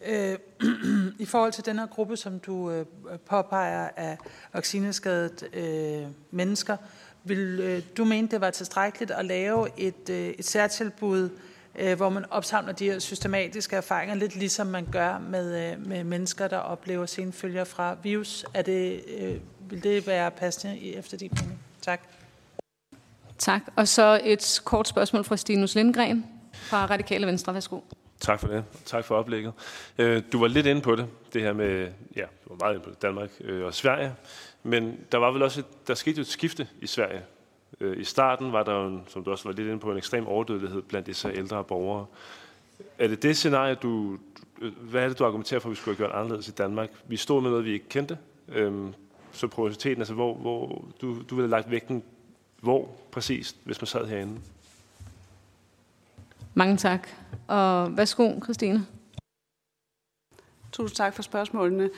[0.06, 0.38] Øh,
[1.20, 2.86] I forhold til den her gruppe, som du øh,
[3.26, 4.18] påpeger af
[4.54, 6.78] vaccineskadede øh, mennesker,
[7.24, 11.30] vil øh, du mene, det var tilstrækkeligt at lave et, øh, et særtilbud,
[11.80, 16.04] øh, hvor man opsamler de her systematiske erfaringer, lidt ligesom man gør med, øh, med
[16.04, 18.46] mennesker, der oplever senfølger fra virus?
[18.54, 19.36] Er det, øh,
[19.70, 21.60] vil det være passende efter din mening?
[21.82, 22.02] Tak.
[23.38, 23.62] Tak.
[23.76, 27.54] Og så et kort spørgsmål fra Stinus Lindgren fra Radikale Venstre.
[27.54, 27.80] Værsgo.
[28.20, 28.64] Tak for det.
[28.86, 29.54] Tak for oplægget.
[30.32, 32.90] Du var lidt inde på det, det her med, ja, du var meget inde på
[32.90, 33.30] det, Danmark
[33.64, 34.16] og Sverige.
[34.70, 37.22] Men der var vel også, et, der skete jo et skifte i Sverige.
[37.80, 39.98] Øh, I starten var der jo, en, som du også var lidt inde på, en
[39.98, 42.06] ekstrem overdødelighed blandt disse ældre borgere.
[42.98, 44.18] Er det det scenarie, du,
[44.82, 46.90] hvad er det, du argumenterer for, at vi skulle have gjort anderledes i Danmark?
[47.08, 48.18] Vi stod med noget, vi ikke kendte.
[48.48, 48.94] Øhm,
[49.32, 52.04] så prioriteten, altså hvor, hvor du, du ville have lagt vægten,
[52.62, 54.40] hvor præcis, hvis man sad herinde?
[56.54, 57.08] Mange tak.
[57.48, 58.86] Og værsgo, Christine.
[60.72, 61.90] Tusind tak for spørgsmålene.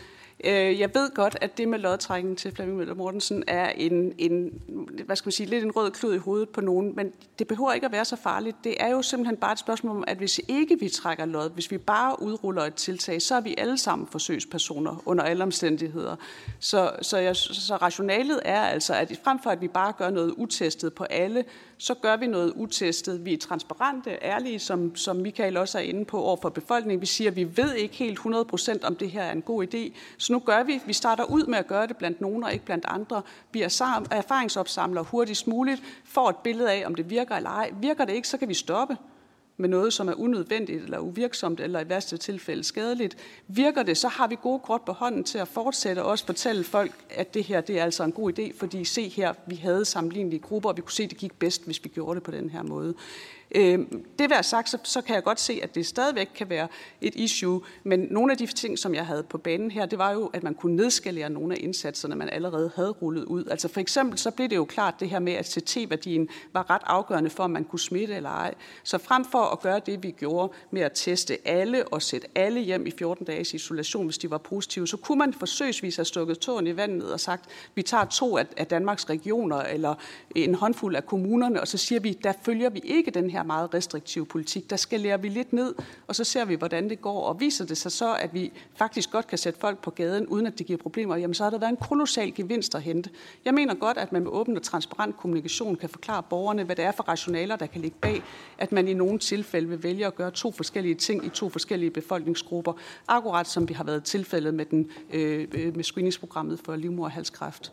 [0.44, 4.62] Øh, jeg ved godt, at det med lodtrækningen til Flemming Møller Mortensen er en, en,
[5.06, 7.74] hvad skal man sige, lidt en rød klud i hovedet på nogen, men det behøver
[7.74, 8.58] ikke at være så farligt.
[8.64, 11.72] Det er jo simpelthen bare et spørgsmål om, at hvis ikke vi trækker lod, hvis
[11.72, 16.16] vi bare udruller et tiltag, så er vi alle sammen forsøgspersoner under alle omstændigheder.
[16.60, 20.34] Så, så, jeg, så rationalet er altså, at frem for at vi bare gør noget
[20.38, 21.44] utestet på alle,
[21.82, 23.26] så gør vi noget utestet.
[23.26, 27.02] Vi er transparente, ærlige, som, som Michael også er inde på over for befolkningen.
[27.02, 29.98] Vi siger, at vi ved ikke helt 100% om det her er en god idé.
[30.18, 32.66] Så nu gør vi, vi starter ud med at gøre det blandt nogen og ikke
[32.66, 33.22] blandt andre.
[33.52, 37.72] Vi er erfaringsopsamler hurtigst muligt, får et billede af, om det virker eller ej.
[37.82, 38.98] Virker det ikke, så kan vi stoppe
[39.62, 43.18] med noget, som er unødvendigt eller uvirksomt, eller i værste tilfælde skadeligt.
[43.48, 46.64] Virker det, så har vi gode kort på hånden til at fortsætte og også fortælle
[46.64, 49.86] folk, at det her det er altså en god idé, fordi se her, vi havde
[49.86, 52.32] sammenlignelige grupper, og vi kunne se, at det gik bedst, hvis vi gjorde det på
[52.32, 52.94] den her måde.
[53.56, 53.80] Øh,
[54.20, 56.68] det være sagt, så, så kan jeg godt se, at det stadigvæk kan være
[57.02, 60.12] et issue, men nogle af de ting, som jeg havde på banen her, det var
[60.12, 63.46] jo, at man kunne nedskalere nogle af indsatserne, man allerede havde rullet ud.
[63.46, 66.82] Altså for eksempel, så blev det jo klart det her med, at CT-værdien var ret
[66.86, 68.54] afgørende for, om man kunne smitte eller ej.
[68.84, 72.60] Så frem for at gøre det, vi gjorde med at teste alle og sætte alle
[72.60, 76.40] hjem i 14 dages isolation, hvis de var positive, så kunne man forsøgsvis have stukket
[76.40, 77.46] tåen i vandet og sagt,
[77.76, 79.96] vi tager to af Danmarks regioner eller
[80.36, 83.48] en håndfuld af kommunerne, og så siger vi, der følger vi ikke den her her
[83.48, 84.70] meget restriktive politik.
[84.70, 85.76] Der skal lære vi lidt ned,
[86.08, 87.24] og så ser vi, hvordan det går.
[87.24, 90.46] Og viser det sig så, at vi faktisk godt kan sætte folk på gaden, uden
[90.46, 93.10] at det giver problemer, jamen så har der været en kolossal gevinst at hente.
[93.46, 96.86] Jeg mener godt, at man med åben og transparent kommunikation kan forklare borgerne, hvad det
[96.86, 98.24] er for rationaler, der kan ligge bag,
[98.58, 101.92] at man i nogle tilfælde vil vælge at gøre to forskellige ting i to forskellige
[101.92, 102.74] befolkningsgrupper,
[103.08, 107.72] akkurat som vi har været tilfældet med, den, øh, øh med screeningsprogrammet for livmorhalskræft.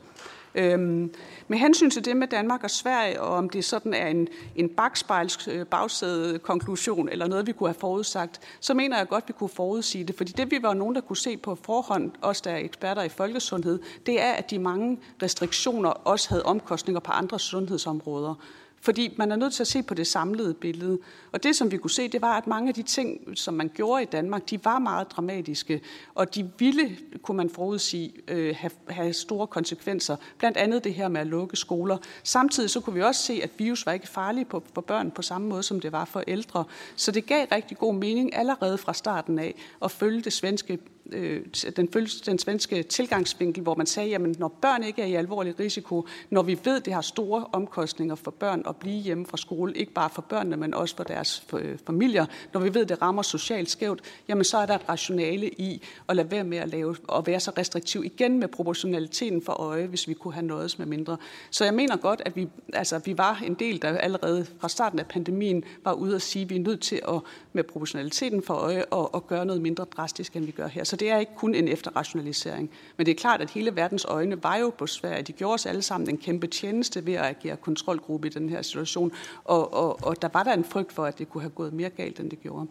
[0.55, 1.15] Øhm,
[1.49, 4.69] med hensyn til det med Danmark og Sverige, og om det sådan er en, en
[4.69, 9.33] bagspejls øh, bagsæde konklusion eller noget, vi kunne have forudsagt, så mener jeg godt, vi
[9.33, 10.17] kunne forudsige det.
[10.17, 13.09] Fordi det, vi var nogen, der kunne se på forhånd, os der er eksperter i
[13.09, 18.35] folkesundhed, det er, at de mange restriktioner også havde omkostninger på andre sundhedsområder.
[18.81, 20.99] Fordi man er nødt til at se på det samlede billede.
[21.33, 23.71] Og det, som vi kunne se, det var, at mange af de ting, som man
[23.75, 25.81] gjorde i Danmark, de var meget dramatiske,
[26.15, 30.17] og de ville, kunne man forudsige, øh, have, have store konsekvenser.
[30.39, 31.99] Blandt andet det her med at lukke skoler.
[32.23, 35.23] Samtidig så kunne vi også se, at virus var ikke farlig på, for børn på
[35.23, 36.65] samme måde, som det var for ældre.
[36.97, 40.79] Så det gav rigtig god mening allerede fra starten af at følge det svenske
[41.13, 41.43] øh,
[41.77, 41.87] den,
[42.27, 46.43] den svenske tilgangsvinkel, hvor man sagde, at når børn ikke er i alvorlig risiko, når
[46.43, 49.93] vi ved, at det har store omkostninger for børn at blive hjemme fra skole, ikke
[49.93, 53.23] bare for børnene, men også for deres øh, familier, når vi ved, at det rammer
[53.23, 56.97] socialt skævt, jamen så er der et rationale i at lade være med at, lave,
[57.09, 60.87] og være så restriktiv igen med proportionaliteten for øje, hvis vi kunne have noget med
[60.87, 61.17] mindre.
[61.51, 64.99] Så jeg mener godt, at vi, altså, vi var en del, der allerede fra starten
[64.99, 67.21] af pandemien var ude at sige, at vi er nødt til at
[67.53, 70.85] med proportionaliteten for øje og, og gøre noget mindre drastisk, end vi gør her.
[70.85, 72.71] Så det er ikke kun en efterrationalisering.
[72.97, 75.23] Men det er klart, at hele verdens øjne var jo på Sverige.
[75.23, 78.63] De gjorde os alle sammen en kæmpe tjeneste ved at agere kontrolgruppe i den her
[78.63, 79.13] situation.
[79.45, 81.91] Og, og, og der var der en frygt for, at det kunne have gået mere
[81.91, 82.67] galt, end det gjorde.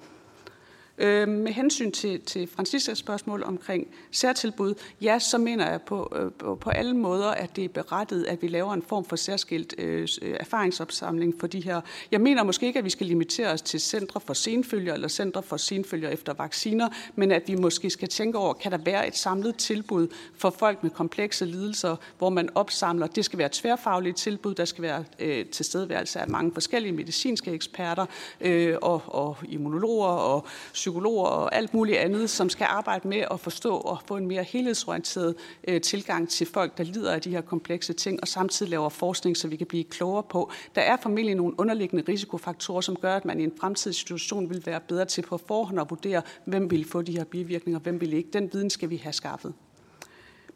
[1.00, 6.32] Øh, med hensyn til, til Franciscas spørgsmål omkring særtilbud, ja, så mener jeg på, øh,
[6.32, 9.76] på, på alle måder, at det er berettet, at vi laver en form for særskilt
[9.78, 11.82] øh, øh, erfaringsopsamling for de her.
[12.12, 15.44] Jeg mener måske ikke, at vi skal limitere os til centre for senfølger eller centre
[15.44, 19.18] for senfølger efter vacciner, men at vi måske skal tænke over, kan der være et
[19.18, 20.08] samlet tilbud
[20.38, 23.08] for folk med komplekse lidelser, hvor man opsamler.
[23.08, 27.52] Det skal være et tværfagligt tilbud, der skal være øh, tilstedeværelse af mange forskellige medicinske
[27.52, 28.06] eksperter
[28.42, 33.24] øh, og, og immunologer og psykologer psykologer og alt muligt andet, som skal arbejde med
[33.32, 35.36] at forstå og få en mere helhedsorienteret
[35.68, 39.38] øh, tilgang til folk, der lider af de her komplekse ting, og samtidig laver forskning,
[39.38, 40.52] så vi kan blive klogere på.
[40.76, 44.66] Der er formentlig nogle underliggende risikofaktorer, som gør, at man i en fremtidig situation vil
[44.66, 48.02] være bedre til på forhånd at vurdere, hvem vil få de her bivirkninger, og hvem
[48.02, 48.30] vil ikke.
[48.34, 49.54] Den viden skal vi have skaffet.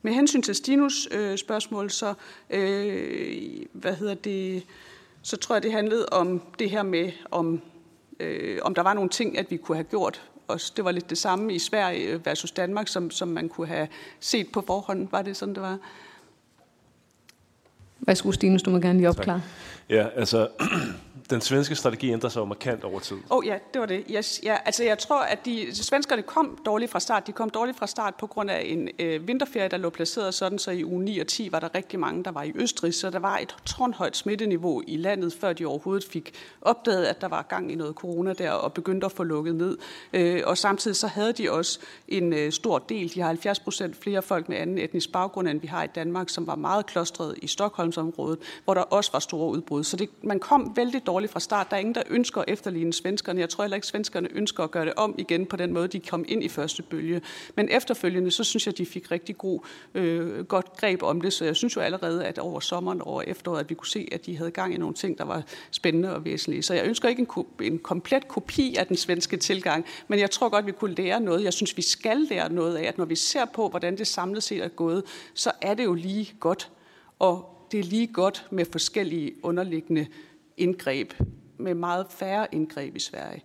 [0.01, 2.13] Med hensyn til Stinus øh, spørgsmål, så,
[2.49, 4.63] øh, hvad hedder det,
[5.21, 7.61] så tror jeg, det handlede om det her med, om
[8.21, 10.21] øh, om der var nogle ting, at vi kunne have gjort.
[10.47, 13.87] Og det var lidt det samme i Sverige versus Danmark, som, som man kunne have
[14.19, 15.07] set på forhånd.
[15.11, 15.77] Var det sådan, det var?
[17.99, 19.41] Værsgo, Stine, du må gerne lige opklare.
[19.89, 20.47] Ja, altså,
[21.31, 23.15] den svenske strategi ændrer sig jo markant over tid.
[23.15, 24.03] Åh oh, ja, det var det.
[24.09, 27.27] Yes, ja, altså jeg tror, at de svenskerne kom dårligt fra start.
[27.27, 30.59] De kom dårligt fra start på grund af en øh, vinterferie, der lå placeret sådan,
[30.59, 33.09] så i uge 9 og 10 var der rigtig mange, der var i Østrig, så
[33.09, 37.41] der var et tårnhøjt smitteniveau i landet, før de overhovedet fik opdaget, at der var
[37.41, 39.77] gang i noget corona der, og begyndte at få lukket ned.
[40.13, 43.13] Øh, og samtidig så havde de også en øh, stor del.
[43.13, 46.29] De har 70 procent flere folk med anden etnisk baggrund, end vi har i Danmark,
[46.29, 49.83] som var meget klostret i Stockholmsområdet, hvor der også var store udbrud.
[49.83, 51.69] Så det, man kom vældig dårligt fra start.
[51.69, 53.39] Der er ingen, der ønsker at efterligne svenskerne.
[53.39, 55.99] Jeg tror heller ikke, svenskerne ønsker at gøre det om igen på den måde, de
[55.99, 57.21] kom ind i første bølge.
[57.55, 59.59] Men efterfølgende, så synes jeg, de fik rigtig god,
[59.93, 61.33] øh, godt greb om det.
[61.33, 64.07] Så jeg synes jo allerede, at over sommeren og over efteråret, at vi kunne se,
[64.11, 66.63] at de havde gang i nogle ting, der var spændende og væsentlige.
[66.63, 70.49] Så jeg ønsker ikke en, en komplet kopi af den svenske tilgang, men jeg tror
[70.49, 71.43] godt, vi kunne lære noget.
[71.43, 74.43] Jeg synes, vi skal lære noget af, at når vi ser på, hvordan det samlet
[74.43, 75.03] set er gået,
[75.33, 76.71] så er det jo lige godt.
[77.19, 80.07] Og det er lige godt med forskellige underliggende
[80.57, 81.13] indgreb,
[81.57, 83.43] med meget færre indgreb i Sverige.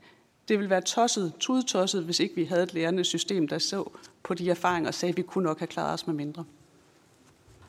[0.49, 3.91] Det ville være tosset, tudetosset, hvis ikke vi havde et lærende system, der så
[4.23, 6.45] på de erfaringer og sagde, at vi kunne nok have klaret os med mindre.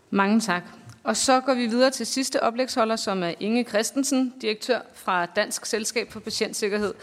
[0.10, 0.64] Mange tak.
[1.04, 5.66] Og så går vi videre til sidste oplægsholder, som er Inge Christensen, direktør fra Dansk
[5.66, 6.94] Selskab for Patientsikkerhed.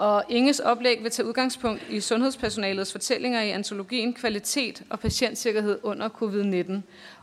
[0.00, 6.08] Og Inges oplæg vil tage udgangspunkt i sundhedspersonalets fortællinger i antologien Kvalitet og patientsikkerhed under
[6.08, 6.72] covid-19.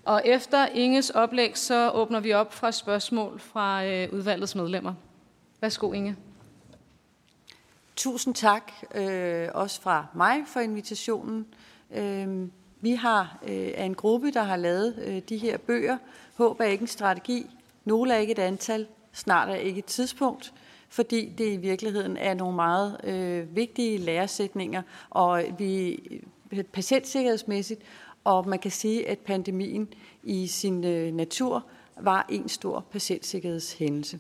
[0.06, 4.94] Og efter Inges oplæg, så åbner vi op for spørgsmål fra øh, udvalgets medlemmer.
[5.62, 6.16] Værsgo, Inge.
[7.95, 11.45] Tusind tak, øh, også fra mig for invitationen.
[11.95, 12.48] Øh,
[12.82, 15.98] vi har øh, en gruppe, der har lavet øh, de her bøger.
[16.36, 17.45] Håb er ikke en strategi.
[17.86, 18.88] Nogle er ikke et antal.
[19.14, 20.54] Snart er ikke et tidspunkt
[20.89, 25.99] fordi det i virkeligheden er nogle meget øh, vigtige læresætninger, og vi
[26.51, 27.81] øh, patientsikkerhedsmæssigt,
[28.23, 29.93] og man kan sige, at pandemien
[30.23, 31.65] i sin øh, natur
[31.99, 34.19] var en stor patientsikkerhedshændelse.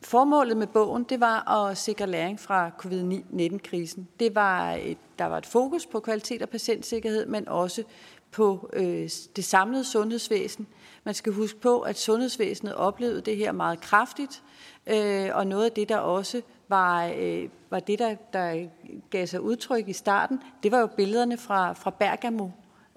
[0.00, 4.08] Formålet med bogen, det var at sikre læring fra covid-19-krisen.
[4.20, 7.82] Det var et, der var et fokus på kvalitet og patientsikkerhed, men også
[8.30, 10.66] på øh, det samlede sundhedsvæsen.
[11.04, 14.42] Man skal huske på, at sundhedsvæsenet oplevede det her meget kraftigt,
[14.86, 18.66] øh, og noget af det, der også var, øh, var det, der, der
[19.10, 22.48] gav sig udtryk i starten, det var jo billederne fra, fra Bergamo,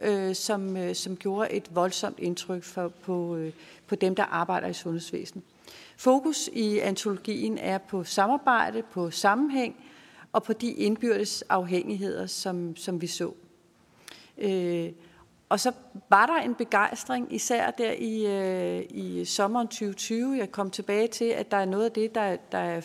[0.02, 3.54] øh, som, øh, som gjorde et voldsomt indtryk for, på, øh,
[3.88, 5.44] på dem, der arbejder i sundhedsvæsenet.
[5.98, 9.76] Fokus i antologien er på samarbejde, på sammenhæng
[10.34, 13.34] og på de indbyrdes afhængigheder, som, som vi så.
[14.38, 14.92] Øh,
[15.50, 15.72] og så
[16.10, 20.38] var der en begejstring, især der i, øh, i sommeren 2020.
[20.38, 22.82] Jeg kom tilbage til, at der er noget af det, der, der er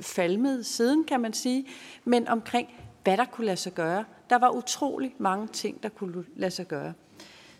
[0.00, 1.66] falmet siden, kan man sige,
[2.04, 2.68] men omkring,
[3.04, 4.04] hvad der kunne lade sig gøre.
[4.30, 6.92] Der var utrolig mange ting, der kunne lade sig gøre.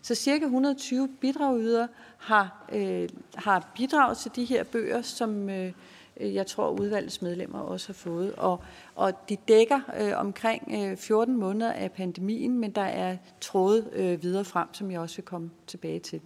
[0.01, 1.87] Så cirka 120 bidragydere
[2.17, 5.71] har, øh, har bidraget til de her bøger, som øh,
[6.19, 8.35] Øh, jeg tror udvalgets medlemmer også har fået.
[8.35, 8.63] Og,
[8.95, 14.23] og de dækker øh, omkring øh, 14 måneder af pandemien, men der er tråde øh,
[14.23, 16.21] videre frem, som jeg også vil komme tilbage til.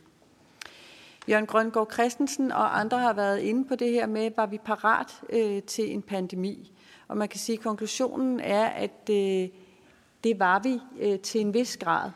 [1.29, 5.21] Jørgen Grøngård Christensen og andre har været inde på det her med, var vi parat
[5.29, 6.71] øh, til en pandemi?
[7.07, 9.49] Og man kan sige, at konklusionen er, at øh,
[10.23, 12.11] det var vi øh, til en vis grad.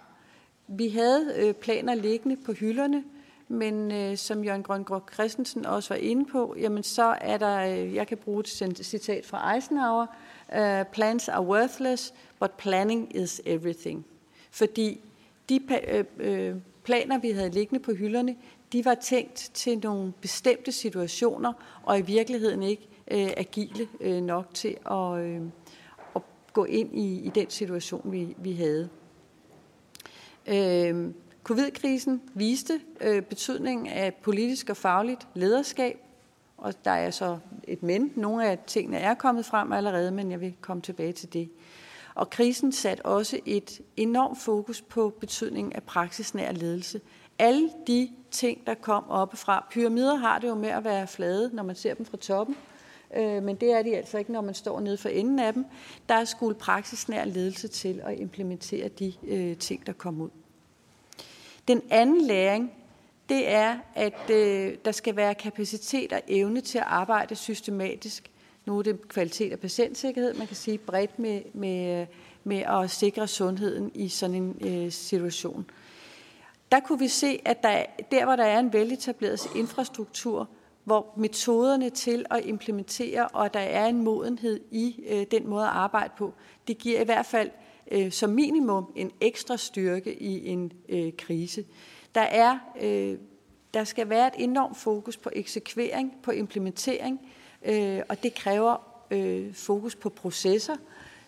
[0.67, 3.03] Vi havde øh, planer liggende på hylderne,
[3.47, 7.95] men øh, som Jørgen Grøngård Christensen også var inde på, jamen så er der, øh,
[7.95, 10.05] jeg kan bruge et citat fra Eisenhower,
[10.55, 14.05] øh, uh, plans are worthless, but planning is everything.
[14.51, 15.01] Fordi
[15.49, 18.35] de øh, øh, planer, vi havde liggende på hylderne,
[18.73, 21.53] de var tænkt til nogle bestemte situationer,
[21.83, 25.41] og i virkeligheden ikke øh, agile øh, nok til at, øh,
[26.15, 26.21] at
[26.53, 28.89] gå ind i, i den situation, vi, vi havde.
[30.47, 31.11] Øh,
[31.43, 35.99] Covid-krisen viste øh, betydningen af politisk og fagligt lederskab,
[36.57, 37.37] og der er så
[37.67, 38.13] et men.
[38.15, 41.49] Nogle af tingene er kommet frem allerede, men jeg vil komme tilbage til det.
[42.15, 47.01] Og krisen satte også et enormt fokus på betydningen af praksisnær ledelse.
[47.39, 49.67] Alle de ting, der kom oppefra.
[49.71, 52.55] Pyramider har det jo med at være flade, når man ser dem fra toppen,
[53.17, 55.65] øh, men det er de altså ikke, når man står nede for enden af dem.
[56.09, 60.29] Der er skulle praksisnær ledelse til at implementere de øh, ting, der kom ud.
[61.67, 62.71] Den anden læring,
[63.29, 68.31] det er, at øh, der skal være kapacitet og evne til at arbejde systematisk.
[68.65, 72.07] Nu er det kvalitet og patientsikkerhed, man kan sige bredt med, med, øh,
[72.43, 75.65] med at sikre sundheden i sådan en øh, situation.
[76.71, 80.49] Der kunne vi se, at der, der hvor der er en veletableret infrastruktur,
[80.83, 85.71] hvor metoderne til at implementere, og der er en modenhed i øh, den måde at
[85.71, 86.33] arbejde på,
[86.67, 87.49] det giver i hvert fald
[87.93, 91.65] øh, som minimum en ekstra styrke i en øh, krise.
[92.15, 93.17] Der er øh,
[93.73, 97.19] der skal være et enormt fokus på eksekvering, på implementering,
[97.65, 98.77] øh, og det kræver
[99.11, 100.75] øh, fokus på processer.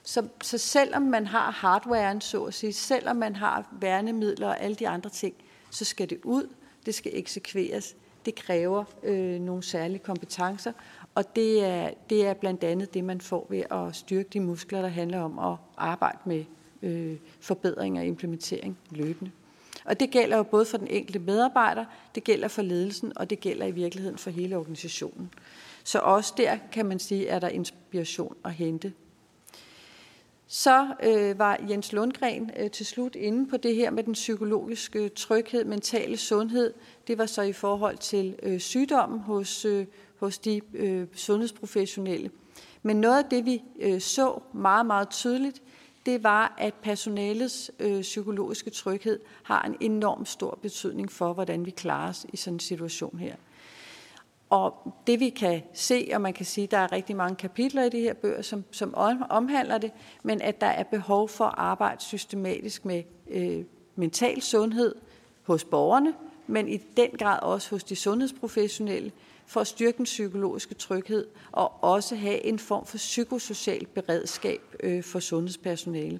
[0.03, 4.75] Så, så selvom man har hardwaren, så at sige, selvom man har værnemidler og alle
[4.75, 5.35] de andre ting,
[5.69, 6.49] så skal det ud,
[6.85, 7.95] det skal eksekveres.
[8.25, 10.71] Det kræver øh, nogle særlige kompetencer,
[11.15, 14.81] og det er, det er blandt andet det, man får ved at styrke de muskler,
[14.81, 16.45] der handler om at arbejde med
[16.85, 19.31] øh, forbedring og implementering løbende.
[19.85, 21.85] Og det gælder jo både for den enkelte medarbejder,
[22.15, 25.29] det gælder for ledelsen, og det gælder i virkeligheden for hele organisationen.
[25.83, 28.93] Så også der kan man sige, er der inspiration at hente.
[30.47, 35.09] Så øh, var Jens Lundgren øh, til slut inde på det her med den psykologiske
[35.09, 36.73] tryghed, mentale sundhed.
[37.07, 39.85] Det var så i forhold til øh, sygdommen hos, øh,
[40.19, 42.31] hos de øh, sundhedsprofessionelle.
[42.83, 45.61] Men noget af det, vi øh, så meget, meget tydeligt,
[46.05, 51.71] det var, at personalets øh, psykologiske tryghed har en enorm stor betydning for, hvordan vi
[51.71, 53.35] klarer os i sådan en situation her.
[54.49, 57.83] Og det vi kan se, og man kan sige, at der er rigtig mange kapitler
[57.83, 58.93] i de her bøger, som, som
[59.29, 59.91] omhandler det,
[60.23, 63.63] men at der er behov for at arbejde systematisk med øh,
[63.95, 64.95] mental sundhed
[65.43, 66.13] hos borgerne,
[66.47, 69.11] men i den grad også hos de sundhedsprofessionelle,
[69.45, 75.03] for at styrke den psykologiske tryghed og også have en form for psykosocial beredskab øh,
[75.03, 76.19] for sundhedspersonale.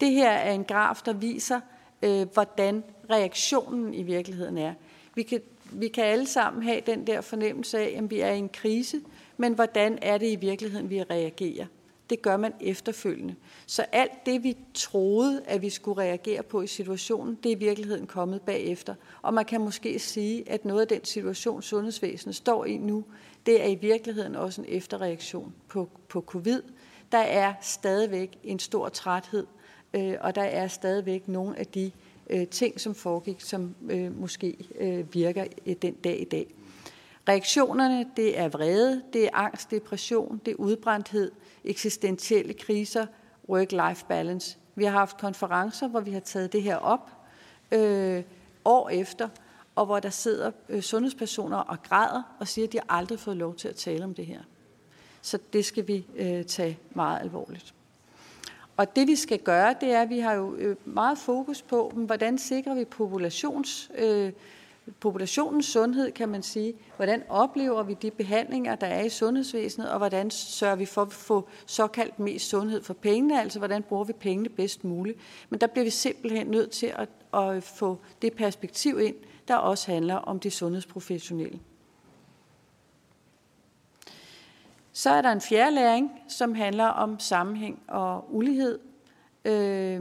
[0.00, 1.60] Det her er en graf, der viser,
[2.02, 4.74] øh, hvordan reaktionen i virkeligheden er.
[5.14, 5.40] Vi kan,
[5.72, 9.00] vi kan alle sammen have den der fornemmelse af, at vi er i en krise,
[9.36, 11.66] men hvordan er det i virkeligheden, vi reagerer?
[12.10, 13.34] Det gør man efterfølgende.
[13.66, 17.58] Så alt det, vi troede, at vi skulle reagere på i situationen, det er i
[17.58, 18.94] virkeligheden kommet bagefter.
[19.22, 23.04] Og man kan måske sige, at noget af den situation, sundhedsvæsenet står i nu,
[23.46, 26.62] det er i virkeligheden også en efterreaktion på, på covid.
[27.12, 29.46] Der er stadigvæk en stor træthed,
[29.94, 31.90] øh, og der er stadigvæk nogle af de
[32.30, 36.54] øh, ting, som foregik, som øh, måske øh, virker øh, den dag i dag.
[37.28, 41.32] Reaktionerne, det er vrede, det er angst, depression, det er udbrændthed,
[41.64, 43.06] eksistentielle kriser,
[43.48, 44.58] work-life balance.
[44.74, 47.10] Vi har haft konferencer, hvor vi har taget det her op
[47.72, 48.22] øh,
[48.64, 49.28] år efter,
[49.74, 53.36] og hvor der sidder øh, sundhedspersoner og græder og siger, at de har aldrig fået
[53.36, 54.40] lov til at tale om det her.
[55.22, 57.74] Så det skal vi øh, tage meget alvorligt.
[58.76, 61.92] Og det vi skal gøre, det er, at vi har jo øh, meget fokus på,
[61.94, 64.32] hvordan sikrer vi populations øh,
[65.00, 66.74] populationens sundhed, kan man sige.
[66.96, 71.12] Hvordan oplever vi de behandlinger, der er i sundhedsvæsenet, og hvordan sørger vi for at
[71.12, 75.18] få såkaldt mest sundhed for pengene, altså hvordan bruger vi pengene bedst muligt.
[75.50, 77.08] Men der bliver vi simpelthen nødt til at,
[77.40, 79.14] at få det perspektiv ind,
[79.48, 81.60] der også handler om de sundhedsprofessionelle.
[84.92, 88.78] Så er der en fjerde læring, som handler om sammenhæng og ulighed.
[89.44, 90.00] Øh,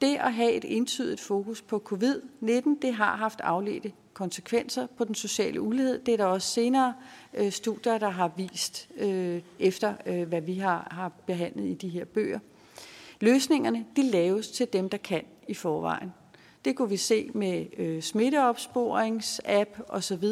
[0.00, 5.14] det at have et entydigt fokus på covid-19, det har haft afledte konsekvenser på den
[5.14, 5.98] sociale ulighed.
[5.98, 6.94] Det er der også senere
[7.34, 11.88] øh, studier, der har vist øh, efter, øh, hvad vi har, har behandlet i de
[11.88, 12.38] her bøger.
[13.20, 16.12] Løsningerne de laves til dem, der kan i forvejen.
[16.64, 20.24] Det kunne vi se med øh, smitteopsporingsapp osv.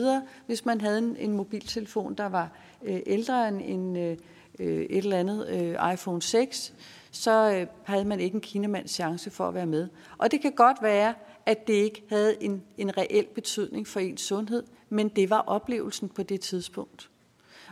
[0.47, 2.51] Hvis man havde en, en mobiltelefon, der var
[2.82, 4.16] øh, ældre end en, øh,
[4.59, 6.74] øh et eller andet øh, iPhone 6,
[7.11, 9.89] så øh, havde man ikke en kinemands chance for at være med.
[10.19, 11.15] Og det kan godt være,
[11.46, 16.08] at det ikke havde en, en reel betydning for ens sundhed, men det var oplevelsen
[16.08, 17.10] på det tidspunkt.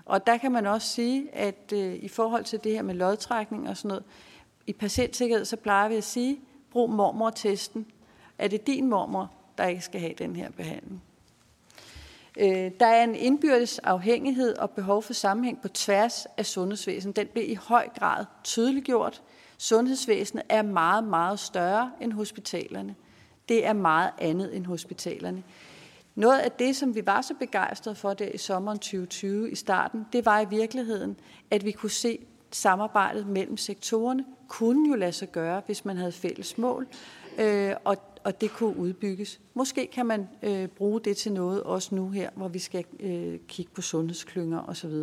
[0.05, 3.69] Og der kan man også sige, at øh, i forhold til det her med lodtrækning
[3.69, 4.05] og sådan noget,
[4.67, 6.41] i patientsikkerhed, så plejer vi at sige,
[6.71, 7.87] brug mormor-testen.
[8.39, 11.03] Er det din mormor, der ikke skal have den her behandling?
[12.39, 17.17] Øh, der er en indbyrdes afhængighed og behov for sammenhæng på tværs af sundhedsvæsenet.
[17.17, 19.23] Den bliver i høj grad tydeliggjort.
[19.59, 22.95] Sundhedsvæsenet er meget, meget større end hospitalerne
[23.49, 25.43] det er meget andet end hospitalerne.
[26.15, 30.07] Noget af det, som vi var så begejstrede for der i sommeren 2020 i starten,
[30.13, 31.17] det var i virkeligheden,
[31.51, 32.19] at vi kunne se
[32.51, 36.87] samarbejdet mellem sektorerne kunne jo lade sig gøre, hvis man havde fælles mål,
[37.39, 39.41] øh, og, og det kunne udbygges.
[39.55, 43.39] Måske kan man øh, bruge det til noget også nu her, hvor vi skal øh,
[43.49, 44.95] kigge på sundhedsklynger osv.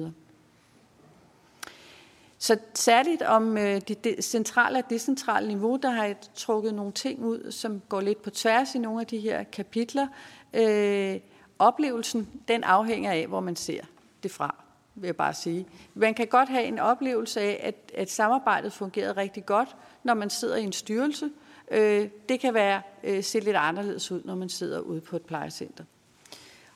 [2.38, 7.26] Så særligt om øh, det centrale og decentrale niveau, der har jeg trukket nogle ting
[7.26, 10.08] ud, som går lidt på tværs i nogle af de her kapitler.
[10.54, 11.20] Øh,
[11.60, 13.84] oplevelsen, den afhænger af, hvor man ser
[14.24, 14.56] det fra,
[14.96, 15.68] vil jeg bare sige.
[15.94, 20.30] Man kan godt have en oplevelse af, at, at samarbejdet fungerede rigtig godt, når man
[20.30, 21.30] sidder i en styrelse.
[21.72, 25.22] Øh, det kan være øh, se lidt anderledes ud, når man sidder ude på et
[25.22, 25.84] plejecenter.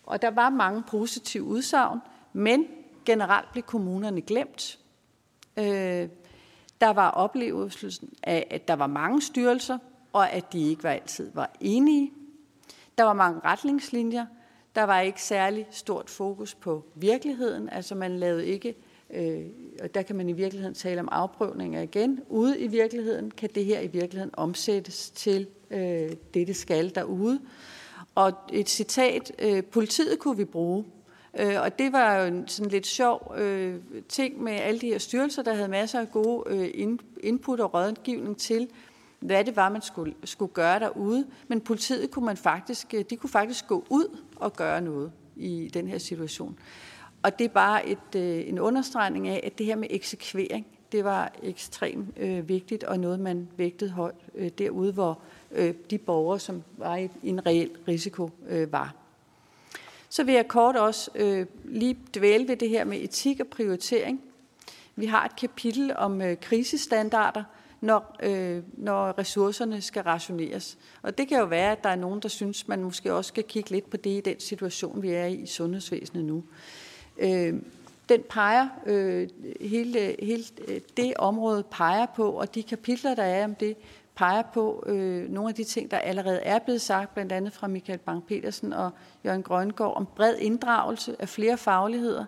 [0.03, 1.99] Og der var mange positive udsagn,
[2.33, 2.65] men
[3.05, 4.79] generelt blev kommunerne glemt.
[5.59, 6.09] Øh,
[6.81, 9.77] der var oplevelsen af, at der var mange styrelser,
[10.13, 12.11] og at de ikke var altid var enige.
[12.97, 14.25] Der var mange retningslinjer.
[14.75, 18.75] Der var ikke særlig stort fokus på virkeligheden, altså man lavede ikke,
[19.09, 19.45] øh,
[19.83, 22.19] og der kan man i virkeligheden tale om afprøvninger igen.
[22.29, 27.39] Ude i virkeligheden kan det her i virkeligheden omsættes til øh, det, det skal derude.
[28.15, 30.85] Og et citat, øh, politiet kunne vi bruge,
[31.39, 33.75] Øh, og det var jo en sådan lidt sjov øh,
[34.09, 38.37] ting med alle de her styrelser, der havde masser af gode øh, input og rådgivning
[38.37, 38.67] til,
[39.19, 41.25] hvad det var, man skulle, skulle gøre derude.
[41.47, 45.71] Men politiet kunne man faktisk, øh, de kunne faktisk gå ud og gøre noget i
[45.73, 46.59] den her situation.
[47.23, 51.03] Og det er bare et, øh, en understregning af, at det her med eksekvering, det
[51.03, 55.19] var ekstremt øh, vigtigt og noget, man vægtede højt øh, derude, hvor
[55.51, 58.95] øh, de borgere, som var i, i en reel risiko, øh, var.
[60.09, 64.21] Så vil jeg kort også øh, lige dvæle ved det her med etik og prioritering.
[64.95, 67.43] Vi har et kapitel om øh, krisestandarder,
[67.81, 70.77] når, øh, når ressourcerne skal rationeres.
[71.01, 73.43] Og det kan jo være, at der er nogen, der synes, man måske også skal
[73.43, 76.43] kigge lidt på det i den situation, vi er i i sundhedsvæsenet nu.
[77.17, 77.53] Øh,
[78.09, 79.29] den peger, øh,
[79.61, 83.77] hele, hele øh, det område peger på, og de kapitler, der er om det,
[84.19, 87.67] peger på øh, nogle af de ting, der allerede er blevet sagt, blandt andet fra
[87.67, 88.91] Michael Bang-Petersen og
[89.25, 92.25] Jørgen Grøngård, om bred inddragelse af flere fagligheder,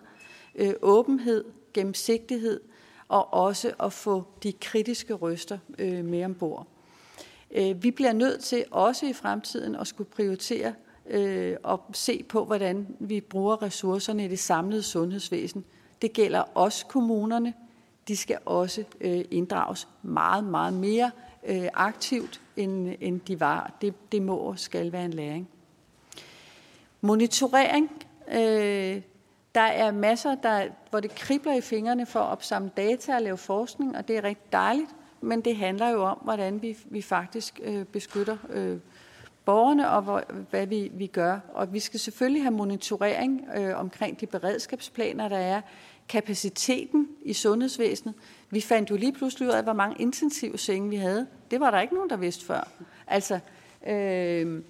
[0.54, 1.44] øh, åbenhed,
[1.74, 2.60] gennemsigtighed
[3.08, 6.66] og også at få de kritiske røster øh, med ombord.
[7.50, 10.74] Øh, vi bliver nødt til også i fremtiden at skulle prioritere
[11.10, 15.64] øh, og se på, hvordan vi bruger ressourcerne i det samlede sundhedsvæsen.
[16.02, 17.54] Det gælder også kommunerne.
[18.08, 21.10] De skal også øh, inddrages meget, meget mere
[21.46, 23.72] øh, aktivt, end, end de var.
[23.80, 25.48] Det, det må og skal være en læring.
[27.00, 27.90] Monitorering.
[28.28, 29.02] Øh,
[29.54, 33.36] der er masser, der, hvor det kribler i fingrene for at opsamle data og lave
[33.36, 34.90] forskning, og det er rigtig dejligt,
[35.20, 38.78] men det handler jo om, hvordan vi, vi faktisk øh, beskytter øh,
[39.44, 41.38] borgerne og hvor, hvad vi, vi gør.
[41.54, 45.60] Og vi skal selvfølgelig have monitorering øh, omkring de beredskabsplaner, der er,
[46.08, 48.14] kapaciteten i sundhedsvæsenet.
[48.52, 51.26] Vi fandt jo lige pludselig ud af, hvor mange intensive senge vi havde.
[51.50, 52.68] Det var der ikke nogen, der vidste før.
[53.06, 53.38] Altså,
[53.86, 54.62] øh,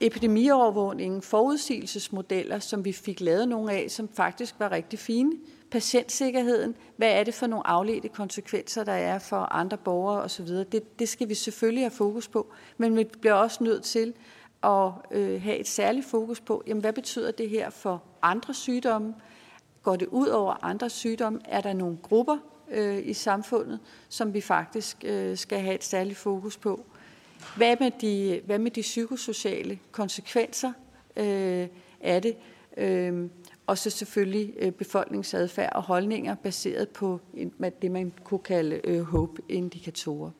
[0.00, 5.32] epidemiovervågningen, forudsigelsesmodeller, som vi fik lavet nogle af, som faktisk var rigtig fine.
[5.70, 10.46] Patientsikkerheden, hvad er det for nogle afledte konsekvenser, der er for andre borgere osv.
[10.46, 14.14] Det, det skal vi selvfølgelig have fokus på, men vi bliver også nødt til
[14.62, 19.14] at øh, have et særligt fokus på, jamen, hvad betyder det her for andre sygdomme?
[19.86, 21.40] Går det ud over andre sygdomme?
[21.44, 22.38] Er der nogle grupper
[22.70, 26.84] øh, i samfundet, som vi faktisk øh, skal have et særligt fokus på?
[27.56, 30.72] Hvad med de, hvad med de psykosociale konsekvenser
[31.16, 31.68] øh,
[32.00, 32.36] af det?
[32.76, 33.30] Øh,
[33.66, 37.20] og så selvfølgelig øh, befolkningsadfærd og holdninger baseret på
[37.82, 40.30] det, man kunne kalde øh, hope-indikatorer.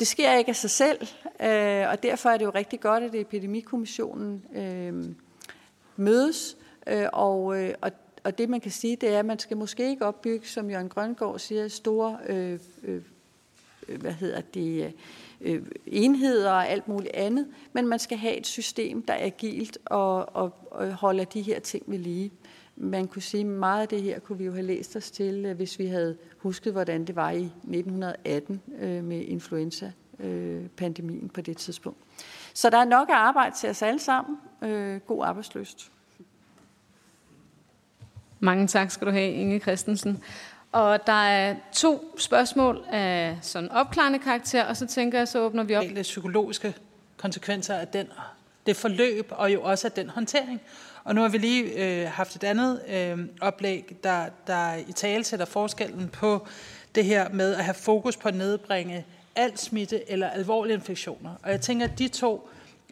[0.00, 1.02] Det sker ikke af sig selv,
[1.42, 5.04] øh, og derfor er det jo rigtig godt, at Epidemikommissionen øh,
[5.96, 6.56] mødes
[6.90, 7.90] Øh, og, øh, og,
[8.24, 10.88] og det man kan sige, det er, at man skal måske ikke opbygge, som Jørgen
[10.88, 13.02] Grøngård siger, store øh, øh,
[13.88, 14.92] øh, hvad hedder det, øh,
[15.40, 19.78] øh, enheder og alt muligt andet, men man skal have et system, der er agilt
[19.84, 22.32] og, og, og holder de her ting ved lige.
[22.76, 25.46] Man kunne sige, at meget af det her kunne vi jo have læst os til,
[25.46, 31.56] øh, hvis vi havde husket, hvordan det var i 1918 øh, med influenza-pandemien på det
[31.56, 31.98] tidspunkt.
[32.54, 34.36] Så der er nok at arbejde til os alle sammen.
[34.62, 35.90] Øh, god arbejdsløst.
[38.40, 40.22] Mange tak skal du have, Inge Christensen.
[40.72, 45.62] Og der er to spørgsmål af sådan opklarende karakter, og så tænker jeg, så åbner
[45.62, 45.84] vi op.
[45.84, 46.74] Det psykologiske
[47.16, 48.06] konsekvenser af den,
[48.66, 50.60] det forløb, og jo også af den håndtering.
[51.04, 55.24] Og nu har vi lige øh, haft et andet øh, oplæg, der, der i tale
[55.24, 56.46] sætter forskellen på
[56.94, 59.06] det her med at have fokus på at nedbringe
[59.36, 61.30] al smitte eller alvorlige infektioner.
[61.42, 62.48] Og jeg tænker, at de to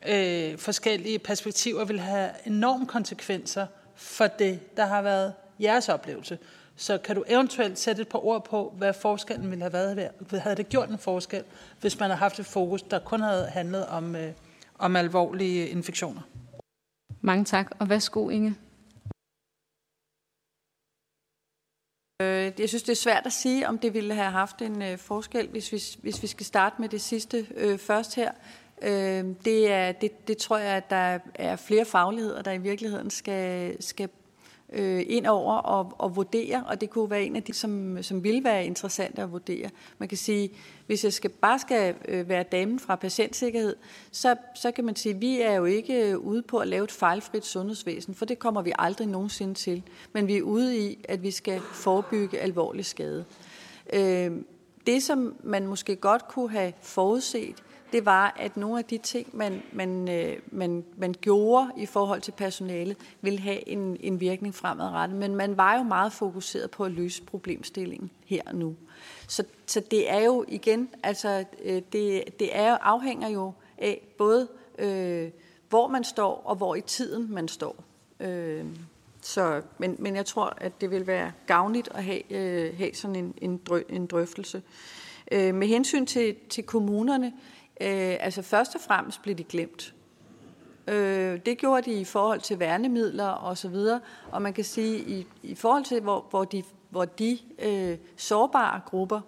[0.08, 3.66] øh, forskellige perspektiver vil have enorme konsekvenser
[3.98, 6.38] for det, der har været jeres oplevelse.
[6.76, 10.10] Så kan du eventuelt sætte et par ord på, hvad forskellen ville have været?
[10.32, 11.44] Havde det gjort en forskel,
[11.80, 14.32] hvis man havde haft et fokus, der kun havde handlet om, øh,
[14.78, 16.20] om alvorlige infektioner?
[17.20, 18.54] Mange tak, og værsgo Inge.
[22.22, 24.98] Øh, jeg synes, det er svært at sige, om det ville have haft en øh,
[24.98, 28.32] forskel, hvis vi, hvis vi skal starte med det sidste øh, først her.
[28.82, 33.10] Øh, det, er, det, det tror jeg, at der er flere fagligheder, der i virkeligheden
[33.10, 34.08] skal, skal
[34.72, 38.24] øh, ind over og, og vurdere, og det kunne være en af de, som, som
[38.24, 39.70] ville være interessant at vurdere.
[39.98, 40.50] Man kan sige,
[40.86, 43.76] hvis jeg skal, bare skal øh, være damen fra patientsikkerhed,
[44.10, 46.84] så, så kan man sige, at vi er jo ikke øh, ude på at lave
[46.84, 49.82] et fejlfrit sundhedsvæsen, for det kommer vi aldrig nogensinde til.
[50.12, 53.24] Men vi er ude i, at vi skal forebygge alvorlig skade.
[53.92, 54.30] Øh,
[54.86, 59.36] det, som man måske godt kunne have forudset, det var, at nogle af de ting,
[59.36, 64.54] man, man, øh, man, man gjorde i forhold til personalet, ville have en, en virkning
[64.54, 65.18] fremadrettet.
[65.18, 68.76] Men man var jo meget fokuseret på at løse problemstillingen her og nu.
[69.28, 74.08] Så, så det er jo igen, altså øh, det, det er, jo, afhænger jo af
[74.18, 74.48] både,
[74.78, 75.30] øh,
[75.68, 77.84] hvor man står, og hvor i tiden man står.
[78.20, 78.66] Øh,
[79.20, 83.16] så, men, men jeg tror, at det vil være gavnligt at have, øh, have sådan
[83.16, 84.62] en, en, drø, en drøftelse.
[85.32, 89.94] Øh, med hensyn til, til kommunerne, øh, Øh, altså først og fremmest blev de glemt.
[90.88, 94.00] Øh, det gjorde de i forhold til værnemidler og så videre,
[94.30, 98.80] og man kan sige, i, i forhold til, hvor, hvor de, hvor de øh, sårbare
[98.86, 99.20] grupper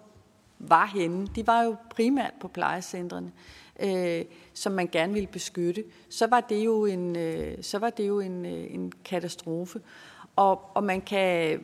[0.59, 3.31] var henne, de var jo primært på plejecentrene,
[3.79, 8.07] øh, som man gerne ville beskytte, så var det jo en, øh, så var det
[8.07, 9.81] jo en, øh, en katastrofe.
[10.35, 11.63] Og, og man kan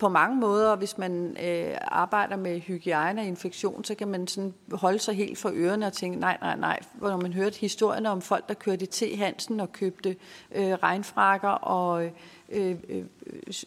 [0.00, 4.54] på mange måder, hvis man øh, arbejder med hygiejne og infektion, så kan man sådan
[4.72, 6.80] holde sig helt for ørerne og tænke, nej, nej, nej.
[7.00, 10.16] Når man hørte historierne om folk, der kørte til Hansen og købte
[10.54, 12.10] øh, regnfrakker og øh,
[12.48, 13.04] øh, øh,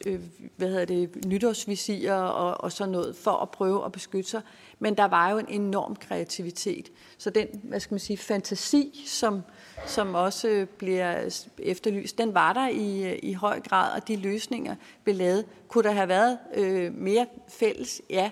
[0.06, 0.20] øh
[0.56, 4.42] hvad hedder det, nytårsvisier og, og sådan noget, for at prøve at beskytte sig.
[4.80, 6.92] Men der var jo en enorm kreativitet.
[7.18, 9.42] Så den, hvad skal man sige, fantasi, som,
[9.86, 11.30] som også bliver
[11.60, 15.46] efterlyst, den var der i, i høj grad, og de løsninger blev lavet.
[15.68, 18.02] Kunne der have været øh, mere fælles?
[18.10, 18.32] Ja,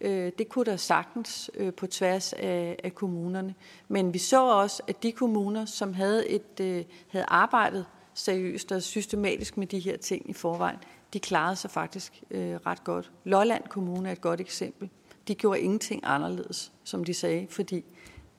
[0.00, 3.54] øh, det kunne der sagtens øh, på tværs af, af kommunerne.
[3.88, 8.82] Men vi så også, at de kommuner, som havde, et, øh, havde arbejdet seriøst og
[8.82, 10.78] systematisk med de her ting i forvejen,
[11.12, 13.10] de klarede sig faktisk øh, ret godt.
[13.24, 14.90] Lolland Kommune er et godt eksempel.
[15.28, 17.84] De gjorde ingenting anderledes, som de sagde, fordi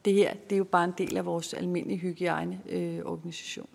[0.05, 3.69] det her det er jo bare en del af vores almindelige hygiejneorganisation.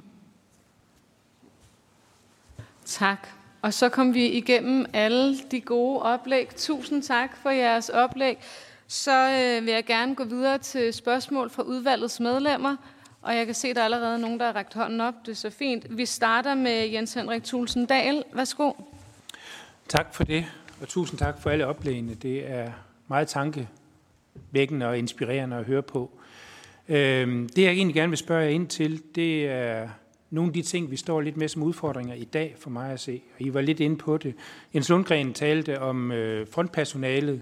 [2.59, 3.29] Øh, tak.
[3.63, 6.49] Og så kom vi igennem alle de gode oplæg.
[6.57, 8.39] Tusind tak for jeres oplæg.
[8.87, 12.77] Så øh, vil jeg gerne gå videre til spørgsmål fra udvalgets medlemmer.
[13.23, 15.15] Og jeg kan se, at der er allerede nogen, der har rækket hånden op.
[15.27, 15.99] Det er så fint.
[15.99, 18.25] Vi starter med Jens Henrik Thulsen Dahl.
[18.33, 18.73] Værsgo.
[19.89, 20.47] Tak for det,
[20.81, 22.15] og tusind tak for alle oplægene.
[22.15, 22.73] Det er
[23.09, 23.29] meget
[24.51, 26.11] vækkende og inspirerende at høre på.
[26.89, 29.89] Øhm, det, jeg egentlig gerne vil spørge jer ind til, det er
[30.31, 33.01] nogle af de ting, vi står lidt med som udfordringer i dag for mig at
[33.01, 33.23] se.
[33.35, 34.35] Og I var lidt inde på det.
[34.75, 37.41] Jens Lundgren talte om øh, frontpersonalet,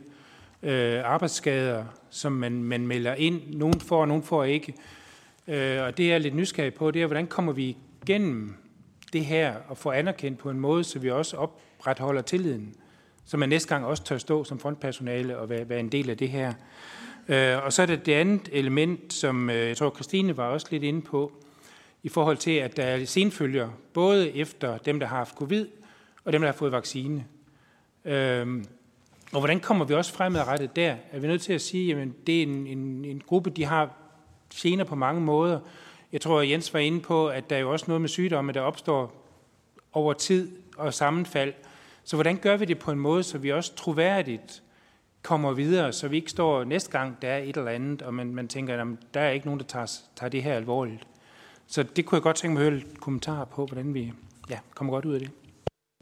[0.63, 3.41] øh, arbejdsskader, som man, man melder ind.
[3.55, 4.75] Nogen får, og nogen får ikke.
[5.49, 8.55] Øh, og det jeg er lidt nysgerrig på, det er, hvordan kommer vi igennem
[9.13, 12.75] det her og får anerkendt på en måde, så vi også opretholder tilliden,
[13.25, 16.17] så man næste gang også tør stå som frontpersonale og være, være en del af
[16.17, 16.53] det her.
[17.29, 20.67] Øh, og så er det det andet element, som øh, jeg tror, Christine var også
[20.71, 21.33] lidt inde på,
[22.03, 25.67] i forhold til, at der er senfølger, både efter dem, der har haft covid,
[26.25, 27.25] og dem, der har fået vaccine.
[28.05, 28.65] Øh,
[29.33, 30.97] og hvordan kommer vi også fremadrettet der?
[31.13, 33.91] Er vi nødt til at sige, at det er en, en, en gruppe, de har
[34.55, 35.61] gener på mange måder.
[36.13, 38.53] Jeg tror, at Jens var inde på, at der er jo også noget med sygdomme,
[38.53, 39.29] der opstår
[39.93, 41.53] over tid og sammenfald.
[42.05, 44.63] Så hvordan gør vi det på en måde, så vi også troværdigt
[45.23, 48.35] kommer videre, så vi ikke står næste gang, der er et eller andet, og man,
[48.35, 51.07] man tænker, at der er ikke nogen, der tager, tager det her alvorligt.
[51.67, 54.13] Så det kunne jeg godt tænke mig at høre lidt kommentarer på, hvordan vi
[54.51, 55.31] ja, kommer godt ud af det.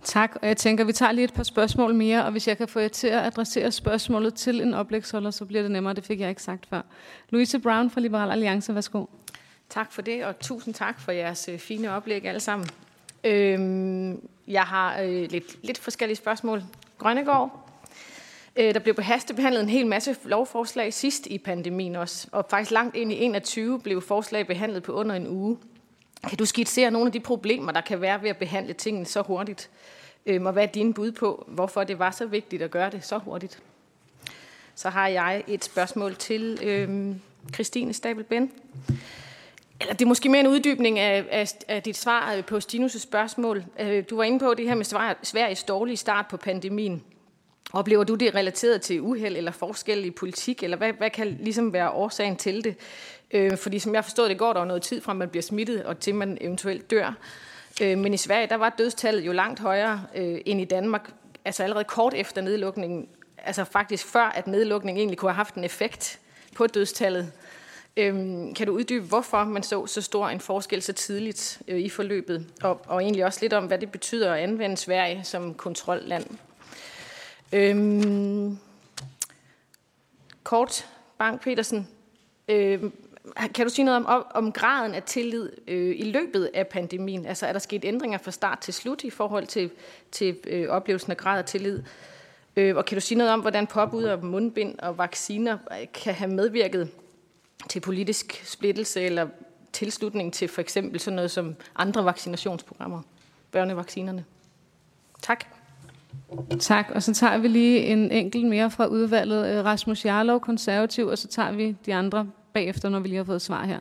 [0.02, 2.68] Tak, og jeg tænker, vi tager lige et par spørgsmål mere, og hvis jeg kan
[2.68, 5.94] få jer til at adressere spørgsmålet til en oplægsholder, så bliver det nemmere.
[5.94, 6.82] Det fik jeg ikke sagt før.
[7.30, 9.04] Louise Brown fra Liberal Alliance, værsgo.
[9.68, 12.68] Tak for det, og tusind tak for jeres øh, fine oplæg alle sammen.
[13.24, 16.62] Øhm, jeg har øh, lidt, lidt forskellige spørgsmål.
[16.98, 17.68] Grønnegård,
[18.56, 22.70] øh, der blev på hastebehandlet en hel masse lovforslag sidst i pandemien også, og faktisk
[22.70, 25.58] langt ind i 21 blev forslag behandlet på under en uge.
[26.28, 29.22] Kan du skitsere nogle af de problemer, der kan være ved at behandle tingene så
[29.22, 29.70] hurtigt?
[30.26, 33.04] Øh, og hvad er dine bud på, hvorfor det var så vigtigt at gøre det
[33.04, 33.62] så hurtigt?
[34.74, 37.16] Så har jeg et spørgsmål til øh,
[37.54, 38.50] Christine Stabel-Ben.
[39.80, 42.98] Eller det er måske mere en uddybning af, af, af dit svar øh, på Stinus'
[42.98, 43.64] spørgsmål.
[43.80, 44.84] Øh, du var inde på det her med
[45.22, 47.02] Sveriges dårlige start på pandemien.
[47.72, 51.72] Oplever du det relateret til uheld eller forskel i politik, eller hvad, hvad kan ligesom
[51.72, 52.76] være årsagen til det?
[53.30, 56.00] Øh, fordi som jeg forstod det, går der noget tid fra, man bliver smittet, og
[56.00, 57.14] til man eventuelt dør.
[57.82, 61.10] Øh, men i Sverige, der var dødstallet jo langt højere øh, end i Danmark,
[61.44, 63.08] altså allerede kort efter nedlukningen,
[63.38, 66.18] altså faktisk før, at nedlukningen egentlig kunne have haft en effekt
[66.54, 67.32] på dødstallet.
[67.96, 71.88] Øhm, kan du uddybe, hvorfor man så så stor en forskel så tidligt øh, i
[71.88, 76.26] forløbet, og, og egentlig også lidt om, hvad det betyder at anvende Sverige som kontrolland?
[77.52, 78.58] Øhm,
[80.42, 80.86] kort,
[81.18, 81.88] Bank Petersen,
[82.48, 82.92] øhm,
[83.54, 87.26] kan du sige noget om, om graden af tillid øh, i løbet af pandemien?
[87.26, 89.70] Altså er der sket ændringer fra start til slut i forhold til,
[90.12, 91.82] til øh, oplevelsen af grad af tillid?
[92.56, 96.14] Øh, og kan du sige noget om, hvordan påbud af mundbind og vacciner øh, kan
[96.14, 96.88] have medvirket
[97.68, 99.28] til politisk splittelse eller
[99.72, 103.02] tilslutning til for eksempel sådan noget som andre vaccinationsprogrammer,
[103.50, 104.24] børnevaccinerne.
[105.22, 105.44] Tak.
[106.60, 109.58] Tak, og så tager vi lige en enkelt mere fra udvalget.
[109.58, 113.24] Øh, Rasmus Jarlov, konservativ, og så tager vi de andre bagefter, når vi lige har
[113.24, 113.80] fået svar her.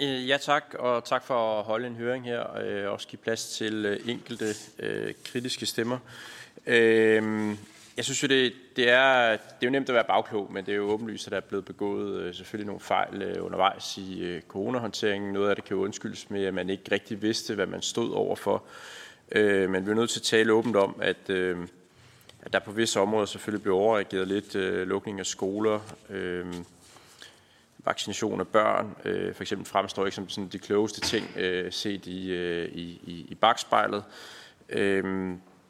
[0.00, 3.18] Øh, ja tak, og tak for at holde en høring her, og øh, også give
[3.18, 5.98] plads til enkelte øh, kritiske stemmer.
[6.66, 7.54] Øh,
[7.96, 10.72] jeg synes jo, det, det, er, det er jo nemt at være bagklog, men det
[10.72, 14.22] er jo åbenlyst, at der er blevet begået øh, selvfølgelig nogle fejl øh, undervejs i
[14.22, 15.32] øh, coronahåndteringen.
[15.32, 18.12] Noget af det kan jo undskyldes med, at man ikke rigtig vidste, hvad man stod
[18.12, 18.64] overfor.
[19.34, 21.30] Men vi er nødt til at tale åbent om, at,
[22.40, 24.54] at der på visse områder selvfølgelig blev overreageret lidt.
[24.88, 25.80] Lukning af skoler,
[27.78, 28.96] vaccination af børn,
[29.34, 31.26] for eksempel fremstår ikke som sådan de klogeste ting
[31.70, 32.34] set i,
[32.66, 34.04] i, i, i bagspejlet.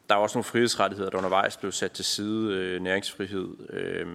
[0.09, 2.53] Der er også nogle frihedsrettigheder, der undervejs blev sat til side.
[2.53, 4.07] Øh, næringsfrihed, øh,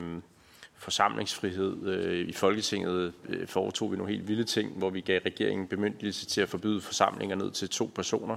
[0.80, 1.86] forsamlingsfrihed.
[1.86, 6.26] Øh, I Folketinget øh, foretog vi nogle helt vilde ting, hvor vi gav regeringen bemyndigelse
[6.26, 8.36] til at forbyde forsamlinger ned til to personer,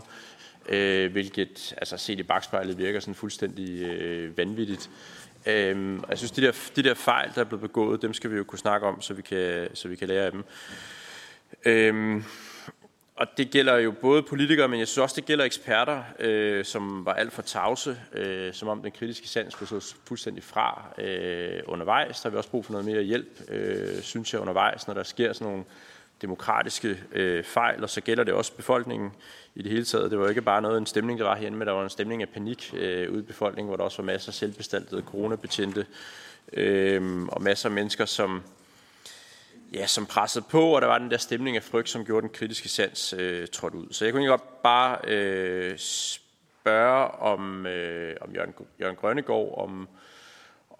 [0.70, 4.90] øh, hvilket altså set i bagspejlet virker sådan fuldstændig øh, vanvittigt.
[5.46, 8.38] Øh, jeg synes, de der, de der fejl, der er blevet begået, dem skal vi
[8.38, 10.44] jo kunne snakke om, så vi kan, så vi kan lære af dem.
[11.66, 12.24] Øh,
[13.15, 17.06] og det gælder jo både politikere, men jeg synes også, det gælder eksperter, øh, som
[17.06, 21.60] var alt for tavse, øh, som om den kritiske sans blev så fuldstændig fra øh,
[21.68, 22.22] undervejs.
[22.22, 25.03] Der har vi også brug for noget mere hjælp, øh, synes jeg, undervejs, når der
[25.03, 25.64] sker sådan nogle
[26.22, 29.11] demokratiske øh, fejl, og så gælder det også befolkningen
[29.56, 30.11] i det hele taget.
[30.11, 32.22] Det var ikke bare noget en stemning, der var herinde, men der var en stemning
[32.22, 35.85] af panik øh, ude i befolkningen, hvor der også var masser af selvbestaltede coronabetjente
[36.53, 38.44] øh, og masser af mennesker, som
[39.74, 42.34] ja, som pressede på, og der var den der stemning af frygt, som gjorde den
[42.34, 43.88] kritiske sans øh, trådt ud.
[43.91, 49.88] Så jeg kunne godt bare øh, spørge om, øh, om Jørgen, Jørgen Grønnegård, om,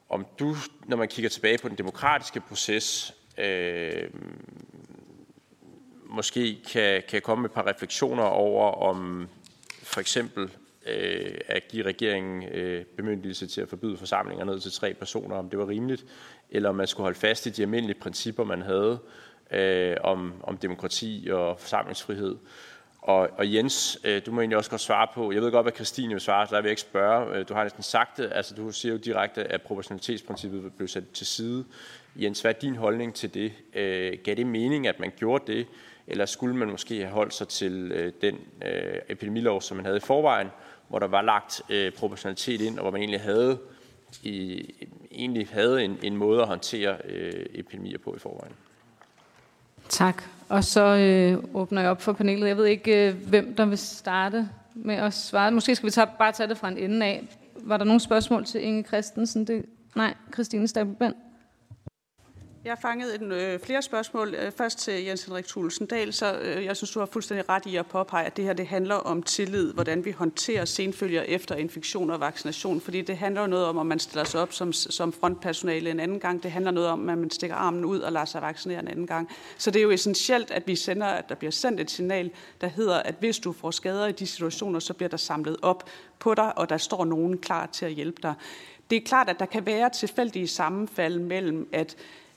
[0.10, 0.56] om du,
[0.86, 4.10] når man kigger tilbage på den demokratiske proces, øh,
[6.06, 9.30] måske kan, kan komme med et par refleksioner over, om
[9.84, 10.50] for eksempel
[10.86, 15.50] øh, at give regeringen øh, bemyndigelse til at forbyde forsamlinger ned til tre personer, om
[15.50, 16.06] det var rimeligt,
[16.50, 19.00] eller om man skulle holde fast i de almindelige principper, man havde
[19.52, 22.36] øh, om, om demokrati og forsamlingsfrihed.
[23.02, 25.74] Og, og Jens, øh, du må egentlig også godt svare på, jeg ved godt, hvad
[25.74, 27.38] Christine vil svare, så der vil jeg ikke spørge.
[27.38, 31.04] Øh, du har næsten sagt det, altså du siger jo direkte, at proportionalitetsprincippet blev sat
[31.14, 31.66] til side.
[32.16, 33.52] Jens, hvad er din holdning til det?
[33.74, 35.68] Øh, gav det mening, at man gjorde det,
[36.08, 39.98] eller skulle man måske have holdt sig til øh, den øh, epidemilov, som man havde
[39.98, 40.48] i forvejen,
[40.94, 43.58] hvor der var lagt øh, proportionalitet ind, og hvor man egentlig havde
[44.24, 44.66] i,
[45.12, 48.54] egentlig havde en, en måde at håndtere øh, epidemier på i forvejen.
[49.90, 50.24] Tak.
[50.50, 52.48] Og så øh, åbner jeg op for panelet.
[52.48, 55.52] Jeg ved ikke, øh, hvem der vil starte med at svare.
[55.52, 57.24] Måske skal vi tage, bare tage det fra en ende af.
[57.56, 59.48] Var der nogle spørgsmål til Inge Christensen?
[59.48, 59.66] Det,
[59.96, 61.16] nej, Christine Stabelband.
[62.66, 64.36] Jeg fangede en, øh, flere spørgsmål.
[64.36, 67.66] Øh, først til Jens Henrik Thulesen Dahl, så øh, jeg synes, du har fuldstændig ret
[67.66, 71.56] i at påpege, at det her det handler om tillid, hvordan vi håndterer senfølger efter
[71.56, 75.14] infektion og vaccination, fordi det handler noget om, om man stiller sig op som, som
[75.14, 76.44] frontpersonale en anden gang.
[76.44, 79.08] Det handler noget om, at man stikker armen ud og lader sig vaccinere en anden
[79.08, 79.30] gang.
[79.58, 82.32] Så det er jo essentielt, at vi sender, at der bliver sendt et signal,
[82.62, 85.90] der hedder, at hvis du får skader i de situationer, så bliver der samlet op
[86.20, 88.34] på dig, og der står nogen klar til at hjælpe dig.
[88.90, 91.96] Det er klart, at der kan være tilfældige sammenfald mellem, at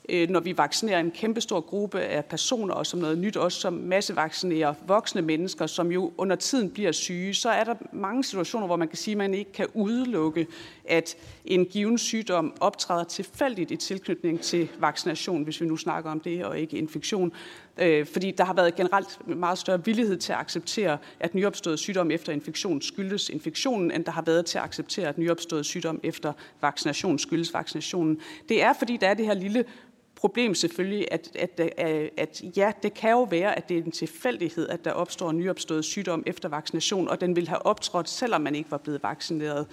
[0.09, 3.73] Øh, når vi vaccinerer en kæmpestor gruppe af personer, og som noget nyt også som
[3.73, 8.75] massevaccinerer voksne mennesker, som jo under tiden bliver syge, så er der mange situationer, hvor
[8.75, 10.47] man kan sige, at man ikke kan udelukke,
[10.85, 16.19] at en given sygdom optræder tilfældigt i tilknytning til vaccination, hvis vi nu snakker om
[16.19, 17.31] det, og ikke infektion.
[17.77, 22.11] Øh, fordi der har været generelt meget større villighed til at acceptere, at nyopstået sygdom
[22.11, 26.33] efter infektion skyldes infektionen, end der har været til at acceptere, at nyopstået sygdom efter
[26.61, 28.19] vaccination skyldes vaccinationen.
[28.49, 29.65] Det er, fordi der er det her lille
[30.17, 33.91] problem selvfølgelig, at, at, at, at ja, det kan jo være, at det er en
[33.91, 38.41] tilfældighed, at der opstår en nyopstået sygdom efter vaccination, og den vil have optrådt, selvom
[38.41, 39.67] man ikke var blevet vaccineret.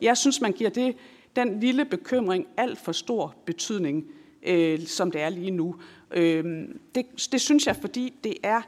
[0.00, 0.96] Jeg synes, man giver det,
[1.36, 4.04] den lille bekymring alt for stor betydning,
[4.42, 5.76] øh, som det er lige nu.
[6.10, 8.62] Øh, det, det synes jeg, fordi det er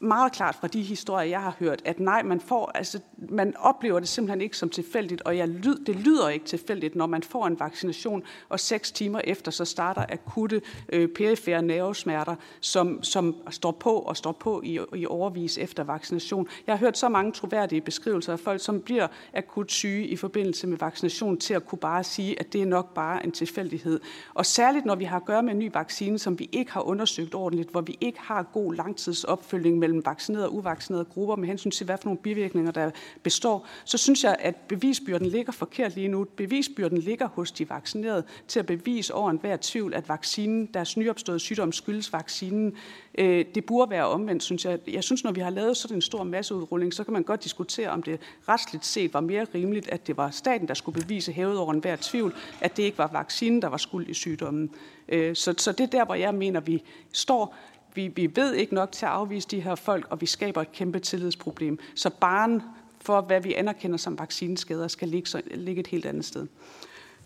[0.00, 3.98] meget klart fra de historier, jeg har hørt, at nej, man, får, altså, man oplever
[3.98, 7.46] det simpelthen ikke som tilfældigt, og jeg lyd, det lyder ikke tilfældigt, når man får
[7.46, 13.70] en vaccination, og seks timer efter, så starter akutte øh, perifære nervesmerter, som, som står
[13.70, 16.48] på og står på i, i overvis efter vaccination.
[16.66, 20.66] Jeg har hørt så mange troværdige beskrivelser af folk, som bliver akut syge i forbindelse
[20.66, 24.00] med vaccination, til at kunne bare sige, at det er nok bare en tilfældighed.
[24.34, 26.80] Og særligt, når vi har at gøre med en ny vaccine, som vi ikke har
[26.80, 31.48] undersøgt ordentligt, hvor vi ikke har god langtidsopfølging med mellem vaccinerede og uvaccinerede grupper med
[31.48, 32.90] hensyn til, hvad for nogle bivirkninger, der
[33.22, 36.24] består, så synes jeg, at bevisbyrden ligger forkert lige nu.
[36.24, 41.40] Bevisbyrden ligger hos de vaccinerede til at bevise over enhver tvivl, at vaccinen, deres nyopståede
[41.40, 42.72] sygdom skyldes vaccinen.
[43.18, 44.78] Øh, det burde være omvendt, synes jeg.
[44.88, 47.88] Jeg synes, når vi har lavet sådan en stor masseudrulling, så kan man godt diskutere,
[47.88, 51.58] om det retsligt set var mere rimeligt, at det var staten, der skulle bevise hævet
[51.58, 54.70] over enhver tvivl, at det ikke var vaccinen, der var skuld i sygdommen.
[55.08, 57.56] Øh, så, så det er der, hvor jeg mener, vi står.
[57.94, 60.72] Vi, vi ved ikke nok til at afvise de her folk, og vi skaber et
[60.72, 61.78] kæmpe tillidsproblem.
[61.94, 62.62] Så barn
[63.00, 66.46] for, hvad vi anerkender som vaccineskader, skal ligge, ligge et helt andet sted.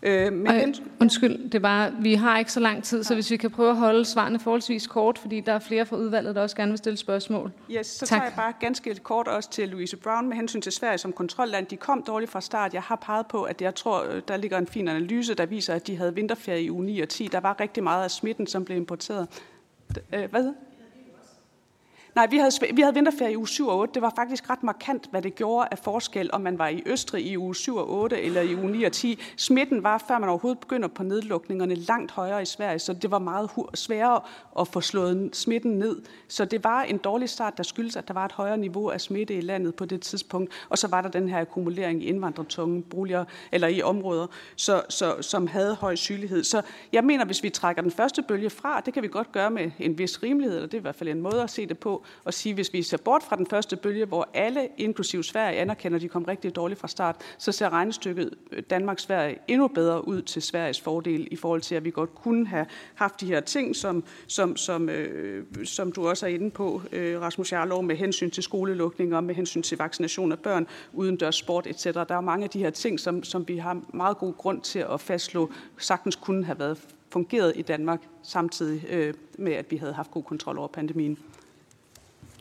[0.03, 3.37] Øh, men Ej, undskyld, det var, vi har ikke så lang tid, så hvis vi
[3.37, 6.55] kan prøve at holde svarene forholdsvis kort, fordi der er flere fra udvalget, der også
[6.55, 7.51] gerne vil stille spørgsmål.
[7.71, 8.07] Yes, så tak.
[8.07, 11.65] tager jeg bare ganske kort også til Louise Brown med hensyn til Sverige som kontrolland.
[11.65, 12.73] De kom dårligt fra start.
[12.73, 15.87] Jeg har peget på, at jeg tror, der ligger en fin analyse, der viser, at
[15.87, 17.27] de havde vinterferie i uge 9 og 10.
[17.27, 19.27] Der var rigtig meget af smitten, som blev importeret.
[20.13, 20.53] Øh, hvad?
[22.15, 23.93] Nej, vi havde, vi havde vinterferie i uge 7 og 8.
[23.93, 27.25] Det var faktisk ret markant, hvad det gjorde af forskel, om man var i Østrig
[27.25, 29.19] i uge 7 og 8 eller i uge 9 og 10.
[29.37, 33.19] Smitten var, før man overhovedet begynder på nedlukningerne, langt højere i Sverige, så det var
[33.19, 34.21] meget sværere
[34.59, 36.01] at få slået smitten ned.
[36.27, 39.01] Så det var en dårlig start, der skyldes, at der var et højere niveau af
[39.01, 40.53] smitte i landet på det tidspunkt.
[40.69, 45.21] Og så var der den her akkumulering i indvandrertunge boliger, eller i områder, så, så,
[45.21, 46.43] som havde høj sygelighed.
[46.43, 46.61] Så
[46.93, 49.71] jeg mener, hvis vi trækker den første bølge fra, det kan vi godt gøre med
[49.79, 52.04] en vis rimelighed, eller det er i hvert fald en måde at se det på,
[52.23, 55.95] og sige, hvis vi ser bort fra den første bølge, hvor alle, inklusiv Sverige, anerkender,
[55.95, 60.21] at de kom rigtig dårligt fra start, så ser regnestykket øh, Danmark-Sverige endnu bedre ud
[60.21, 62.65] til Sveriges fordel i forhold til, at vi godt kunne have
[62.95, 67.21] haft de her ting, som, som, som, øh, som du også er inde på, øh,
[67.21, 71.83] Rasmus Jarlov, med hensyn til skolelukninger, med hensyn til vaccination af børn, udendørs sport etc.
[71.83, 74.79] Der er mange af de her ting, som, som vi har meget god grund til
[74.79, 76.77] at fastslå, sagtens kunne have været
[77.09, 81.17] fungeret i Danmark, samtidig øh, med, at vi havde haft god kontrol over pandemien.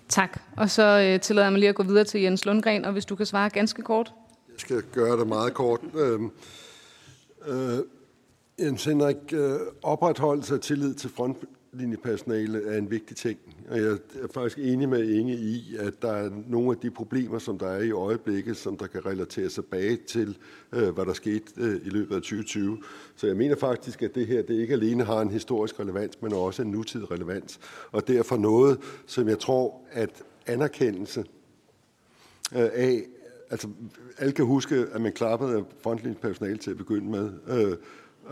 [0.09, 0.41] Tak.
[0.57, 3.05] Og så øh, tillader jeg mig lige at gå videre til Jens Lundgren, og hvis
[3.05, 4.13] du kan svare ganske kort.
[4.49, 5.81] Jeg skal gøre det meget kort.
[5.95, 6.21] Øh,
[7.47, 7.79] øh,
[8.59, 11.37] Jens Henrik, øh, opretholdelse af tillid til front,
[11.75, 13.39] frontlinjepersonale er en vigtig ting.
[13.71, 13.91] Og jeg
[14.23, 17.67] er faktisk enig med Inge i, at der er nogle af de problemer, som der
[17.67, 20.37] er i øjeblikket, som der kan relatere sig tilbage til,
[20.73, 22.79] øh, hvad der skete øh, i løbet af 2020.
[23.17, 26.33] Så jeg mener faktisk, at det her det ikke alene har en historisk relevans, men
[26.33, 27.61] også en nutidig relevans.
[27.93, 31.25] Og derfor noget, som jeg tror, at anerkendelse
[32.53, 33.03] øh, af,
[33.51, 33.69] altså
[34.19, 37.77] alle kan huske, at man klappede frontlinjepersonale til at begynde med, Øh,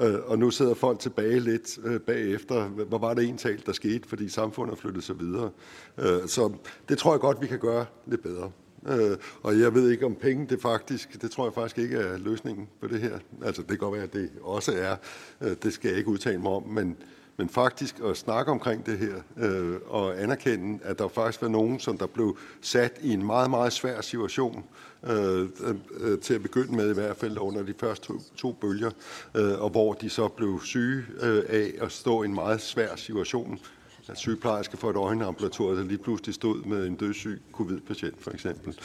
[0.00, 2.68] Øh, og nu sidder folk tilbage lidt øh, bagefter.
[2.68, 5.50] Hvor var det egentlig, der skete, fordi samfundet flyttede sig videre.
[5.98, 6.52] Øh, så
[6.88, 8.50] det tror jeg godt, vi kan gøre lidt bedre.
[8.88, 12.18] Øh, og jeg ved ikke om penge, det faktisk, det tror jeg faktisk ikke er
[12.18, 13.18] løsningen på det her.
[13.44, 14.96] Altså det kan godt være, at det også er.
[15.40, 16.96] Øh, det skal jeg ikke udtale mig om, men,
[17.36, 21.80] men faktisk at snakke omkring det her øh, og anerkende, at der faktisk var nogen,
[21.80, 24.64] som der blev sat i en meget, meget svær situation,
[25.06, 25.48] øh,
[26.00, 28.90] øh, til at begynde med i hvert fald under de første to, to bølger,
[29.34, 32.96] øh, og hvor de så blev syge øh, af at stå i en meget svær
[32.96, 33.58] situation.
[34.08, 38.78] At sygeplejerske for et øjenambulatorium, der lige pludselig stod med en dødssyg covid-patient for eksempel.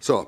[0.00, 0.24] Så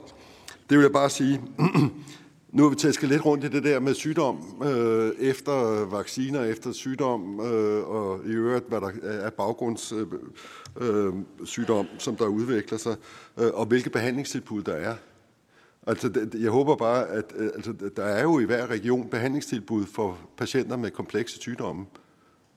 [0.70, 1.42] det vil jeg bare sige.
[2.52, 6.72] Nu har vi tæsket lidt rundt i det der med sygdom, øh, efter vacciner, efter
[6.72, 10.20] sygdom, øh, og i øvrigt, hvad der er baggrundssygdom,
[10.80, 11.12] øh, øh,
[11.44, 12.96] sygdom, som der udvikler sig,
[13.38, 14.94] øh, og hvilke behandlingstilbud der er.
[15.86, 20.18] Altså, jeg håber bare, at øh, altså, der er jo i hver region behandlingstilbud for
[20.36, 21.86] patienter med komplekse sygdomme.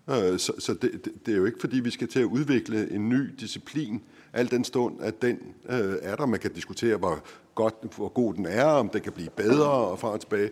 [0.10, 3.10] Øh, så, så det, det er jo ikke, fordi vi skal til at udvikle en
[3.10, 4.02] ny disciplin,
[4.34, 5.40] al den stund, at den
[5.70, 6.26] øh, er der.
[6.26, 7.24] Man kan diskutere, hvor,
[7.56, 10.50] godt, hvor god den er, om det kan blive bedre og frem og tilbage.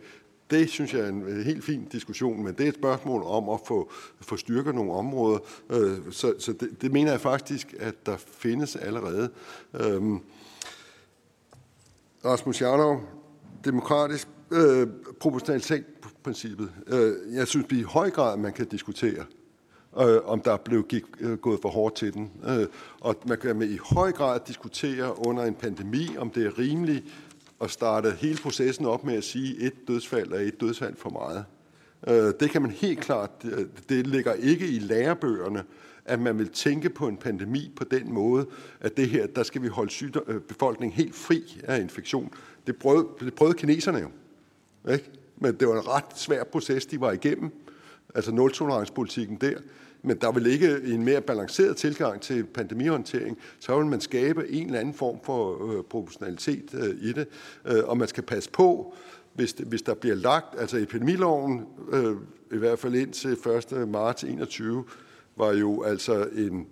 [0.50, 3.50] Det synes jeg er en øh, helt fin diskussion, men det er et spørgsmål om
[3.50, 3.92] at få,
[4.22, 5.40] få styrket nogle områder.
[5.70, 9.30] Øh, så, så det, det mener jeg faktisk, at der findes allerede.
[9.74, 10.02] Øh,
[12.26, 13.02] Rasmus Jarlov,
[13.66, 14.88] demokratisk øh,
[15.20, 16.72] proportionalitetsprincippet.
[16.88, 19.26] Øh, jeg synes vi i høj grad, man kan diskutere,
[20.02, 22.32] øh, om der blev gik, øh, gået for hårdt til den.
[22.48, 22.68] Øh,
[23.02, 27.06] og man kan med i høj grad diskutere under en pandemi, om det er rimeligt
[27.62, 31.46] at starte hele processen op med at sige, et dødsfald er et dødsfald for meget.
[32.08, 35.64] Øh, det kan man helt klart, øh, det ligger ikke i lærebøgerne,
[36.06, 38.46] at man vil tænke på en pandemi på den måde,
[38.82, 42.34] at det her, der skal vi holde sygdom, øh, befolkningen helt fri af infektion.
[42.68, 44.10] Det prøvede, det prøvede kineserne jo.
[44.92, 45.12] Ikke?
[45.38, 47.52] Men det var en ret svær proces, de var igennem.
[48.16, 49.60] Altså nul-tolerance-politikken der.
[50.02, 54.66] Men der vil ikke en mere balanceret tilgang til pandemihåndtering, så vil man skabe en
[54.66, 57.28] eller anden form for øh, proportionalitet øh, i det.
[57.66, 58.94] Øh, og man skal passe på,
[59.34, 62.16] hvis, hvis der bliver lagt, altså epidemiloven, øh,
[62.52, 63.88] i hvert fald indtil 1.
[63.88, 64.84] marts 21,
[65.36, 66.68] var jo altså en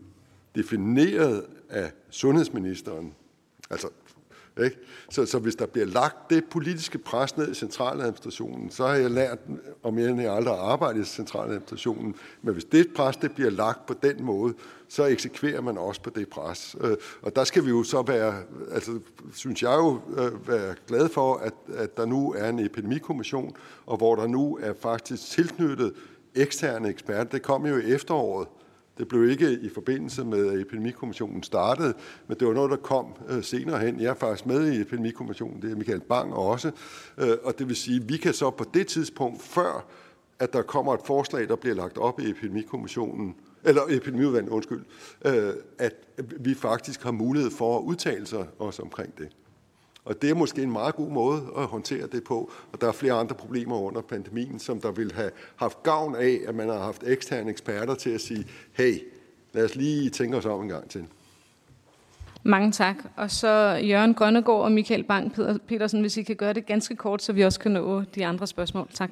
[0.55, 3.13] defineret af sundhedsministeren.
[3.69, 3.87] Altså,
[4.63, 4.77] ikke?
[5.09, 9.11] Så, så hvis der bliver lagt det politiske pres ned i centraladministrationen, så har jeg
[9.11, 9.39] lært,
[9.83, 13.93] om jeg aldrig har arbejdet i centraladministrationen, men hvis det pres det bliver lagt på
[14.03, 14.53] den måde,
[14.89, 16.75] så eksekverer man også på det pres.
[16.81, 18.35] Øh, og der skal vi jo så være,
[18.71, 18.99] altså
[19.33, 23.55] synes jeg jo, øh, være glad for, at, at der nu er en epidemikommission,
[23.85, 25.93] og hvor der nu er faktisk tilknyttet
[26.35, 27.23] eksterne eksperter.
[27.23, 28.47] Det kom jo i efteråret,
[28.97, 31.93] det blev ikke i forbindelse med, at epidemikommissionen startede,
[32.27, 33.99] men det var noget, der kom øh, senere hen.
[33.99, 36.71] Jeg er faktisk med i epidemikommissionen, det er Michael Bang også.
[37.17, 39.85] Øh, og det vil sige, at vi kan så på det tidspunkt, før
[40.39, 44.85] at der kommer et forslag, der bliver lagt op i epidemikommissionen, eller epidemiudvalget, undskyld,
[45.25, 45.93] øh, at
[46.39, 49.29] vi faktisk har mulighed for at udtale sig også omkring det.
[50.07, 52.51] Og det er måske en meget god måde at håndtere det på.
[52.73, 56.39] Og der er flere andre problemer under pandemien, som der vil have haft gavn af,
[56.47, 58.99] at man har haft eksterne eksperter til at sige, hey,
[59.53, 61.05] lad os lige tænke os om en gang til.
[62.43, 62.95] Mange tak.
[63.15, 65.33] Og så Jørgen Grønnegård og Michael Bang
[65.67, 68.47] Petersen, hvis I kan gøre det ganske kort, så vi også kan nå de andre
[68.47, 68.87] spørgsmål.
[68.93, 69.09] Tak.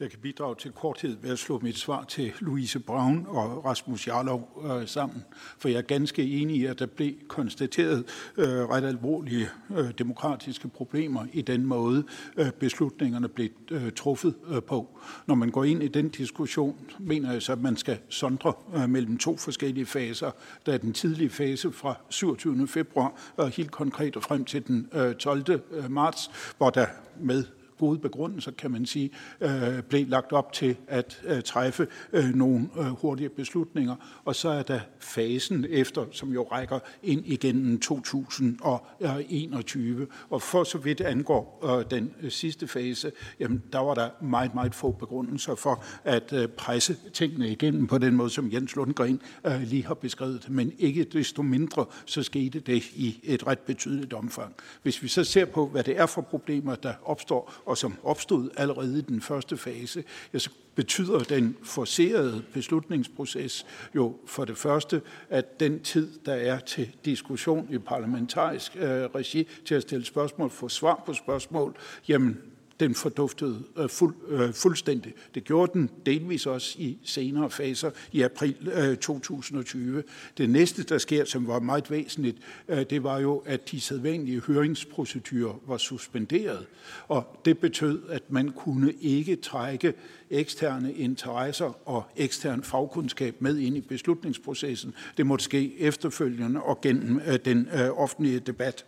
[0.00, 4.06] Jeg kan bidrage til korthed ved at slå mit svar til Louise Braun og Rasmus
[4.06, 5.24] Jarlov øh, sammen,
[5.58, 8.04] for jeg er ganske enig i, at der blev konstateret
[8.36, 12.04] øh, ret alvorlige øh, demokratiske problemer i den måde,
[12.36, 14.98] øh, beslutningerne blev øh, truffet øh, på.
[15.26, 18.88] Når man går ind i den diskussion, mener jeg så, at man skal sondre øh,
[18.88, 20.30] mellem to forskellige faser.
[20.66, 22.68] Der er den tidlige fase fra 27.
[22.68, 25.44] februar og helt konkret og frem til den øh, 12.
[25.50, 26.86] Øh, marts, hvor der
[27.20, 27.44] med
[27.78, 29.10] gode begrundelser, kan man sige,
[29.40, 33.96] øh, blev lagt op til at øh, træffe øh, nogle øh, hurtige beslutninger.
[34.24, 40.06] Og så er der fasen efter, som jo rækker ind igennem 2021.
[40.30, 44.54] Og for så vidt angår øh, den øh, sidste fase, jamen, der var der meget,
[44.54, 49.20] meget få begrundelser for at øh, presse tingene igennem på den måde, som Jens Lundgren
[49.46, 50.50] øh, lige har beskrevet det.
[50.50, 54.54] Men ikke desto mindre, så skete det i et ret betydeligt omfang.
[54.82, 58.50] Hvis vi så ser på, hvad det er for problemer, der opstår, og som opstod
[58.56, 65.02] allerede i den første fase, ja, så betyder den forserede beslutningsproces jo for det første,
[65.30, 70.50] at den tid, der er til diskussion i parlamentarisk øh, regi, til at stille spørgsmål,
[70.50, 71.76] få svar på spørgsmål,
[72.08, 75.14] jamen den forduftede øh, fuld, øh, fuldstændig.
[75.34, 80.02] Det gjorde den delvis også i senere faser i april øh, 2020.
[80.38, 82.36] Det næste, der sker, som var meget væsentligt,
[82.68, 86.66] øh, det var jo, at de sædvanlige høringsprocedurer var suspenderet.
[87.08, 89.94] Og det betød, at man kunne ikke trække
[90.30, 94.94] eksterne interesser og ekstern fagkundskab med ind i beslutningsprocessen.
[95.16, 98.84] Det måtte ske efterfølgende og gennem øh, den øh, offentlige debat.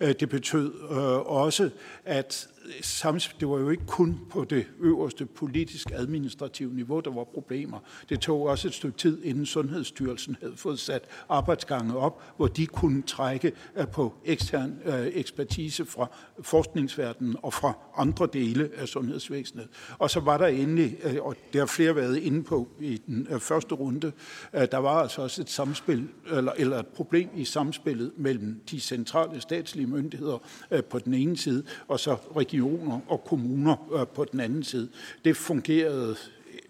[0.00, 1.70] Øh, det betød øh, også,
[2.04, 2.48] at
[3.40, 7.78] det var jo ikke kun på det øverste politisk administrative niveau, der var problemer.
[8.08, 12.66] Det tog også et stykke tid, inden Sundhedsstyrelsen havde fået sat arbejdsgange op, hvor de
[12.66, 16.06] kunne trække øh, på ekstern øh, ekspertise fra
[16.42, 19.68] forskningsverdenen og fra andre dele af sundhedsvæsenet.
[19.98, 23.26] Og så var der endelig, øh, og det har flere været inde på i den
[23.40, 24.12] første runde,
[24.52, 29.40] der var altså også et samspil, eller, eller et problem i samspillet mellem de centrale
[29.40, 30.38] statslige myndigheder
[30.90, 32.16] på den ene side, og så
[32.52, 34.88] regioner og kommuner øh, på den anden side.
[35.24, 36.16] Det fungerede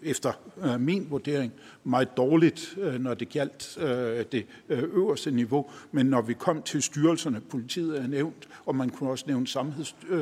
[0.01, 0.31] efter
[0.63, 1.53] øh, min vurdering
[1.83, 6.61] meget dårligt, øh, når det galt øh, det øh, øverste niveau, men når vi kom
[6.61, 9.47] til styrelserne, politiet er nævnt, og man kunne også nævne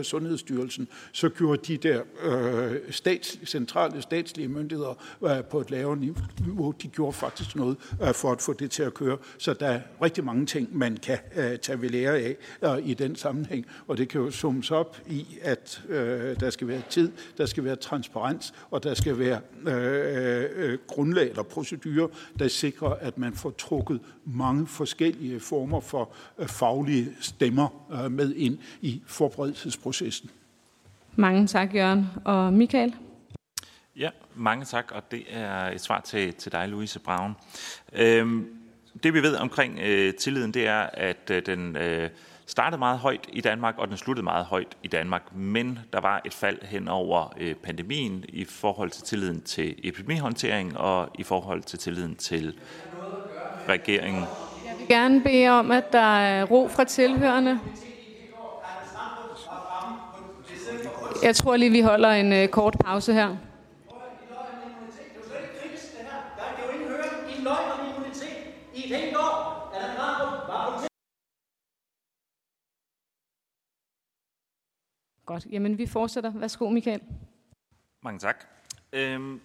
[0.03, 2.01] Sundhedsstyrelsen, så gjorde de der
[2.89, 4.93] stats, centrale statslige myndigheder
[5.49, 7.77] på et lavere niveau, de gjorde faktisk noget
[8.13, 9.17] for at få det til at køre.
[9.37, 11.17] Så der er rigtig mange ting, man kan
[11.61, 12.37] tage ved lære af
[12.83, 15.83] i den sammenhæng, og det kan jo summes op i, at
[16.39, 19.39] der skal være tid, der skal være transparens, og der skal være
[20.87, 22.07] grundlag eller procedurer,
[22.39, 28.35] der sikrer, at man får trukket mange forskellige former for øh, faglige stemmer øh, med
[28.35, 30.29] ind i forberedelsesprocessen.
[31.15, 32.05] Mange tak, Jørgen.
[32.25, 32.95] Og Michael?
[33.95, 37.35] Ja, mange tak, og det er et svar til, til dig, Louise Braun.
[37.93, 38.47] Øhm,
[39.03, 42.09] det vi ved omkring øh, tilliden, det er, at øh, den øh,
[42.51, 45.35] startede meget højt i Danmark, og den sluttede meget højt i Danmark.
[45.35, 50.77] Men der var et fald hen over øh, pandemien i forhold til tilliden til epidemihåndtering
[50.77, 52.53] og i forhold til tilliden til
[53.69, 54.21] regeringen.
[54.65, 57.59] Jeg vil gerne bede om, at der er ro fra tilhørende.
[61.23, 63.35] Jeg tror lige, vi holder en øh, kort pause her.
[75.31, 75.47] Godt.
[75.51, 76.31] Jamen, vi fortsætter.
[76.35, 77.01] Værsgo, Michael.
[78.03, 78.45] Mange tak.
[78.93, 79.41] Øhm,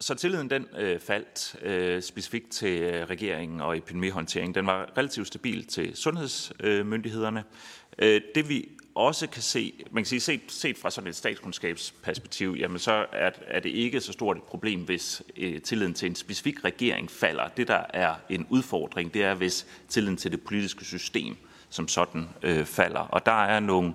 [0.00, 4.54] så tilliden den øh, faldt øh, specifikt til øh, regeringen og epidemihåndteringen.
[4.54, 7.44] Den var relativt stabil til sundhedsmyndighederne.
[7.98, 12.56] Øh, det vi også kan se, man kan sige, set, set fra sådan et statskundskabsperspektiv,
[12.58, 16.14] jamen så er, er det ikke så stort et problem, hvis øh, tilliden til en
[16.14, 17.48] specifik regering falder.
[17.48, 21.36] Det, der er en udfordring, det er, hvis tilliden til det politiske system
[21.74, 23.00] som sådan øh, falder.
[23.00, 23.94] Og der er nogle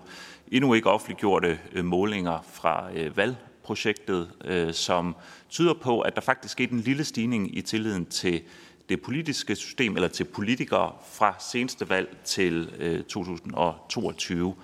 [0.52, 5.16] endnu ikke offentliggjorte øh, målinger fra øh, valgprojektet, øh, som
[5.50, 8.42] tyder på, at der faktisk skete en lille stigning i tilliden til
[8.90, 12.70] det politiske system, eller til politikere fra seneste valg til
[13.10, 14.56] 2022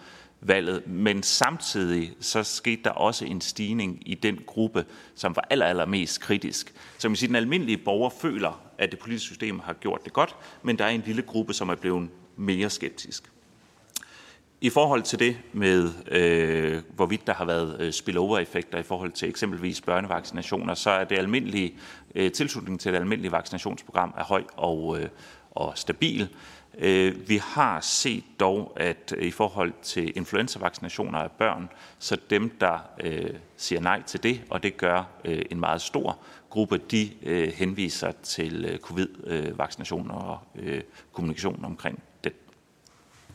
[0.42, 4.86] valget, men samtidig så skete der også en stigning i den gruppe,
[5.16, 6.74] som var aller, aller mest kritisk.
[6.98, 10.78] Så man den almindelige borger føler, at det politiske system har gjort det godt, men
[10.78, 13.32] der er en lille gruppe, som er blevet mere skeptisk.
[14.62, 19.30] I forhold til det med, øh, hvorvidt der har været øh, spillover-effekter i forhold til
[19.30, 21.74] eksempelvis børnevaccinationer, så er det almindelige
[22.16, 25.10] øh, tilslutning til det almindelige vaccinationsprogram er høj og, øh,
[25.52, 26.30] og stabil.
[26.78, 31.70] Øh, vi har set dog, at i forhold til influenzavaccinationer af børn,
[32.00, 36.18] så dem, der øh, siger nej til det, og det gør øh, en meget stor
[36.50, 40.82] gruppe, de øh, henviser til øh, covid-vaccinationer og øh,
[41.14, 42.34] kommunikation omkring det.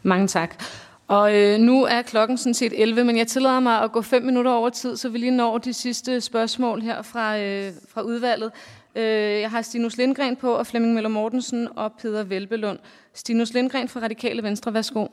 [0.02, 0.62] Mange tak.
[1.10, 4.22] Og øh, nu er klokken sådan set 11, men jeg tillader mig at gå fem
[4.22, 8.52] minutter over tid, så vi lige når de sidste spørgsmål her fra, øh, fra udvalget.
[8.96, 9.04] Øh,
[9.40, 12.78] jeg har Stinus Lindgren på, og Flemming Møller Mortensen og Peter Velbelund.
[13.14, 15.06] Stinus Lindgren fra Radikale Venstre, værsgo.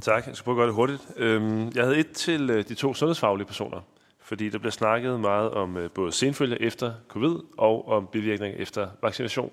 [0.00, 1.02] Tak, jeg skal prøve at gøre det hurtigt.
[1.16, 3.80] Øhm, jeg havde et til øh, de to sundhedsfaglige personer,
[4.22, 8.88] fordi der bliver snakket meget om øh, både senfølger efter covid og om bivirkninger efter
[9.02, 9.52] vaccination.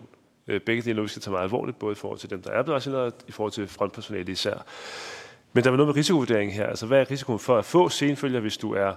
[0.49, 2.41] Øh, begge dele er noget, vi skal tage meget alvorligt, både i forhold til dem,
[2.41, 4.65] der er blevet vaccineret, og i forhold til frontpersonale især.
[5.53, 6.65] Men der var noget med risikovurdering her.
[6.67, 8.93] Altså, hvad er risikoen for at få senfølger, hvis du er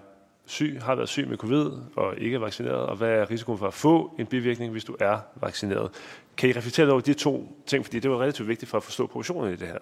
[0.47, 3.67] syg, har været syg med covid og ikke er vaccineret, og hvad er risikoen for
[3.67, 5.91] at få en bivirkning, hvis du er vaccineret?
[6.37, 9.07] Kan I reflektere over de to ting, fordi det var relativt vigtigt for at forstå
[9.07, 9.79] proportionerne i det her.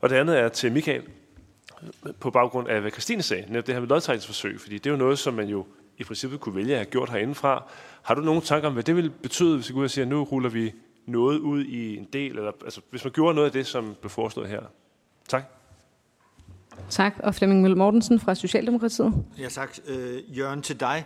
[0.00, 1.02] Og det andet er til Michael,
[2.20, 4.96] på baggrund af, hvad Christine sagde, netop det her med lodtrækningsforsøg, fordi det er jo
[4.96, 5.66] noget, som man jo
[5.98, 7.64] i princippet kunne vælge at have gjort herindefra.
[8.02, 10.04] Har du nogle tanker om, hvad det ville betyde, hvis vi går ud og siger,
[10.04, 10.72] at nu ruller vi
[11.06, 14.10] noget ud i en del, eller altså, hvis man gjorde noget af det, som blev
[14.10, 14.60] foreslået her?
[15.28, 15.44] Tak.
[16.90, 17.14] Tak.
[17.22, 19.24] Og Flemming Møller Mortensen fra Socialdemokratiet.
[19.38, 19.76] Ja, tak.
[19.86, 21.04] Øh, Jørgen, til dig.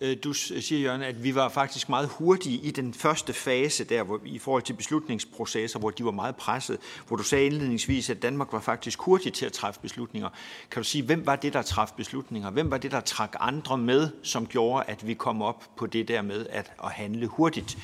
[0.00, 4.02] Øh, du siger, Jørgen, at vi var faktisk meget hurtige i den første fase der,
[4.02, 6.78] hvor, i forhold til beslutningsprocesser, hvor de var meget presset,
[7.08, 10.28] hvor du sagde indledningsvis, at Danmark var faktisk hurtig til at træffe beslutninger.
[10.70, 12.50] Kan du sige, hvem var det, der træffede beslutninger?
[12.50, 16.08] Hvem var det, der trak andre med, som gjorde, at vi kom op på det
[16.08, 17.78] der med at, at handle hurtigt?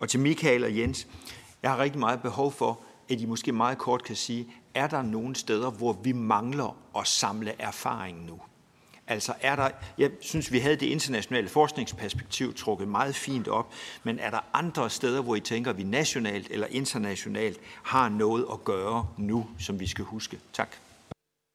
[0.00, 1.06] Og til Michael og Jens,
[1.62, 2.80] jeg har rigtig meget behov for,
[3.10, 7.06] at I måske meget kort kan sige, er der nogle steder, hvor vi mangler at
[7.06, 8.40] samle erfaring nu?
[9.06, 9.68] Altså er der,
[9.98, 13.72] jeg synes, vi havde det internationale forskningsperspektiv trukket meget fint op,
[14.04, 18.46] men er der andre steder, hvor I tænker, at vi nationalt eller internationalt har noget
[18.52, 20.38] at gøre nu, som vi skal huske?
[20.52, 20.68] Tak.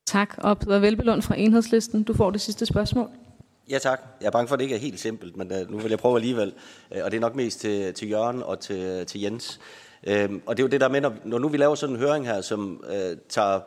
[0.07, 2.03] Tak, og Peter Velbelund fra Enhedslisten.
[2.03, 3.09] Du får det sidste spørgsmål.
[3.69, 4.01] Ja tak.
[4.21, 5.99] Jeg er bange for, at det ikke er helt simpelt, men uh, nu vil jeg
[5.99, 6.53] prøve alligevel.
[6.91, 9.59] Uh, og det er nok mest til, til Jørgen og til, til Jens.
[10.03, 12.01] Øhm, og det er jo det, der med, når, når nu vi laver sådan en
[12.01, 13.59] høring her, som øh, tager,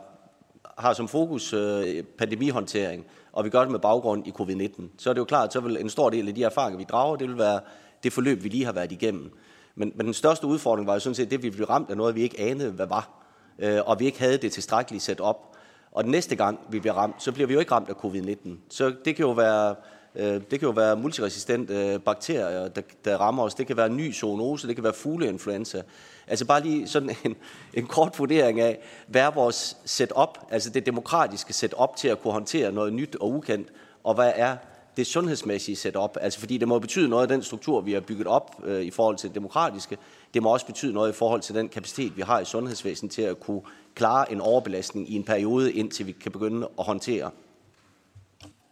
[0.79, 5.15] har som fokus øh, pandemihåndtering, og vi gør det med baggrund i covid-19, så er
[5.15, 7.29] det jo klart, at så vil en stor del af de erfaringer, vi drager, det
[7.29, 7.61] vil være
[8.03, 9.33] det forløb, vi lige har været igennem.
[9.75, 11.97] Men, men den største udfordring var jo sådan set det, at vi blev ramt af
[11.97, 13.11] noget, vi ikke anede, hvad var,
[13.59, 15.57] øh, og vi ikke havde det tilstrækkeligt sat op.
[15.93, 18.51] Og den næste gang, vi bliver ramt, så bliver vi jo ikke ramt af covid-19.
[18.71, 19.75] Så det kan jo være
[20.15, 23.55] Øh, det kan jo være multiresistente øh, bakterier, øh, der, der rammer os.
[23.55, 25.83] Det kan være ny zoonose, det kan være fugleinfluenza.
[26.27, 27.37] Altså bare lige sådan en,
[27.75, 32.33] en kort vurdering af, hvad er vores setup, altså det demokratiske setup til at kunne
[32.33, 33.69] håndtere noget nyt og ukendt,
[34.05, 34.57] og hvad er
[34.97, 36.17] det sundhedsmæssige setup.
[36.21, 38.91] Altså fordi det må betyde noget af den struktur, vi har bygget op øh, i
[38.91, 39.99] forhold til det demokratiske.
[40.35, 43.23] Det må også betyde noget i forhold til den kapacitet, vi har i sundhedsvæsenet til
[43.23, 43.63] at kunne
[43.95, 47.31] klare en overbelastning i en periode, indtil vi kan begynde at håndtere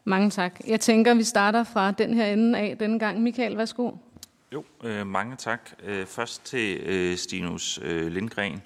[0.08, 0.60] mange tak.
[0.66, 3.22] Jeg tænker, vi starter fra den her ende af denne gang.
[3.22, 3.90] Michael, værsgo.
[4.52, 5.70] Jo, øh, mange tak.
[5.84, 8.62] Øh, først til øh, Stinus øh, Lindgren.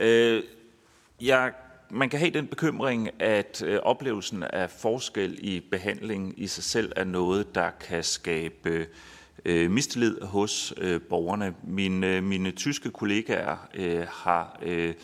[0.00, 0.42] Øh,
[1.20, 1.52] jeg,
[1.90, 6.92] man kan have den bekymring, at øh, oplevelsen af forskel i behandling i sig selv
[6.96, 8.86] er noget, der kan skabe
[9.44, 11.54] øh, mistillid hos øh, borgerne.
[11.62, 14.58] Mine, øh, mine tyske kollegaer øh, har...
[14.62, 14.94] Øh,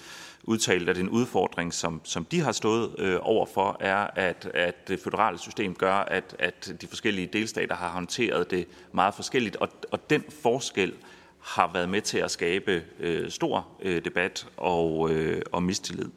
[0.44, 5.00] udtalt, at en udfordring, som, som de har stået øh, overfor, er, at, at det
[5.00, 10.10] føderale system gør, at, at de forskellige delstater har håndteret det meget forskelligt, og, og
[10.10, 10.92] den forskel
[11.40, 16.10] har været med til at skabe øh, stor øh, debat og, øh, og mistillid.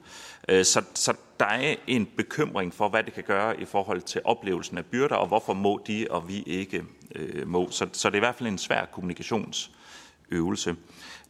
[0.49, 4.21] Øh, så, så der er en bekymring for, hvad det kan gøre i forhold til
[4.23, 6.83] oplevelsen af byrder, og hvorfor må de, og vi ikke
[7.15, 7.67] øh, må.
[7.71, 10.75] Så, så det er i hvert fald en svær kommunikationsøvelse.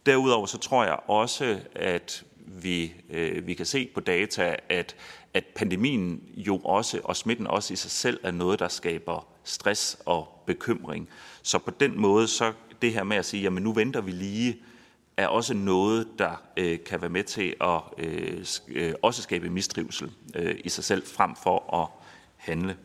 [0.06, 2.24] Derudover så tror jeg også, at
[2.62, 4.96] vi, øh, vi kan se på data, at,
[5.34, 9.98] at pandemien jo også, og smitten også i sig selv, er noget, der skaber stress
[10.06, 11.08] og bekymring.
[11.42, 12.52] Så på den måde, så
[12.82, 14.58] det her med at sige, jamen nu venter vi lige,
[15.16, 20.10] er også noget, der øh, kan være med til at øh, øh, også skabe mistrivsel
[20.34, 21.88] øh, i sig selv, frem for at
[22.36, 22.76] handle.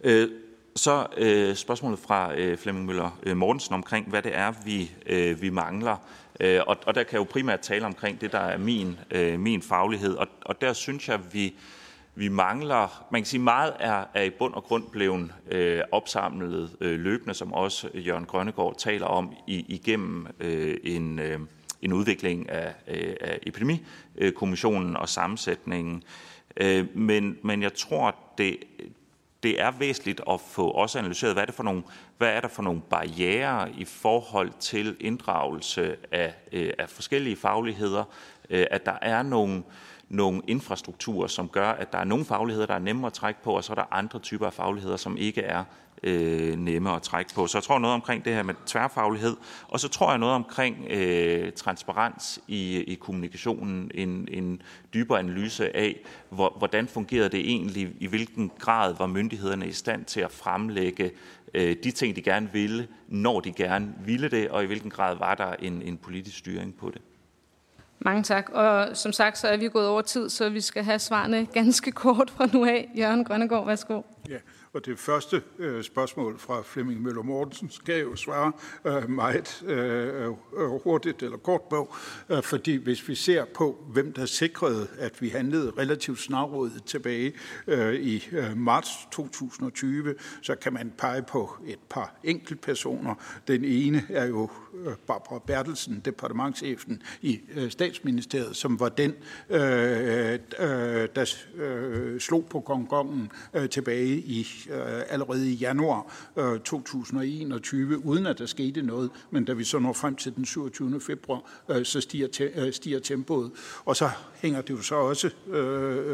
[0.00, 0.30] Øh,
[0.76, 5.42] så øh, spørgsmålet fra øh, Flemming Møller øh, Mortensen omkring, hvad det er, vi, øh,
[5.42, 5.96] vi mangler.
[6.40, 9.40] Øh, og, og der kan jeg jo primært tale omkring det, der er min, øh,
[9.40, 10.14] min faglighed.
[10.14, 11.54] Og, og der synes jeg, vi
[12.18, 16.76] vi mangler, man kan sige, meget er, er i bund og grund blevet øh, opsamlet
[16.80, 21.40] øh, løbende, som også Jørgen Grønnegård taler om, i, igennem øh, en, øh,
[21.82, 26.02] en udvikling af, øh, af epidemikommissionen og sammensætningen.
[26.56, 28.56] Øh, men, men jeg tror, det,
[29.42, 31.82] det er væsentligt at få også analyseret, hvad er, det for nogle,
[32.18, 38.04] hvad er der for nogle barriere i forhold til inddragelse af, øh, af forskellige fagligheder,
[38.50, 39.62] øh, at der er nogle,
[40.08, 43.52] nogle infrastrukturer, som gør, at der er nogle fagligheder, der er nemmere at trække på,
[43.52, 45.64] og så er der andre typer af fagligheder, som ikke er
[46.02, 47.46] øh, nemme at trække på.
[47.46, 49.36] Så jeg tror noget omkring det her med tværfaglighed,
[49.68, 54.62] og så tror jeg noget omkring øh, transparens i, i kommunikationen, en, en
[54.94, 55.96] dybere analyse af,
[56.30, 61.10] hvor, hvordan fungerede det egentlig, i hvilken grad var myndighederne i stand til at fremlægge
[61.54, 65.16] øh, de ting, de gerne ville, når de gerne ville det, og i hvilken grad
[65.16, 67.00] var der en, en politisk styring på det.
[67.98, 68.48] Mange tak.
[68.52, 71.92] Og som sagt, så er vi gået over tid, så vi skal have svarene ganske
[71.92, 72.90] kort fra nu af.
[72.98, 74.02] Jørgen Grønnegård, værsgo.
[74.28, 74.38] Ja,
[74.76, 78.52] og det første øh, spørgsmål fra Flemming Møller Mortensen skal jo svare
[78.84, 80.32] øh, meget øh, øh
[80.84, 81.94] hurtigt eller kort på,
[82.28, 87.32] øh, fordi hvis vi ser på, hvem der sikrede, at vi handlede relativt snarrådet tilbage
[87.66, 93.14] øh, i øh, marts 2020, så kan man pege på et par enkeltpersoner.
[93.48, 94.50] Den ene er jo
[94.84, 99.14] Øh, Barbara Bertelsen, departementchefen i øh, statsministeriet, som var den,
[99.50, 99.58] øh,
[101.16, 101.24] der
[102.18, 103.32] slog på gongongen
[103.70, 104.46] tilbage i
[105.08, 106.12] allerede i januar
[106.64, 109.10] 2021, uden at der skete noget.
[109.30, 111.00] Men da vi så når frem til den 27.
[111.00, 111.42] februar,
[111.82, 113.50] så stiger, te, stiger tempoet.
[113.84, 115.30] Og så hænger det jo så også,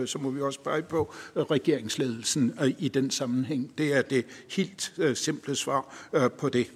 [0.07, 3.73] så må vi også pege på, regeringsledelsen i den sammenhæng.
[3.79, 6.09] Det er det helt simple svar
[6.39, 6.67] på det.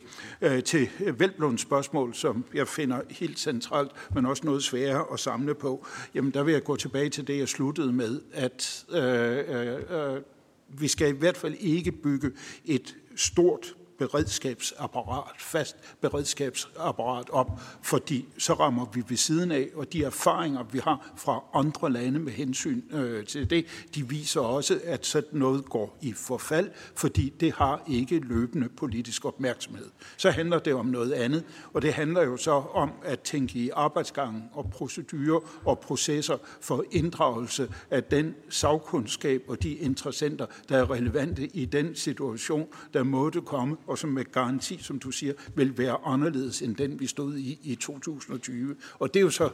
[0.64, 0.88] Til
[1.18, 6.30] Velblunds spørgsmål, som jeg finder helt centralt, men også noget sværere at samle på, jamen
[6.30, 10.22] der vil jeg gå tilbage til det, jeg sluttede med, at øh, øh, øh
[10.68, 12.30] vi skal i hvert fald ikke bygge
[12.64, 20.04] et stort beredskabsapparat, fast beredskabsapparat op, fordi så rammer vi ved siden af, og de
[20.04, 25.06] erfaringer, vi har fra andre lande med hensyn øh, til det, de viser også, at
[25.06, 29.86] sådan noget går i forfald, fordi det har ikke løbende politisk opmærksomhed.
[30.16, 33.70] Så handler det om noget andet, og det handler jo så om at tænke i
[33.70, 40.90] arbejdsgangen og procedurer og processer for inddragelse af den sagkundskab og de interessenter, der er
[40.90, 45.78] relevante i den situation, der måtte komme og som med garanti, som du siger, vil
[45.78, 48.76] være anderledes end den, vi stod i i 2020.
[48.98, 49.44] Og det er jo så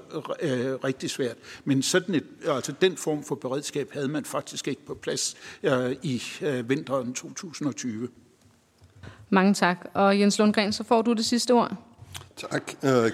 [0.40, 1.36] øh, rigtig svært.
[1.64, 5.96] Men sådan et, altså den form for beredskab havde man faktisk ikke på plads øh,
[6.02, 8.08] i øh, vinteren 2020.
[9.30, 9.86] Mange tak.
[9.94, 11.76] Og Jens Lundgren, så får du det sidste ord.
[12.36, 12.72] Tak.
[12.84, 13.12] Øh,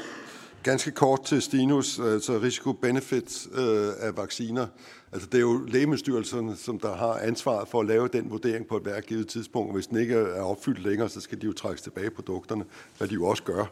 [0.63, 4.67] ganske kort til Stinus, altså risiko-benefit øh, af vacciner.
[5.13, 8.77] Altså det er jo lægemiddelstyrelsen, som der har ansvaret for at lave den vurdering på
[8.77, 11.53] et hvert givet tidspunkt, og hvis den ikke er opfyldt længere, så skal de jo
[11.53, 12.65] trækkes tilbage produkterne,
[12.99, 13.65] hvad de jo også gør.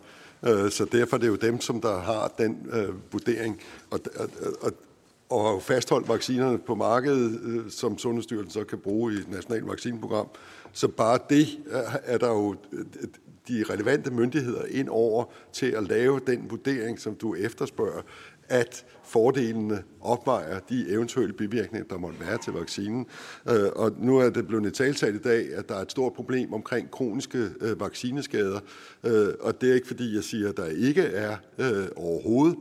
[0.47, 3.61] Øh, så derfor er det jo dem, som der har den øh, vurdering,
[3.91, 4.29] og, og,
[4.61, 4.73] og,
[5.31, 10.29] og fastholdt vaccinerne på markedet, øh, som Sundhedsstyrelsen så kan bruge i et nationalt vaccineprogram.
[10.73, 12.85] Så bare det øh, er der jo øh,
[13.49, 18.03] de relevante myndigheder ind over til at lave den vurdering, som du efterspørger,
[18.49, 23.07] at fordelene opvejer de eventuelle bivirkninger, der måtte være til vaccinen.
[23.49, 26.13] Øh, og nu er det blevet et talsat i dag, at der er et stort
[26.13, 28.61] problem omkring kroniske øh, vaccineskader.
[29.05, 31.37] Øh, og det er ikke fordi, jeg siger, at der ikke er
[31.97, 32.57] overhovedet,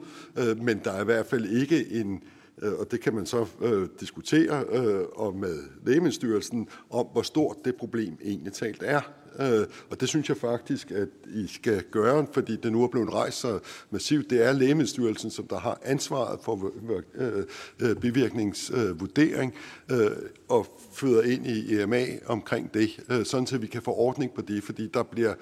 [0.61, 2.23] men der er i hvert fald ikke en
[2.79, 7.75] og det kan man så øh, diskutere øh, og med Lægemiddelstyrelsen om, hvor stort det
[7.75, 9.01] problem egentlig talt er.
[9.39, 13.13] Øh, og det synes jeg faktisk, at I skal gøre, fordi det nu er blevet
[13.13, 13.59] rejst så
[13.91, 14.29] massivt.
[14.29, 16.71] Det er Lægemiddelstyrelsen, som der har ansvaret for
[17.15, 17.43] øh,
[17.79, 19.53] øh, bivirkningsvurdering
[19.91, 20.11] øh,
[20.49, 24.41] og føder ind i EMA omkring det, øh, sådan så vi kan få ordning på
[24.41, 25.33] det, fordi der bliver,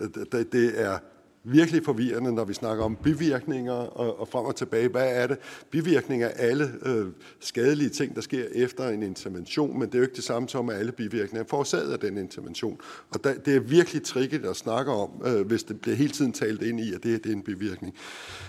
[0.00, 0.08] øh,
[0.52, 0.98] det er
[1.46, 4.88] virkelig forvirrende, når vi snakker om bivirkninger og, og frem og tilbage.
[4.88, 5.38] Hvad er det?
[5.70, 7.06] Bivirkninger er alle øh,
[7.40, 10.68] skadelige ting, der sker efter en intervention, men det er jo ikke det samme som,
[10.68, 12.80] at alle bivirkninger er forårsaget af den intervention.
[13.10, 16.32] Og der, det er virkelig tricket at snakke om, øh, hvis det bliver hele tiden
[16.32, 17.94] talt ind i, at det, det er en bivirkning.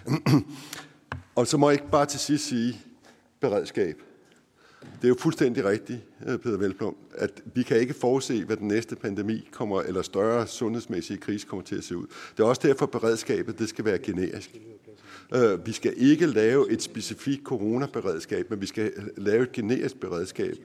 [1.35, 2.81] og så må jeg ikke bare til sidst sige
[3.39, 4.06] beredskab.
[4.95, 8.67] Det er jo fuldstændig rigtigt, øh, Peter Velblom, at vi kan ikke forudse, hvad den
[8.67, 12.05] næste pandemi kommer, eller større sundhedsmæssige krise kommer til at se ud.
[12.37, 14.57] Det er også derfor, at beredskabet det skal være generisk.
[15.35, 20.55] Øh, vi skal ikke lave et specifikt coronaberedskab, men vi skal lave et generisk beredskab.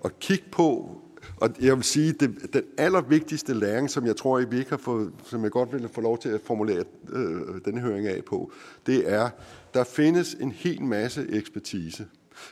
[0.00, 1.00] Og kigge på,
[1.36, 4.76] og jeg vil sige, det, den allervigtigste læring, som jeg tror, I vi ikke har
[4.76, 8.52] fået, som jeg godt ville få lov til at formulere øh, denne høring af på,
[8.86, 9.30] det er,
[9.74, 12.06] der findes en hel masse ekspertise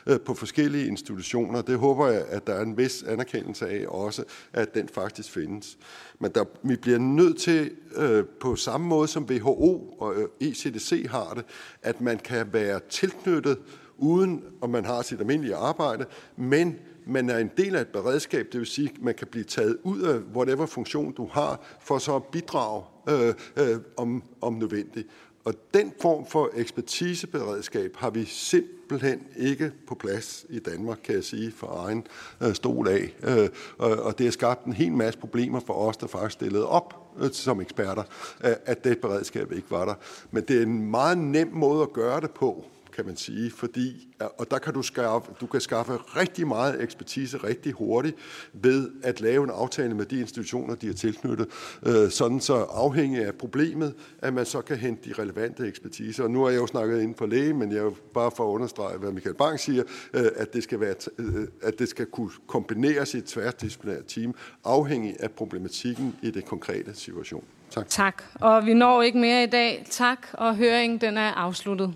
[0.07, 1.61] Øh, på forskellige institutioner.
[1.61, 5.77] Det håber jeg, at der er en vis anerkendelse af også, at den faktisk findes.
[6.19, 11.05] Men der, vi bliver nødt til, øh, på samme måde som WHO og øh, ECDC
[11.09, 11.45] har det,
[11.81, 13.57] at man kan være tilknyttet,
[13.97, 16.05] uden om man har sit almindelige arbejde,
[16.37, 16.75] men
[17.05, 19.77] man er en del af et beredskab, det vil sige, at man kan blive taget
[19.83, 25.07] ud af whatever funktion du har, for så at bidrage øh, øh, om, om nødvendigt.
[25.45, 31.23] Og den form for ekspertiseberedskab har vi simpelthen ikke på plads i Danmark, kan jeg
[31.23, 32.07] sige, for egen
[32.41, 33.15] øh, stol af.
[33.23, 33.49] Øh,
[33.79, 37.31] og det har skabt en hel masse problemer for os, der faktisk stillede op øh,
[37.31, 38.03] som eksperter,
[38.43, 39.95] øh, at det beredskab ikke var der.
[40.31, 42.65] Men det er en meget nem måde at gøre det på,
[42.95, 44.07] kan man sige, fordi,
[44.37, 48.15] og der kan du skaffe, du kan skaffe rigtig meget ekspertise rigtig hurtigt
[48.53, 51.47] ved at lave en aftale med de institutioner, de er tilknyttet,
[51.85, 56.23] øh, sådan så afhængig af problemet, at man så kan hente de relevante ekspertise.
[56.23, 58.43] Og nu har jeg jo snakket inden for læge, men jeg er jo bare for
[58.43, 62.05] at understrege, hvad Michael Bang siger, øh, at, det skal være, øh, at det skal
[62.05, 67.43] kunne kombineres i et tværdisciplinært team, afhængig af problematikken i det konkrete situation.
[67.69, 67.89] Tak.
[67.89, 68.23] Tak.
[68.33, 69.85] Og vi når ikke mere i dag.
[69.89, 71.93] Tak, og høringen den er afsluttet.